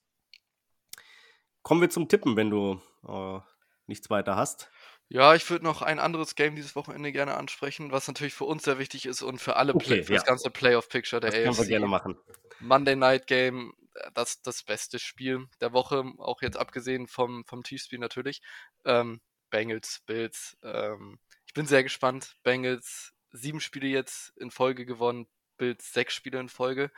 Kommen 1.62 1.80
wir 1.80 1.88
zum 1.88 2.06
Tippen, 2.08 2.36
wenn 2.36 2.50
du 2.50 2.82
äh, 3.08 3.40
nichts 3.86 4.10
weiter 4.10 4.36
hast. 4.36 4.70
Ja, 5.08 5.34
ich 5.34 5.48
würde 5.48 5.64
noch 5.64 5.80
ein 5.80 5.98
anderes 5.98 6.34
Game 6.34 6.54
dieses 6.54 6.76
Wochenende 6.76 7.12
gerne 7.12 7.36
ansprechen, 7.38 7.92
was 7.92 8.08
natürlich 8.08 8.34
für 8.34 8.44
uns 8.44 8.64
sehr 8.64 8.78
wichtig 8.78 9.06
ist 9.06 9.22
und 9.22 9.40
für 9.40 9.56
alle 9.56 9.74
Okay, 9.74 10.02
für 10.02 10.12
das 10.12 10.22
ja. 10.22 10.26
ganze 10.26 10.50
Playoff-Picture 10.50 11.18
der 11.20 11.30
Das 11.30 11.40
können 11.40 11.56
wir 11.56 11.62
AFC. 11.62 11.68
gerne 11.68 11.86
machen. 11.86 12.18
Monday 12.58 12.94
Night 12.96 13.26
Game, 13.26 13.72
äh, 13.94 14.10
das 14.12 14.42
das 14.42 14.64
beste 14.64 14.98
Spiel 14.98 15.48
der 15.62 15.72
Woche, 15.72 16.04
auch 16.18 16.42
jetzt 16.42 16.58
abgesehen 16.58 17.06
vom, 17.06 17.46
vom 17.46 17.62
Chiefs-Spiel 17.62 18.00
natürlich. 18.00 18.42
Ähm, 18.84 19.22
Bengals, 19.48 20.02
Bills. 20.04 20.58
Ähm, 20.62 21.20
ich 21.46 21.54
bin 21.54 21.66
sehr 21.66 21.82
gespannt. 21.84 22.36
Bengals 22.42 23.14
sieben 23.30 23.60
Spiele 23.60 23.86
jetzt 23.88 24.36
in 24.36 24.50
Folge 24.50 24.84
gewonnen, 24.84 25.26
Bills 25.56 25.92
sechs 25.92 26.14
Spiele 26.14 26.40
in 26.40 26.48
Folge. 26.48 26.90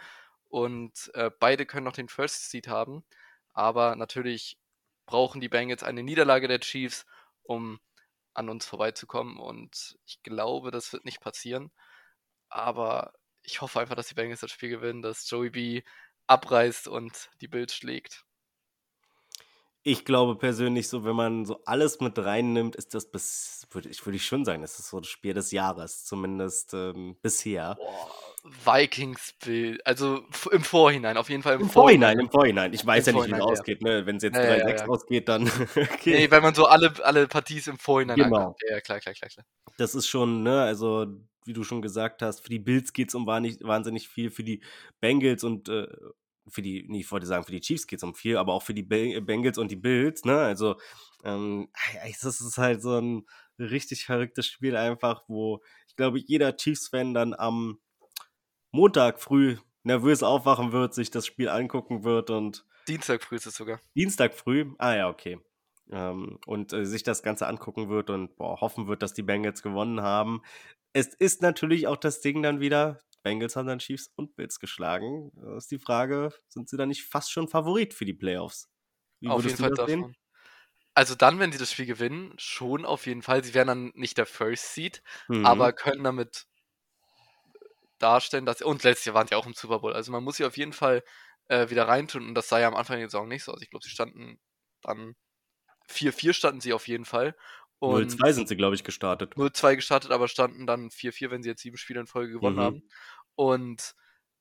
Und 0.48 1.10
äh, 1.14 1.30
beide 1.38 1.66
können 1.66 1.84
noch 1.84 1.92
den 1.92 2.08
First 2.08 2.50
Seed 2.50 2.68
haben. 2.68 3.04
Aber 3.52 3.96
natürlich 3.96 4.58
brauchen 5.06 5.40
die 5.40 5.48
Bengals 5.48 5.82
eine 5.82 6.02
Niederlage 6.02 6.48
der 6.48 6.60
Chiefs, 6.60 7.06
um 7.42 7.80
an 8.34 8.48
uns 8.48 8.66
vorbeizukommen. 8.66 9.38
Und 9.38 9.98
ich 10.06 10.22
glaube, 10.22 10.70
das 10.70 10.92
wird 10.92 11.04
nicht 11.04 11.20
passieren. 11.20 11.72
Aber 12.48 13.14
ich 13.42 13.60
hoffe 13.60 13.80
einfach, 13.80 13.96
dass 13.96 14.08
die 14.08 14.14
Bengals 14.14 14.40
das 14.40 14.50
Spiel 14.52 14.70
gewinnen, 14.70 15.02
dass 15.02 15.28
Joey 15.30 15.50
B 15.50 15.82
abreißt 16.26 16.88
und 16.88 17.30
die 17.40 17.48
Bills 17.48 17.74
schlägt. 17.74 18.24
Ich 19.82 20.04
glaube 20.04 20.36
persönlich 20.36 20.88
so, 20.88 21.04
wenn 21.04 21.16
man 21.16 21.44
so 21.44 21.60
alles 21.64 22.00
mit 22.00 22.18
reinnimmt, 22.18 22.76
ist 22.76 22.94
das 22.94 23.10
bis, 23.10 23.66
würde 23.70 23.88
ich, 23.88 24.04
würde 24.04 24.16
ich 24.16 24.26
schon 24.26 24.44
sagen, 24.44 24.62
das 24.62 24.78
ist 24.78 24.90
so 24.90 25.00
das 25.00 25.08
Spiel 25.08 25.34
des 25.34 25.50
Jahres, 25.52 26.04
zumindest 26.04 26.74
ähm, 26.74 27.16
bisher. 27.22 27.76
Boah, 27.76 28.10
Vikings 28.64 29.34
Bill, 29.44 29.80
also 29.84 30.24
im 30.52 30.62
Vorhinein, 30.62 31.16
auf 31.16 31.28
jeden 31.28 31.42
Fall 31.42 31.54
im, 31.56 31.62
Im 31.62 31.68
Vorhinein, 31.70 32.18
im 32.18 32.30
Vorhinein. 32.30 32.72
Ich 32.72 32.84
weiß 32.86 33.06
Im 33.08 33.16
ja 33.16 33.22
nicht, 33.22 33.30
wie 33.30 33.32
es 33.32 33.38
Vorhinein, 33.38 33.40
ja. 33.40 33.60
ausgeht, 33.60 33.82
ne? 33.82 34.06
Wenn 34.06 34.16
es 34.16 34.22
jetzt 34.22 34.36
Ja, 34.36 34.56
ja, 34.56 34.66
3-6 34.66 34.78
ja. 34.78 34.86
ausgeht, 34.86 35.28
dann 35.28 35.42
okay. 35.76 36.10
Nee, 36.18 36.30
wenn 36.30 36.42
man 36.42 36.54
so 36.54 36.66
alle, 36.66 36.92
alle 37.02 37.26
Partien 37.28 37.62
im 37.66 37.78
Vorhinein 37.78 38.16
Genau. 38.16 38.36
anguckt. 38.36 38.62
Ja, 38.68 38.80
klar, 38.80 39.00
klar, 39.00 39.14
klar, 39.14 39.28
klar. 39.30 39.46
Das 39.76 39.94
ist 39.94 40.06
schon, 40.06 40.42
ne, 40.42 40.62
also 40.62 41.06
wie 41.44 41.52
du 41.52 41.64
schon 41.64 41.82
gesagt 41.82 42.22
hast, 42.22 42.40
für 42.40 42.50
die 42.50 42.58
Bills 42.58 42.92
geht 42.92 43.08
es 43.08 43.14
um 43.14 43.26
wahnsinnig 43.26 44.08
viel, 44.08 44.30
für 44.30 44.44
die 44.44 44.62
Bengals 45.00 45.44
und 45.44 45.68
äh, 45.68 45.86
für 46.50 46.62
die, 46.62 46.84
nee, 46.88 47.00
ich 47.00 47.10
wollte 47.10 47.26
sagen, 47.26 47.44
für 47.44 47.52
die 47.52 47.60
Chiefs 47.60 47.86
geht 47.86 47.98
es 47.98 48.02
um 48.02 48.14
viel, 48.14 48.36
aber 48.36 48.52
auch 48.52 48.62
für 48.62 48.74
die 48.74 48.82
Bengals 48.82 49.58
und 49.58 49.70
die 49.70 49.76
Bills, 49.76 50.24
ne? 50.24 50.38
Also, 50.38 50.76
ähm, 51.24 51.68
das 52.22 52.40
ist 52.40 52.58
halt 52.58 52.82
so 52.82 52.98
ein 52.98 53.26
richtig 53.58 54.06
verrücktes 54.06 54.46
Spiel 54.46 54.76
einfach, 54.76 55.24
wo 55.28 55.62
ich 55.88 55.96
glaube, 55.96 56.18
jeder 56.18 56.56
Chiefs-Fan 56.56 57.14
dann 57.14 57.34
am 57.34 57.78
Montag 58.70 59.20
früh 59.20 59.56
nervös 59.82 60.22
aufwachen 60.22 60.72
wird, 60.72 60.94
sich 60.94 61.10
das 61.10 61.26
Spiel 61.26 61.48
angucken 61.48 62.04
wird 62.04 62.30
und. 62.30 62.64
Dienstag 62.86 63.22
früh 63.22 63.36
ist 63.36 63.46
es 63.46 63.56
sogar. 63.56 63.80
Dienstag 63.94 64.34
früh? 64.34 64.72
Ah 64.78 64.94
ja, 64.94 65.08
okay. 65.08 65.38
Ähm, 65.90 66.38
und 66.46 66.72
äh, 66.72 66.84
sich 66.84 67.02
das 67.02 67.22
Ganze 67.22 67.46
angucken 67.46 67.88
wird 67.88 68.10
und 68.10 68.36
boah, 68.36 68.60
hoffen 68.60 68.86
wird, 68.86 69.02
dass 69.02 69.14
die 69.14 69.22
Bengals 69.22 69.62
gewonnen 69.62 70.02
haben. 70.02 70.42
Es 70.92 71.08
ist 71.14 71.42
natürlich 71.42 71.86
auch 71.86 71.96
das 71.96 72.20
Ding 72.20 72.42
dann 72.42 72.60
wieder, 72.60 73.00
Bengals 73.22 73.56
haben 73.56 73.66
dann 73.66 73.78
Chiefs 73.78 74.10
und 74.16 74.36
Bills 74.36 74.60
geschlagen. 74.60 75.32
Da 75.34 75.56
ist 75.56 75.70
die 75.70 75.78
Frage, 75.78 76.32
sind 76.48 76.68
sie 76.68 76.76
dann 76.76 76.88
nicht 76.88 77.04
fast 77.04 77.32
schon 77.32 77.48
Favorit 77.48 77.94
für 77.94 78.04
die 78.04 78.14
Playoffs? 78.14 78.70
Wie 79.20 79.28
auf 79.28 79.44
jeden 79.44 79.56
Fall 79.56 79.70
davon. 79.70 80.16
Also 80.94 81.14
dann, 81.14 81.38
wenn 81.38 81.52
sie 81.52 81.58
das 81.58 81.72
Spiel 81.72 81.86
gewinnen, 81.86 82.34
schon 82.38 82.84
auf 82.84 83.06
jeden 83.06 83.22
Fall. 83.22 83.44
Sie 83.44 83.54
wären 83.54 83.68
dann 83.68 83.92
nicht 83.94 84.18
der 84.18 84.26
First 84.26 84.74
Seed, 84.74 85.02
mhm. 85.28 85.46
aber 85.46 85.72
können 85.72 86.02
damit 86.02 86.46
darstellen, 87.98 88.46
dass 88.46 88.62
und 88.62 88.82
letztes 88.82 89.06
Jahr 89.06 89.14
waren 89.14 89.28
sie 89.28 89.34
auch 89.34 89.46
im 89.46 89.54
Super 89.54 89.80
Bowl. 89.80 89.92
Also 89.92 90.12
man 90.12 90.24
muss 90.24 90.36
sie 90.36 90.44
auf 90.44 90.56
jeden 90.56 90.72
Fall 90.72 91.04
äh, 91.48 91.70
wieder 91.70 91.86
reintun 91.86 92.26
und 92.26 92.34
das 92.34 92.48
sah 92.48 92.58
ja 92.58 92.68
am 92.68 92.74
Anfang 92.74 92.98
der 92.98 93.08
Saison 93.08 93.28
nicht 93.28 93.44
so 93.44 93.52
aus. 93.52 93.62
Ich 93.62 93.70
glaube, 93.70 93.84
sie 93.84 93.90
standen 93.90 94.40
dann 94.82 95.16
4-4 95.88 96.32
standen 96.32 96.60
sie 96.60 96.72
auf 96.72 96.86
jeden 96.88 97.04
Fall. 97.04 97.34
0-2 97.80 98.32
sind 98.32 98.48
sie, 98.48 98.56
glaube 98.56 98.74
ich, 98.74 98.84
gestartet. 98.84 99.34
0-2 99.34 99.76
gestartet, 99.76 100.10
aber 100.10 100.28
standen 100.28 100.66
dann 100.66 100.90
4-4, 100.90 101.30
wenn 101.30 101.42
sie 101.42 101.50
jetzt 101.50 101.62
sieben 101.62 101.76
Spiele 101.76 102.00
in 102.00 102.06
Folge 102.06 102.32
gewonnen 102.32 102.56
mhm. 102.56 102.60
haben. 102.60 102.82
Und 103.34 103.94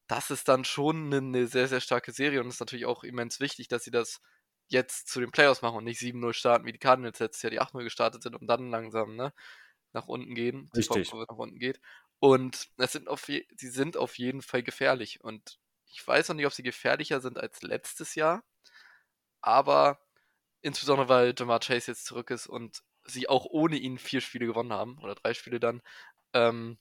das 0.07 0.31
ist 0.31 0.47
dann 0.47 0.65
schon 0.65 1.13
eine, 1.13 1.47
sehr, 1.47 1.67
sehr 1.67 1.81
starke 1.81 2.11
Serie 2.11 2.41
und 2.41 2.47
ist 2.47 2.59
natürlich 2.59 2.85
auch 2.85 3.03
immens 3.03 3.39
wichtig, 3.39 3.67
dass 3.67 3.83
sie 3.83 3.91
das 3.91 4.21
jetzt 4.69 5.07
zu 5.07 5.19
den 5.19 5.31
Playoffs 5.31 5.61
machen 5.61 5.77
und 5.77 5.83
nicht 5.83 6.01
7-0 6.01 6.33
starten, 6.33 6.65
wie 6.65 6.71
die 6.71 6.79
Cardinals 6.79 7.19
jetzt 7.19 7.41
ja 7.41 7.49
die 7.49 7.61
8-0 7.61 7.83
gestartet 7.83 8.23
sind 8.23 8.35
und 8.35 8.47
dann 8.47 8.69
langsam 8.69 9.15
ne, 9.15 9.33
nach 9.93 10.07
unten 10.07 10.33
gehen, 10.35 10.69
die 10.73 10.79
Richtig. 10.79 11.11
nach 11.13 11.37
unten 11.37 11.59
geht. 11.59 11.79
Und 12.19 12.69
es 12.77 12.91
sind 12.91 13.07
auf 13.07 13.27
je, 13.27 13.45
sie 13.55 13.69
sind 13.69 13.95
auf 13.97 14.17
jeden 14.17 14.41
Fall 14.41 14.63
gefährlich. 14.63 15.23
Und 15.23 15.59
ich 15.85 16.05
weiß 16.05 16.29
noch 16.29 16.35
nicht, 16.35 16.45
ob 16.45 16.53
sie 16.53 16.63
gefährlicher 16.63 17.21
sind 17.21 17.37
als 17.37 17.61
letztes 17.61 18.15
Jahr, 18.15 18.43
aber 19.41 19.99
insbesondere 20.61 21.09
weil 21.09 21.33
Jamar 21.37 21.59
Chase 21.59 21.91
jetzt 21.91 22.05
zurück 22.05 22.31
ist 22.31 22.47
und 22.47 22.81
sie 23.07 23.29
auch 23.29 23.45
ohne 23.45 23.77
ihn 23.77 23.97
vier 23.97 24.21
Spiele 24.21 24.45
gewonnen 24.45 24.73
haben, 24.73 24.97
oder 24.99 25.15
drei 25.15 25.33
Spiele 25.33 25.59
dann, 25.59 25.81
ähm, 26.33 26.77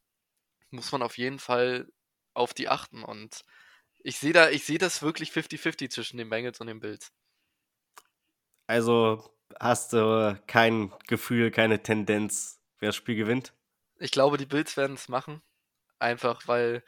muss 0.70 0.92
man 0.92 1.02
auf 1.02 1.18
jeden 1.18 1.38
Fall 1.38 1.88
auf 2.34 2.54
die 2.54 2.68
achten. 2.68 3.02
Und 3.02 3.44
ich 3.98 4.18
sehe 4.18 4.32
da, 4.32 4.50
ich 4.50 4.64
sehe 4.64 4.78
das 4.78 5.02
wirklich 5.02 5.30
50-50 5.30 5.90
zwischen 5.90 6.18
den 6.18 6.28
Bengals 6.28 6.60
und 6.60 6.66
den 6.66 6.80
Bills. 6.80 7.12
Also 8.66 9.30
hast 9.60 9.92
du 9.92 10.40
kein 10.46 10.92
Gefühl, 11.06 11.50
keine 11.50 11.82
Tendenz, 11.82 12.60
wer 12.78 12.88
das 12.88 12.96
Spiel 12.96 13.16
gewinnt? 13.16 13.54
Ich 13.98 14.10
glaube, 14.10 14.36
die 14.36 14.46
Bills 14.46 14.76
werden 14.76 14.94
es 14.94 15.08
machen. 15.08 15.42
Einfach 15.98 16.46
weil 16.46 16.82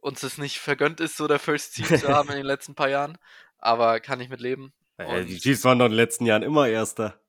uns 0.00 0.22
es 0.24 0.36
nicht 0.36 0.58
vergönnt 0.58 0.98
ist, 1.00 1.16
so 1.16 1.28
der 1.28 1.38
First 1.38 1.74
Seed 1.74 2.00
zu 2.00 2.08
haben 2.08 2.28
in 2.30 2.36
den 2.36 2.46
letzten 2.46 2.74
paar 2.74 2.88
Jahren. 2.88 3.18
Aber 3.58 4.00
kann 4.00 4.20
ich 4.20 4.28
mit 4.28 4.40
leben. 4.40 4.72
Äh, 4.96 5.24
die 5.24 5.38
Chiefs 5.38 5.64
waren 5.64 5.78
doch 5.78 5.86
in 5.86 5.92
den 5.92 5.96
letzten 5.96 6.26
Jahren 6.26 6.42
immer 6.42 6.68
Erster. 6.68 7.21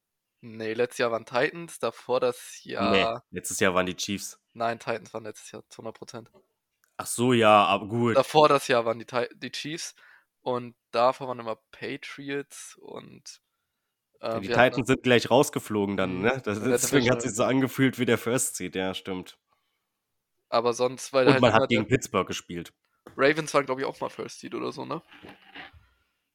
Nee, 0.46 0.74
letztes 0.74 0.98
Jahr 0.98 1.12
waren 1.12 1.26
Titans, 1.26 1.80
davor 1.80 2.20
das 2.20 2.66
Jahr. 2.66 2.92
Nee, 2.92 3.38
letztes 3.38 3.62
Jahr 3.62 3.74
waren 3.76 3.86
die 3.86 3.96
Chiefs. 3.96 4.38
Nein, 4.52 4.78
Titans 4.78 5.14
waren 5.14 5.24
letztes 5.24 5.52
Jahr 5.52 5.64
zu 5.70 5.82
100%. 5.82 6.28
Ach 6.98 7.06
so, 7.06 7.32
ja, 7.32 7.64
aber 7.64 7.88
gut. 7.88 8.18
Davor 8.18 8.50
das 8.50 8.68
Jahr 8.68 8.84
waren 8.84 9.00
die, 9.00 9.06
die 9.36 9.52
Chiefs 9.54 9.96
und 10.42 10.76
davor 10.92 11.30
waren 11.30 11.40
immer 11.40 11.56
Patriots 11.72 12.76
und. 12.82 13.40
Äh, 14.20 14.42
die 14.42 14.50
Titans 14.50 14.88
sind 14.88 15.02
gleich 15.04 15.32
rausgeflogen 15.32 15.96
dann, 15.96 16.20
ne? 16.20 16.42
Das, 16.44 16.62
deswegen 16.62 17.10
hat 17.10 17.22
sich 17.22 17.34
so 17.34 17.46
angefühlt 17.46 17.98
wie 17.98 18.06
der 18.06 18.18
First 18.18 18.58
Seed, 18.58 18.76
ja, 18.76 18.94
stimmt. 18.94 19.38
Aber 20.50 20.74
sonst, 20.74 21.14
weil 21.14 21.26
Und 21.28 21.34
halt 21.34 21.42
man 21.42 21.54
hat 21.54 21.70
gegen 21.70 21.88
Pittsburgh 21.88 22.28
gespielt. 22.28 22.74
Ravens 23.16 23.54
waren, 23.54 23.66
glaube 23.66 23.80
ich, 23.80 23.88
auch 23.88 24.02
mal 24.02 24.10
First 24.10 24.42
Seed 24.42 24.56
oder 24.56 24.74
so, 24.74 24.84
ne? 24.84 25.02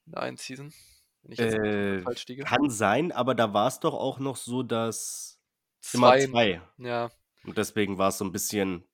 In 0.07 0.13
der 0.13 0.23
einen 0.23 0.39
Season. 0.39 0.73
Wenn 1.23 1.33
ich 1.33 1.39
jetzt 1.39 1.59
äh, 1.59 2.01
falsch 2.03 2.27
liege. 2.27 2.45
Kann 2.45 2.71
sein, 2.71 3.13
aber 3.13 3.35
da 3.35 3.53
war 3.53 3.69
es 3.69 3.81
doch 3.81 3.95
auch 3.95 4.19
noch 4.19 4.37
so, 4.37 4.63
dass 4.63 5.41
zwei, 5.81 6.23
immer 6.23 6.33
zwei. 6.33 6.63
Ja. 6.79 7.11
Und 7.45 7.59
deswegen 7.59 7.99
war 7.99 8.09
es 8.09 8.19
so 8.19 8.25
ein 8.25 8.33
bisschen 8.33 8.85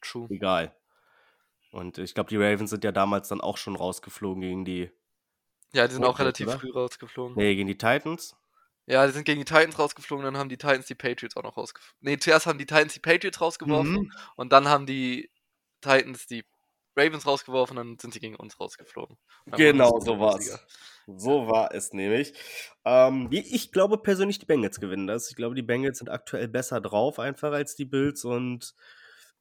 True. 0.00 0.28
egal. 0.30 0.74
Und 1.72 1.98
ich 1.98 2.14
glaube, 2.14 2.30
die 2.30 2.36
Ravens 2.36 2.70
sind 2.70 2.84
ja 2.84 2.92
damals 2.92 3.28
dann 3.28 3.40
auch 3.40 3.56
schon 3.56 3.76
rausgeflogen 3.76 4.40
gegen 4.40 4.64
die. 4.64 4.90
Ja, 5.72 5.86
die 5.86 5.94
sind 5.94 6.04
auch 6.04 6.18
relativ 6.18 6.46
oder? 6.46 6.58
früh 6.58 6.70
rausgeflogen. 6.70 7.36
Nee, 7.36 7.54
gegen 7.54 7.68
die 7.68 7.76
Titans. 7.76 8.36
Ja, 8.86 9.04
die 9.04 9.12
sind 9.12 9.24
gegen 9.24 9.40
die 9.40 9.44
Titans 9.44 9.78
rausgeflogen, 9.78 10.24
dann 10.24 10.38
haben 10.38 10.48
die 10.48 10.56
Titans 10.56 10.86
die 10.86 10.94
Patriots 10.94 11.36
auch 11.36 11.42
noch 11.42 11.56
rausgeworfen. 11.56 11.96
Nee, 12.00 12.18
zuerst 12.18 12.46
haben 12.46 12.58
die 12.58 12.66
Titans 12.66 12.94
die 12.94 13.00
Patriots 13.00 13.40
rausgeworfen 13.40 13.92
mhm. 13.92 14.12
und 14.36 14.52
dann 14.52 14.68
haben 14.68 14.86
die 14.86 15.28
Titans 15.80 16.26
die 16.28 16.44
Ravens 16.96 17.26
rausgeworfen, 17.26 17.76
dann 17.76 17.98
sind 17.98 18.14
sie 18.14 18.20
gegen 18.20 18.36
uns 18.36 18.58
rausgeflogen. 18.58 19.18
Genau, 19.46 20.00
so 20.00 20.18
war's. 20.18 20.58
So 21.06 21.46
war 21.46 21.72
es 21.72 21.92
nämlich. 21.92 22.34
Ähm, 22.84 23.28
ich 23.30 23.70
glaube 23.70 23.98
persönlich, 23.98 24.40
die 24.40 24.46
Bengals 24.46 24.80
gewinnen 24.80 25.06
das. 25.06 25.30
Ich 25.30 25.36
glaube, 25.36 25.54
die 25.54 25.62
Bengals 25.62 25.98
sind 25.98 26.08
aktuell 26.08 26.48
besser 26.48 26.80
drauf, 26.80 27.18
einfach 27.20 27.52
als 27.52 27.76
die 27.76 27.84
Bills. 27.84 28.24
Und 28.24 28.74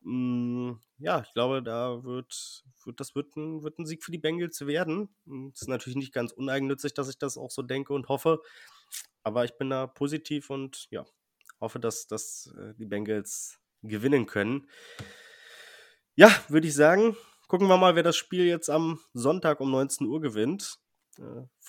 mh, 0.01 0.71
mm, 0.71 0.81
ja, 0.99 1.21
ich 1.21 1.33
glaube, 1.33 1.63
da 1.63 2.03
wird, 2.03 2.63
wird 2.85 2.99
das 2.99 3.15
wird 3.15 3.35
ein, 3.35 3.63
wird 3.63 3.79
ein 3.79 3.85
Sieg 3.85 4.03
für 4.03 4.11
die 4.11 4.19
Bengals 4.19 4.65
werden. 4.67 5.09
Es 5.53 5.63
ist 5.63 5.67
natürlich 5.67 5.97
nicht 5.97 6.13
ganz 6.13 6.31
uneigennützig, 6.31 6.93
dass 6.93 7.09
ich 7.09 7.17
das 7.17 7.37
auch 7.37 7.51
so 7.51 7.63
denke 7.63 7.93
und 7.93 8.09
hoffe. 8.09 8.41
Aber 9.23 9.43
ich 9.43 9.57
bin 9.57 9.71
da 9.71 9.87
positiv 9.87 10.51
und 10.51 10.87
ja, 10.91 11.03
hoffe, 11.59 11.79
dass, 11.79 12.05
dass 12.07 12.53
äh, 12.57 12.75
die 12.75 12.85
Bengals 12.85 13.59
gewinnen 13.81 14.27
können. 14.27 14.69
Ja, 16.15 16.29
würde 16.47 16.67
ich 16.67 16.75
sagen, 16.75 17.17
gucken 17.47 17.67
wir 17.67 17.77
mal, 17.77 17.95
wer 17.95 18.03
das 18.03 18.15
Spiel 18.15 18.45
jetzt 18.45 18.69
am 18.69 18.99
Sonntag 19.13 19.59
um 19.59 19.71
19 19.71 20.07
Uhr 20.07 20.21
gewinnt. 20.21 20.79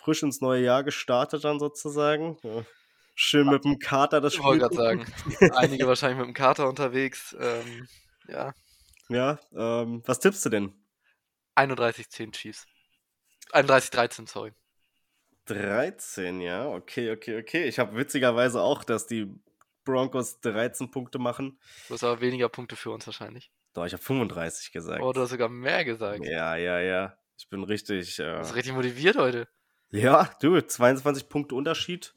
Frisch 0.07 0.23
ins 0.23 0.41
neue 0.41 0.63
Jahr 0.63 0.85
gestartet 0.85 1.43
dann 1.43 1.59
sozusagen. 1.59 2.39
Ja. 2.45 2.65
Schön 3.17 3.49
mit 3.49 3.65
dem 3.65 3.81
Kater 3.81 4.21
das 4.21 4.35
Spiel. 4.35 4.55
Ich 4.55 4.63
wollte 4.63 4.77
gerade 4.77 4.77
sagen, 4.77 5.53
einige 5.53 5.89
wahrscheinlich 5.89 6.19
mit 6.19 6.29
dem 6.29 6.33
Kater 6.33 6.69
unterwegs. 6.69 7.35
Ähm, 7.41 7.89
ja. 8.29 8.55
Ja, 9.09 9.41
ähm, 9.53 10.05
was 10.07 10.21
tippst 10.21 10.45
du 10.45 10.51
denn? 10.51 10.73
31-10 11.57 12.31
Chiefs. 12.31 12.67
31-13, 13.51 14.29
sorry. 14.29 14.53
13, 15.47 16.41
ja, 16.41 16.69
okay, 16.69 17.11
okay, 17.11 17.41
okay. 17.41 17.65
Ich 17.65 17.81
habe 17.81 17.97
witzigerweise 17.97 18.61
auch, 18.61 18.85
dass 18.85 19.09
die 19.09 19.35
Broncos 19.85 20.39
13 20.39 20.93
Punkte 20.93 21.19
machen. 21.19 21.59
Du 21.89 21.95
hast 21.95 22.05
aber 22.05 22.21
weniger 22.21 22.49
Punkte 22.49 22.77
für 22.77 22.93
uns 22.93 23.05
wahrscheinlich. 23.09 23.51
Doch, 23.75 23.85
ich 23.85 23.93
habe 23.93 24.05
35 24.05 24.71
gesagt. 24.71 25.03
Oh, 25.03 25.13
du 25.13 25.23
hast 25.23 25.31
sogar 25.31 25.49
mehr 25.49 25.85
gesagt. 25.85 26.25
Ja, 26.25 26.55
ja, 26.55 26.79
ja. 26.79 27.19
Ich 27.37 27.49
bin 27.49 27.65
richtig. 27.65 28.21
Äh, 28.21 28.35
du 28.35 28.39
bist 28.39 28.55
richtig 28.55 28.73
motiviert 28.73 29.17
heute. 29.17 29.49
Ja, 29.91 30.31
du, 30.41 30.61
22 30.61 31.29
Punkte 31.29 31.55
Unterschied. 31.55 32.15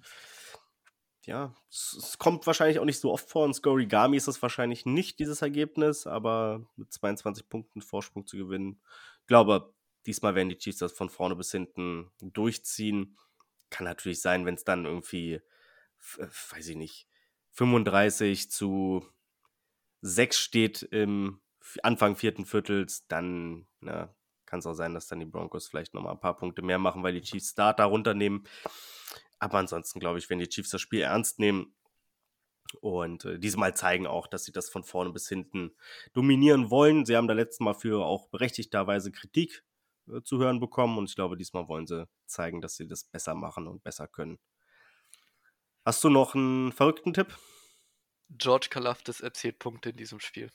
Ja, 1.25 1.53
es, 1.69 1.95
es, 1.97 2.17
kommt 2.17 2.47
wahrscheinlich 2.47 2.79
auch 2.79 2.85
nicht 2.85 2.99
so 2.99 3.11
oft 3.11 3.29
vor. 3.29 3.45
In 3.45 3.53
Scorigami 3.53 4.17
ist 4.17 4.27
es 4.27 4.41
wahrscheinlich 4.41 4.85
nicht 4.85 5.19
dieses 5.19 5.41
Ergebnis, 5.41 6.07
aber 6.07 6.65
mit 6.75 6.91
22 6.91 7.47
Punkten 7.49 7.81
Vorsprung 7.81 8.25
zu 8.25 8.37
gewinnen. 8.37 8.81
Ich 9.21 9.27
glaube, 9.27 9.73
diesmal 10.07 10.33
werden 10.33 10.49
die 10.49 10.57
Chiefs 10.57 10.79
das 10.79 10.93
von 10.93 11.09
vorne 11.09 11.35
bis 11.35 11.51
hinten 11.51 12.09
durchziehen. 12.19 13.15
Kann 13.69 13.85
natürlich 13.85 14.21
sein, 14.21 14.45
wenn 14.47 14.55
es 14.55 14.63
dann 14.63 14.85
irgendwie, 14.85 15.39
weiß 16.51 16.69
ich 16.69 16.77
nicht, 16.77 17.07
35 17.51 18.49
zu 18.49 19.05
6 20.01 20.39
steht 20.39 20.81
im 20.81 21.41
Anfang 21.83 22.15
vierten 22.15 22.45
Viertels, 22.45 23.05
dann 23.07 23.67
na, 23.81 24.15
kann 24.49 24.59
es 24.59 24.65
auch 24.65 24.73
sein, 24.73 24.93
dass 24.93 25.07
dann 25.07 25.19
die 25.19 25.25
Broncos 25.25 25.67
vielleicht 25.67 25.93
nochmal 25.93 26.13
ein 26.13 26.19
paar 26.19 26.35
Punkte 26.35 26.61
mehr 26.61 26.79
machen, 26.79 27.03
weil 27.03 27.13
die 27.13 27.21
Chiefs 27.21 27.51
Starter 27.51 27.85
runternehmen. 27.85 28.45
Aber 29.37 29.59
ansonsten 29.59 29.99
glaube 29.99 30.19
ich, 30.19 30.29
wenn 30.29 30.39
die 30.39 30.49
Chiefs 30.49 30.71
das 30.71 30.81
Spiel 30.81 31.01
ernst 31.01 31.39
nehmen 31.39 31.75
und 32.81 33.25
äh, 33.25 33.39
diesmal 33.39 33.75
zeigen 33.75 34.07
auch, 34.07 34.27
dass 34.27 34.43
sie 34.43 34.51
das 34.51 34.69
von 34.69 34.83
vorne 34.83 35.11
bis 35.11 35.29
hinten 35.29 35.75
dominieren 36.13 36.69
wollen. 36.69 37.05
Sie 37.05 37.15
haben 37.15 37.27
da 37.27 37.33
letztes 37.33 37.59
Mal 37.59 37.73
für 37.73 38.05
auch 38.05 38.27
berechtigterweise 38.29 39.11
Kritik 39.11 39.63
äh, 40.07 40.21
zu 40.23 40.39
hören 40.39 40.59
bekommen 40.59 40.97
und 40.97 41.09
ich 41.09 41.15
glaube, 41.15 41.37
diesmal 41.37 41.67
wollen 41.67 41.87
sie 41.87 42.07
zeigen, 42.25 42.61
dass 42.61 42.75
sie 42.75 42.87
das 42.87 43.03
besser 43.03 43.35
machen 43.35 43.67
und 43.67 43.83
besser 43.83 44.07
können. 44.07 44.39
Hast 45.85 46.03
du 46.03 46.09
noch 46.09 46.35
einen 46.35 46.71
verrückten 46.71 47.13
Tipp? 47.13 47.37
George 48.29 48.67
Kalafdis 48.69 49.21
erzielt 49.21 49.57
Punkte 49.59 49.89
in 49.89 49.97
diesem 49.97 50.19
Spiel. 50.19 50.51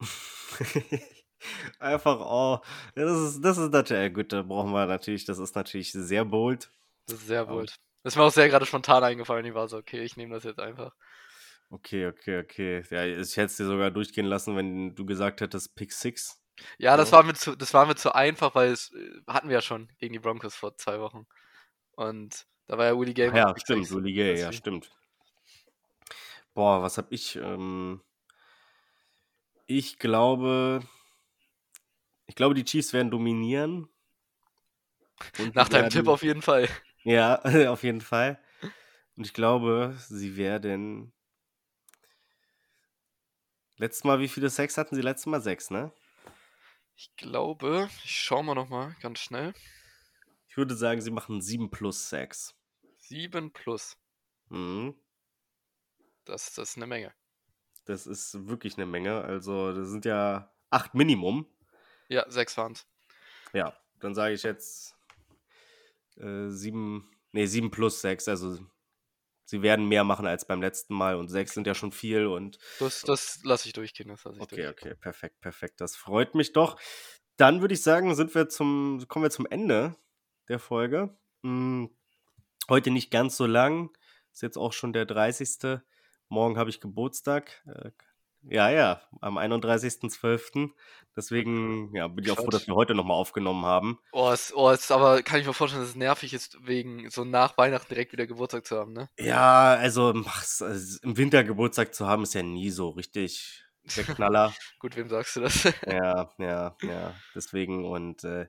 Einfach, 1.78 2.18
oh, 2.20 2.60
das 2.94 3.10
ist, 3.20 3.40
das 3.44 3.58
ist 3.58 3.72
natürlich, 3.72 4.14
gut, 4.14 4.32
da 4.32 4.42
brauchen 4.42 4.72
wir 4.72 4.86
natürlich, 4.86 5.24
das 5.24 5.38
ist 5.38 5.54
natürlich 5.54 5.92
sehr 5.92 6.24
bold. 6.24 6.70
Das 7.06 7.18
ist 7.18 7.26
sehr 7.26 7.46
bold. 7.46 7.74
Das 8.02 8.12
ist 8.12 8.16
mir 8.16 8.24
auch 8.24 8.32
sehr 8.32 8.48
gerade 8.48 8.66
spontan 8.66 9.02
eingefallen. 9.02 9.46
Ich 9.46 9.54
war 9.54 9.68
so, 9.68 9.78
okay, 9.78 10.02
ich 10.02 10.16
nehme 10.16 10.34
das 10.34 10.44
jetzt 10.44 10.60
einfach. 10.60 10.92
Okay, 11.70 12.06
okay, 12.06 12.40
okay. 12.40 12.84
Ja, 12.90 13.04
ich 13.04 13.36
hätte 13.36 13.46
es 13.46 13.56
dir 13.56 13.66
sogar 13.66 13.90
durchgehen 13.90 14.26
lassen, 14.26 14.56
wenn 14.56 14.94
du 14.94 15.06
gesagt 15.06 15.40
hättest 15.40 15.74
Pick 15.74 15.92
6. 15.92 16.40
Ja, 16.78 16.96
das 16.96 17.10
Ja. 17.10 17.16
war 17.16 17.22
mir 17.24 17.34
zu, 17.34 17.56
das 17.56 17.74
war 17.74 17.86
mir 17.86 17.96
zu 17.96 18.14
einfach, 18.14 18.54
weil 18.54 18.70
es 18.70 18.92
äh, 18.92 19.20
hatten 19.26 19.48
wir 19.48 19.54
ja 19.56 19.62
schon 19.62 19.88
gegen 19.98 20.12
die 20.12 20.18
Broncos 20.18 20.54
vor 20.54 20.76
zwei 20.76 21.00
Wochen. 21.00 21.26
Und 21.92 22.46
da 22.66 22.78
war 22.78 22.86
ja 22.86 22.98
Willie 22.98 23.14
Gay. 23.14 23.34
Ja, 23.34 23.54
stimmt. 23.58 23.90
Willie 23.90 24.14
Gay, 24.14 24.40
ja, 24.40 24.52
stimmt. 24.52 24.90
Boah, 26.54 26.82
was 26.82 26.98
hab 26.98 27.10
ich? 27.10 27.36
Ähm, 27.36 28.00
ich 29.66 29.98
glaube, 29.98 30.80
ich 32.34 32.36
glaube, 32.36 32.54
die 32.56 32.64
Chiefs 32.64 32.92
werden 32.92 33.12
dominieren. 33.12 33.88
Und 35.38 35.54
Nach 35.54 35.68
deinem 35.68 35.84
Tipp 35.88 35.98
werden- 35.98 36.08
auf 36.08 36.22
jeden 36.24 36.42
Fall. 36.42 36.68
Ja, 37.04 37.40
auf 37.72 37.84
jeden 37.84 38.00
Fall. 38.00 38.40
Und 39.16 39.24
ich 39.24 39.32
glaube, 39.32 39.94
sie 40.08 40.36
werden. 40.36 41.12
Letztes 43.76 44.02
Mal, 44.02 44.18
wie 44.18 44.26
viele 44.28 44.50
Sex 44.50 44.76
hatten 44.76 44.96
sie? 44.96 45.00
Letztes 45.02 45.26
Mal 45.26 45.40
sechs, 45.40 45.70
ne? 45.70 45.92
Ich 46.96 47.14
glaube, 47.16 47.88
ich 48.04 48.20
schau 48.20 48.42
mal 48.42 48.54
nochmal 48.56 48.96
ganz 49.00 49.20
schnell. 49.20 49.52
Ich 50.48 50.56
würde 50.56 50.74
sagen, 50.76 51.00
sie 51.00 51.10
machen 51.12 51.40
sieben 51.40 51.70
plus 51.70 52.08
Sex. 52.08 52.56
7 52.98 53.52
plus. 53.52 53.96
Mhm. 54.48 54.94
Das, 56.24 56.52
das 56.54 56.70
ist 56.70 56.76
eine 56.78 56.86
Menge. 56.88 57.12
Das 57.84 58.06
ist 58.08 58.48
wirklich 58.48 58.76
eine 58.76 58.86
Menge. 58.86 59.22
Also, 59.22 59.72
das 59.72 59.88
sind 59.90 60.04
ja 60.04 60.52
acht 60.70 60.94
Minimum. 60.94 61.46
Ja, 62.08 62.24
6 62.30 62.56
waren's. 62.56 62.86
Ja, 63.52 63.74
dann 64.00 64.14
sage 64.14 64.34
ich 64.34 64.42
jetzt 64.42 64.96
äh, 66.16 66.48
sieben, 66.48 67.10
nee, 67.32 67.46
sieben 67.46 67.70
plus 67.70 68.00
sechs. 68.00 68.28
Also, 68.28 68.58
sie 69.44 69.62
werden 69.62 69.88
mehr 69.88 70.04
machen 70.04 70.26
als 70.26 70.46
beim 70.46 70.60
letzten 70.62 70.94
Mal 70.94 71.16
und 71.16 71.28
sechs 71.28 71.54
sind 71.54 71.66
ja 71.66 71.74
schon 71.74 71.92
viel 71.92 72.26
und 72.26 72.58
Das, 72.78 73.02
das 73.02 73.40
lasse 73.44 73.66
ich 73.68 73.72
durchgehen. 73.72 74.08
Das 74.08 74.24
lasse 74.24 74.38
ich 74.38 74.42
Okay, 74.42 74.62
durch. 74.64 74.68
okay, 74.68 74.94
perfekt, 74.94 75.40
perfekt. 75.40 75.80
Das 75.80 75.96
freut 75.96 76.34
mich 76.34 76.52
doch. 76.52 76.78
Dann 77.36 77.60
würde 77.60 77.74
ich 77.74 77.82
sagen, 77.82 78.14
sind 78.14 78.34
wir 78.34 78.48
zum, 78.48 79.04
kommen 79.08 79.24
wir 79.24 79.30
zum 79.30 79.46
Ende 79.46 79.96
der 80.48 80.58
Folge. 80.58 81.16
Hm, 81.42 81.90
heute 82.68 82.90
nicht 82.90 83.10
ganz 83.10 83.36
so 83.36 83.46
lang. 83.46 83.90
Ist 84.32 84.42
jetzt 84.42 84.56
auch 84.58 84.72
schon 84.72 84.92
der 84.92 85.06
30. 85.06 85.82
Morgen 86.28 86.58
habe 86.58 86.70
ich 86.70 86.80
Geburtstag. 86.80 87.62
Äh, 87.66 87.90
ja, 88.48 88.70
ja, 88.70 89.00
am 89.20 89.38
31.12. 89.38 90.70
Deswegen 91.16 91.94
ja, 91.94 92.08
bin 92.08 92.24
ich 92.24 92.30
auch 92.30 92.36
froh, 92.36 92.50
dass 92.50 92.66
wir 92.66 92.74
heute 92.74 92.94
nochmal 92.94 93.16
aufgenommen 93.16 93.64
haben. 93.64 93.98
Oh, 94.12 94.30
es, 94.30 94.52
oh, 94.54 94.70
es, 94.70 94.90
aber 94.90 95.22
kann 95.22 95.40
ich 95.40 95.46
mir 95.46 95.52
vorstellen, 95.52 95.82
dass 95.82 95.90
es 95.90 95.96
nervig 95.96 96.34
ist, 96.34 96.58
wegen 96.66 97.08
so 97.10 97.24
nach 97.24 97.56
Weihnachten 97.56 97.88
direkt 97.88 98.12
wieder 98.12 98.26
Geburtstag 98.26 98.66
zu 98.66 98.76
haben, 98.76 98.92
ne? 98.92 99.08
Ja, 99.18 99.74
also, 99.74 100.12
ach, 100.26 100.44
also 100.60 100.98
im 101.02 101.16
Winter 101.16 101.44
Geburtstag 101.44 101.94
zu 101.94 102.06
haben, 102.06 102.24
ist 102.24 102.34
ja 102.34 102.42
nie 102.42 102.70
so 102.70 102.90
richtig 102.90 103.64
der 103.96 104.04
Knaller. 104.04 104.54
Gut, 104.80 104.96
wem 104.96 105.08
sagst 105.08 105.36
du 105.36 105.40
das? 105.42 105.64
Ja, 105.86 106.30
ja, 106.38 106.76
ja. 106.82 107.14
Deswegen 107.34 107.84
und 107.84 108.24
äh, 108.24 108.48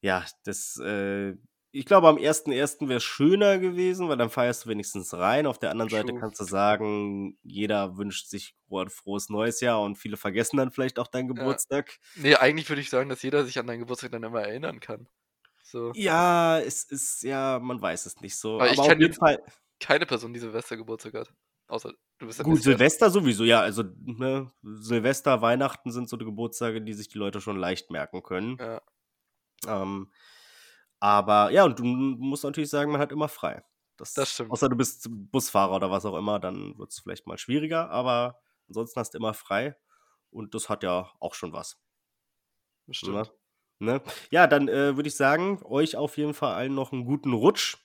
ja, 0.00 0.24
das, 0.44 0.78
äh, 0.78 1.34
ich 1.78 1.86
glaube, 1.86 2.08
am 2.08 2.16
1.1. 2.16 2.88
wäre 2.88 2.96
es 2.98 3.04
schöner 3.04 3.58
gewesen, 3.58 4.08
weil 4.08 4.16
dann 4.16 4.30
feierst 4.30 4.64
du 4.64 4.68
wenigstens 4.70 5.12
rein. 5.14 5.46
Auf 5.46 5.58
der 5.58 5.70
anderen 5.70 5.90
Seite 5.90 6.08
True. 6.08 6.20
kannst 6.20 6.40
du 6.40 6.44
sagen, 6.44 7.38
jeder 7.42 7.96
wünscht 7.96 8.26
sich 8.28 8.54
froh- 8.68 8.88
frohes 8.88 9.28
neues 9.28 9.60
Jahr 9.60 9.80
und 9.82 9.96
viele 9.96 10.16
vergessen 10.16 10.56
dann 10.56 10.70
vielleicht 10.70 10.98
auch 10.98 11.06
deinen 11.08 11.28
Geburtstag. 11.28 11.98
nee, 12.16 12.34
eigentlich 12.34 12.68
würde 12.68 12.80
ich 12.82 12.90
sagen, 12.90 13.08
dass 13.08 13.22
jeder 13.22 13.44
sich 13.44 13.58
an 13.58 13.66
deinen 13.66 13.80
Geburtstag 13.80 14.12
dann 14.12 14.22
immer 14.22 14.42
erinnern 14.42 14.80
kann. 14.80 15.08
So. 15.62 15.92
Ja, 15.94 16.58
es 16.60 16.84
ist, 16.84 17.22
ja, 17.22 17.58
man 17.60 17.80
weiß 17.82 18.06
es 18.06 18.20
nicht 18.20 18.36
so. 18.36 18.54
Aber 18.54 18.64
Aber, 18.64 18.72
ich 18.72 18.78
auf 18.78 18.86
kenn 18.88 19.00
jeden 19.00 19.12
jetzt- 19.12 19.18
Fall, 19.18 19.42
Keine 19.80 20.06
Person, 20.06 20.32
die 20.32 20.40
Silvester 20.40 20.76
Geburtstag 20.76 21.14
hat. 21.14 21.32
Außer 21.68 21.92
du 22.18 22.26
bist 22.26 22.42
gut. 22.44 22.62
Silvester 22.62 23.10
sowieso, 23.10 23.42
ja, 23.44 23.60
also 23.60 23.82
ne, 24.04 24.52
Silvester, 24.62 25.42
Weihnachten 25.42 25.90
sind 25.90 26.08
so 26.08 26.16
die 26.16 26.24
Geburtstage, 26.24 26.80
die 26.80 26.94
sich 26.94 27.08
die 27.08 27.18
Leute 27.18 27.40
schon 27.40 27.56
leicht 27.58 27.90
merken 27.90 28.22
können. 28.22 28.56
Ja. 28.60 28.80
Ähm, 29.66 30.12
aber 31.00 31.50
ja, 31.50 31.64
und 31.64 31.78
du 31.78 31.84
musst 31.84 32.44
natürlich 32.44 32.70
sagen, 32.70 32.90
man 32.92 33.00
hat 33.00 33.12
immer 33.12 33.28
frei. 33.28 33.62
Das, 33.96 34.12
Das 34.14 34.32
stimmt. 34.34 34.50
Außer 34.50 34.68
du 34.68 34.76
bist 34.76 35.08
Busfahrer 35.10 35.74
oder 35.76 35.90
was 35.90 36.04
auch 36.04 36.16
immer, 36.16 36.38
dann 36.38 36.76
wird 36.78 36.90
es 36.90 37.00
vielleicht 37.00 37.26
mal 37.26 37.38
schwieriger, 37.38 37.90
aber 37.90 38.38
ansonsten 38.68 39.00
hast 39.00 39.14
du 39.14 39.18
immer 39.18 39.32
frei. 39.34 39.76
Und 40.30 40.54
das 40.54 40.68
hat 40.68 40.82
ja 40.82 41.10
auch 41.20 41.34
schon 41.34 41.52
was. 41.52 41.78
Bestimmt. 42.86 43.32
Ne? 43.78 44.00
Ja, 44.30 44.46
dann 44.46 44.68
äh, 44.68 44.96
würde 44.96 45.08
ich 45.08 45.16
sagen, 45.16 45.60
euch 45.64 45.96
auf 45.96 46.16
jeden 46.18 46.34
Fall 46.34 46.54
allen 46.54 46.74
noch 46.74 46.92
einen 46.92 47.04
guten 47.04 47.32
Rutsch 47.32 47.76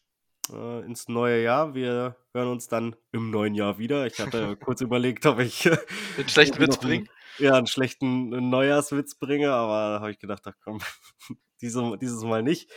äh, 0.52 0.86
ins 0.86 1.08
neue 1.08 1.44
Jahr. 1.44 1.74
Wir 1.76 2.16
hören 2.34 2.48
uns 2.50 2.68
dann 2.68 2.96
im 3.12 3.30
neuen 3.30 3.56
Jahr 3.56 3.78
wieder. 3.78 4.06
Ich 4.06 4.20
hatte 4.20 4.56
kurz 4.64 4.82
überlegt, 4.82 5.26
ob 5.26 5.40
ich 5.40 5.64
Den 6.18 6.30
schlechten 6.30 6.60
Witz 6.60 6.78
einen- 6.80 6.88
bringen. 6.88 7.10
ja, 7.40 7.54
einen 7.56 7.68
schlechten 7.68 8.50
Neujahrswitz 8.50 9.16
bringe, 9.16 9.52
aber 9.52 9.96
da 9.96 10.00
habe 10.02 10.12
ich 10.12 10.20
gedacht, 10.20 10.44
ach 10.46 10.56
komm, 10.64 10.80
diese, 11.62 11.98
dieses 11.98 12.24
Mal 12.24 12.44
nicht. 12.44 12.70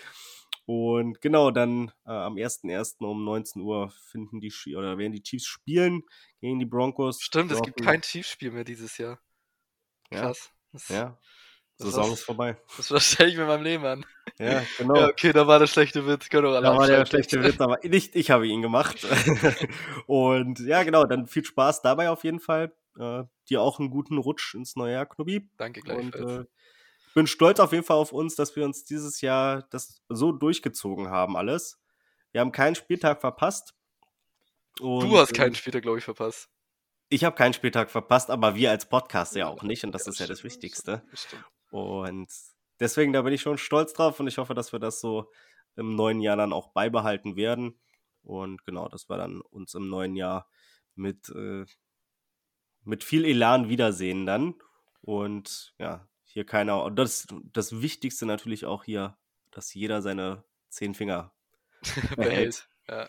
Und 0.67 1.21
genau, 1.21 1.51
dann 1.51 1.89
äh, 2.07 2.11
am 2.11 2.37
1.1. 2.37 3.05
um 3.05 3.25
19 3.25 3.61
Uhr 3.61 3.93
finden 4.11 4.41
die 4.41 4.53
oder 4.75 4.97
werden 4.97 5.13
die 5.13 5.23
Chiefs 5.23 5.47
spielen 5.47 6.03
gegen 6.41 6.59
die 6.59 6.65
Broncos. 6.65 7.21
Stimmt, 7.21 7.53
es 7.53 7.61
gibt 7.61 7.83
kein 7.83 8.01
Chiefs-Spiel 8.01 8.51
mehr 8.51 8.65
dieses 8.65 8.97
Jahr. 8.97 9.21
Ja, 10.11 10.21
Krass. 10.23 10.53
Das, 10.73 10.89
ja. 10.89 11.19
Das 11.77 11.89
Saison 11.89 12.13
ist 12.13 12.23
vorbei. 12.23 12.57
das, 12.77 12.89
das 12.89 13.05
stelle 13.13 13.31
ich 13.31 13.37
mir 13.37 13.43
in 13.43 13.49
meinem 13.49 13.65
Leben 13.65 13.85
an. 13.85 14.07
Ja, 14.39 14.65
genau. 14.79 14.97
Ja, 14.97 15.09
okay, 15.09 15.33
da 15.33 15.47
war 15.47 15.59
der 15.59 15.67
schlechte 15.67 16.07
Witz. 16.07 16.29
Können 16.29 16.45
doch 16.45 16.55
alle 16.55 16.63
Da 16.63 16.77
war 16.77 16.87
der 16.87 17.05
schlechte 17.05 17.43
Witz, 17.43 17.61
aber 17.61 17.79
nicht 17.83 18.15
ich 18.15 18.31
habe 18.31 18.47
ihn 18.47 18.63
gemacht. 18.63 19.05
Und 20.07 20.61
ja, 20.61 20.83
genau, 20.85 21.05
dann 21.05 21.27
viel 21.27 21.45
Spaß 21.45 21.83
dabei 21.83 22.11
auf 22.11 22.25
jeden 22.25 22.41
Fall. 22.41 22.75
Äh, 22.99 23.25
dir 23.49 23.61
auch 23.61 23.81
einen 23.81 23.91
guten 23.91 24.19
Rutsch 24.19 24.55
ins 24.55 24.77
neue 24.77 24.93
Jahr, 24.93 25.07
Knubi. 25.07 25.51
Danke 25.57 25.81
Und 25.81 26.13
gleichfalls. 26.13 26.33
äh, 26.33 26.43
ich 26.43 26.49
bin 27.15 27.27
stolz 27.27 27.61
auf 27.61 27.73
jeden 27.73 27.85
Fall 27.85 27.97
auf 27.97 28.13
uns, 28.13 28.35
dass 28.35 28.57
wir 28.57 28.65
uns 28.65 28.85
dieses 28.85 29.21
Jahr 29.21 29.63
das 29.71 30.03
so 30.09 30.33
durchgezogen 30.33 31.09
haben, 31.09 31.37
alles. 31.37 31.81
Wir 32.33 32.41
haben 32.41 32.53
keinen 32.53 32.75
Spieltag 32.75 33.21
verpasst. 33.21 33.75
Und, 34.81 35.09
du 35.09 35.19
hast 35.19 35.31
ähm, 35.31 35.37
keinen 35.37 35.55
Spieltag, 35.55 35.83
glaube 35.83 35.99
ich, 35.99 36.05
verpasst. 36.05 36.51
Ich 37.09 37.23
habe 37.23 37.37
keinen 37.37 37.53
Spieltag 37.53 37.91
verpasst, 37.91 38.31
aber 38.31 38.57
wir 38.57 38.71
als 38.71 38.89
Podcast 38.89 39.37
ja 39.37 39.47
auch 39.47 39.63
nicht. 39.63 39.85
Und 39.85 39.93
das 39.93 40.07
ja, 40.07 40.13
ist 40.13 40.19
ja 40.19 40.27
das 40.27 40.43
Wichtigste. 40.43 41.05
Das 41.11 41.23
stimmt. 41.23 41.45
Und 41.71 42.29
deswegen, 42.81 43.13
da 43.13 43.23
bin 43.23 43.33
ich 43.33 43.43
schon 43.43 43.59
stolz 43.59 43.93
drauf 43.93 44.19
und 44.19 44.27
ich 44.27 44.39
hoffe, 44.39 44.55
dass 44.55 44.73
wir 44.73 44.81
das 44.81 45.01
so 45.01 45.31
im 45.77 45.95
neuen 45.95 46.21
Jahr 46.21 46.37
dann 46.37 46.53
auch 46.53 46.73
beibehalten 46.73 47.37
werden. 47.37 47.81
Und 48.23 48.65
genau, 48.65 48.89
dass 48.89 49.09
wir 49.09 49.17
dann 49.17 49.41
uns 49.41 49.75
im 49.75 49.89
neuen 49.89 50.17
Jahr 50.17 50.49
mit, 50.97 51.29
äh, 51.29 51.65
mit 52.83 53.05
viel 53.05 53.25
Elan 53.25 53.69
wiedersehen 53.69 54.27
dann. 54.27 54.55
Und 55.01 55.75
ja, 55.79 56.09
hier 56.35 56.45
keiner, 56.45 56.83
und 56.83 56.97
das, 56.97 57.29
das 57.53 57.81
Wichtigste 57.81 58.27
natürlich 58.27 58.67
auch 58.67 58.83
hier, 58.83 59.17
dass 59.53 59.73
jeder 59.73 60.03
seine 60.03 60.43
zehn 60.69 60.95
Finger 60.95 61.33
Behält. 62.17 62.69
Ja. 62.89 63.09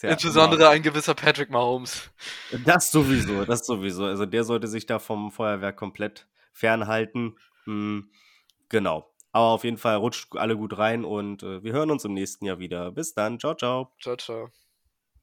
Ja 0.00 0.10
Insbesondere 0.10 0.70
ein 0.70 0.82
gewisser 0.82 1.14
Patrick 1.14 1.50
Mahomes. 1.50 2.10
Das 2.64 2.90
sowieso, 2.90 3.44
das 3.44 3.66
sowieso. 3.66 4.06
Also 4.06 4.24
der 4.24 4.42
sollte 4.42 4.68
sich 4.68 4.86
da 4.86 4.98
vom 4.98 5.30
Feuerwerk 5.30 5.76
komplett 5.76 6.26
fernhalten. 6.52 7.36
Hm, 7.64 8.10
genau. 8.70 9.12
Aber 9.32 9.48
auf 9.48 9.64
jeden 9.64 9.76
Fall 9.76 9.96
rutscht 9.96 10.34
alle 10.36 10.56
gut 10.56 10.78
rein 10.78 11.04
und 11.04 11.42
äh, 11.42 11.62
wir 11.62 11.74
hören 11.74 11.90
uns 11.90 12.06
im 12.06 12.14
nächsten 12.14 12.46
Jahr 12.46 12.58
wieder. 12.58 12.90
Bis 12.90 13.12
dann. 13.12 13.38
Ciao, 13.38 13.54
ciao. 13.54 13.92
Ciao, 14.00 14.16
ciao. 14.16 14.50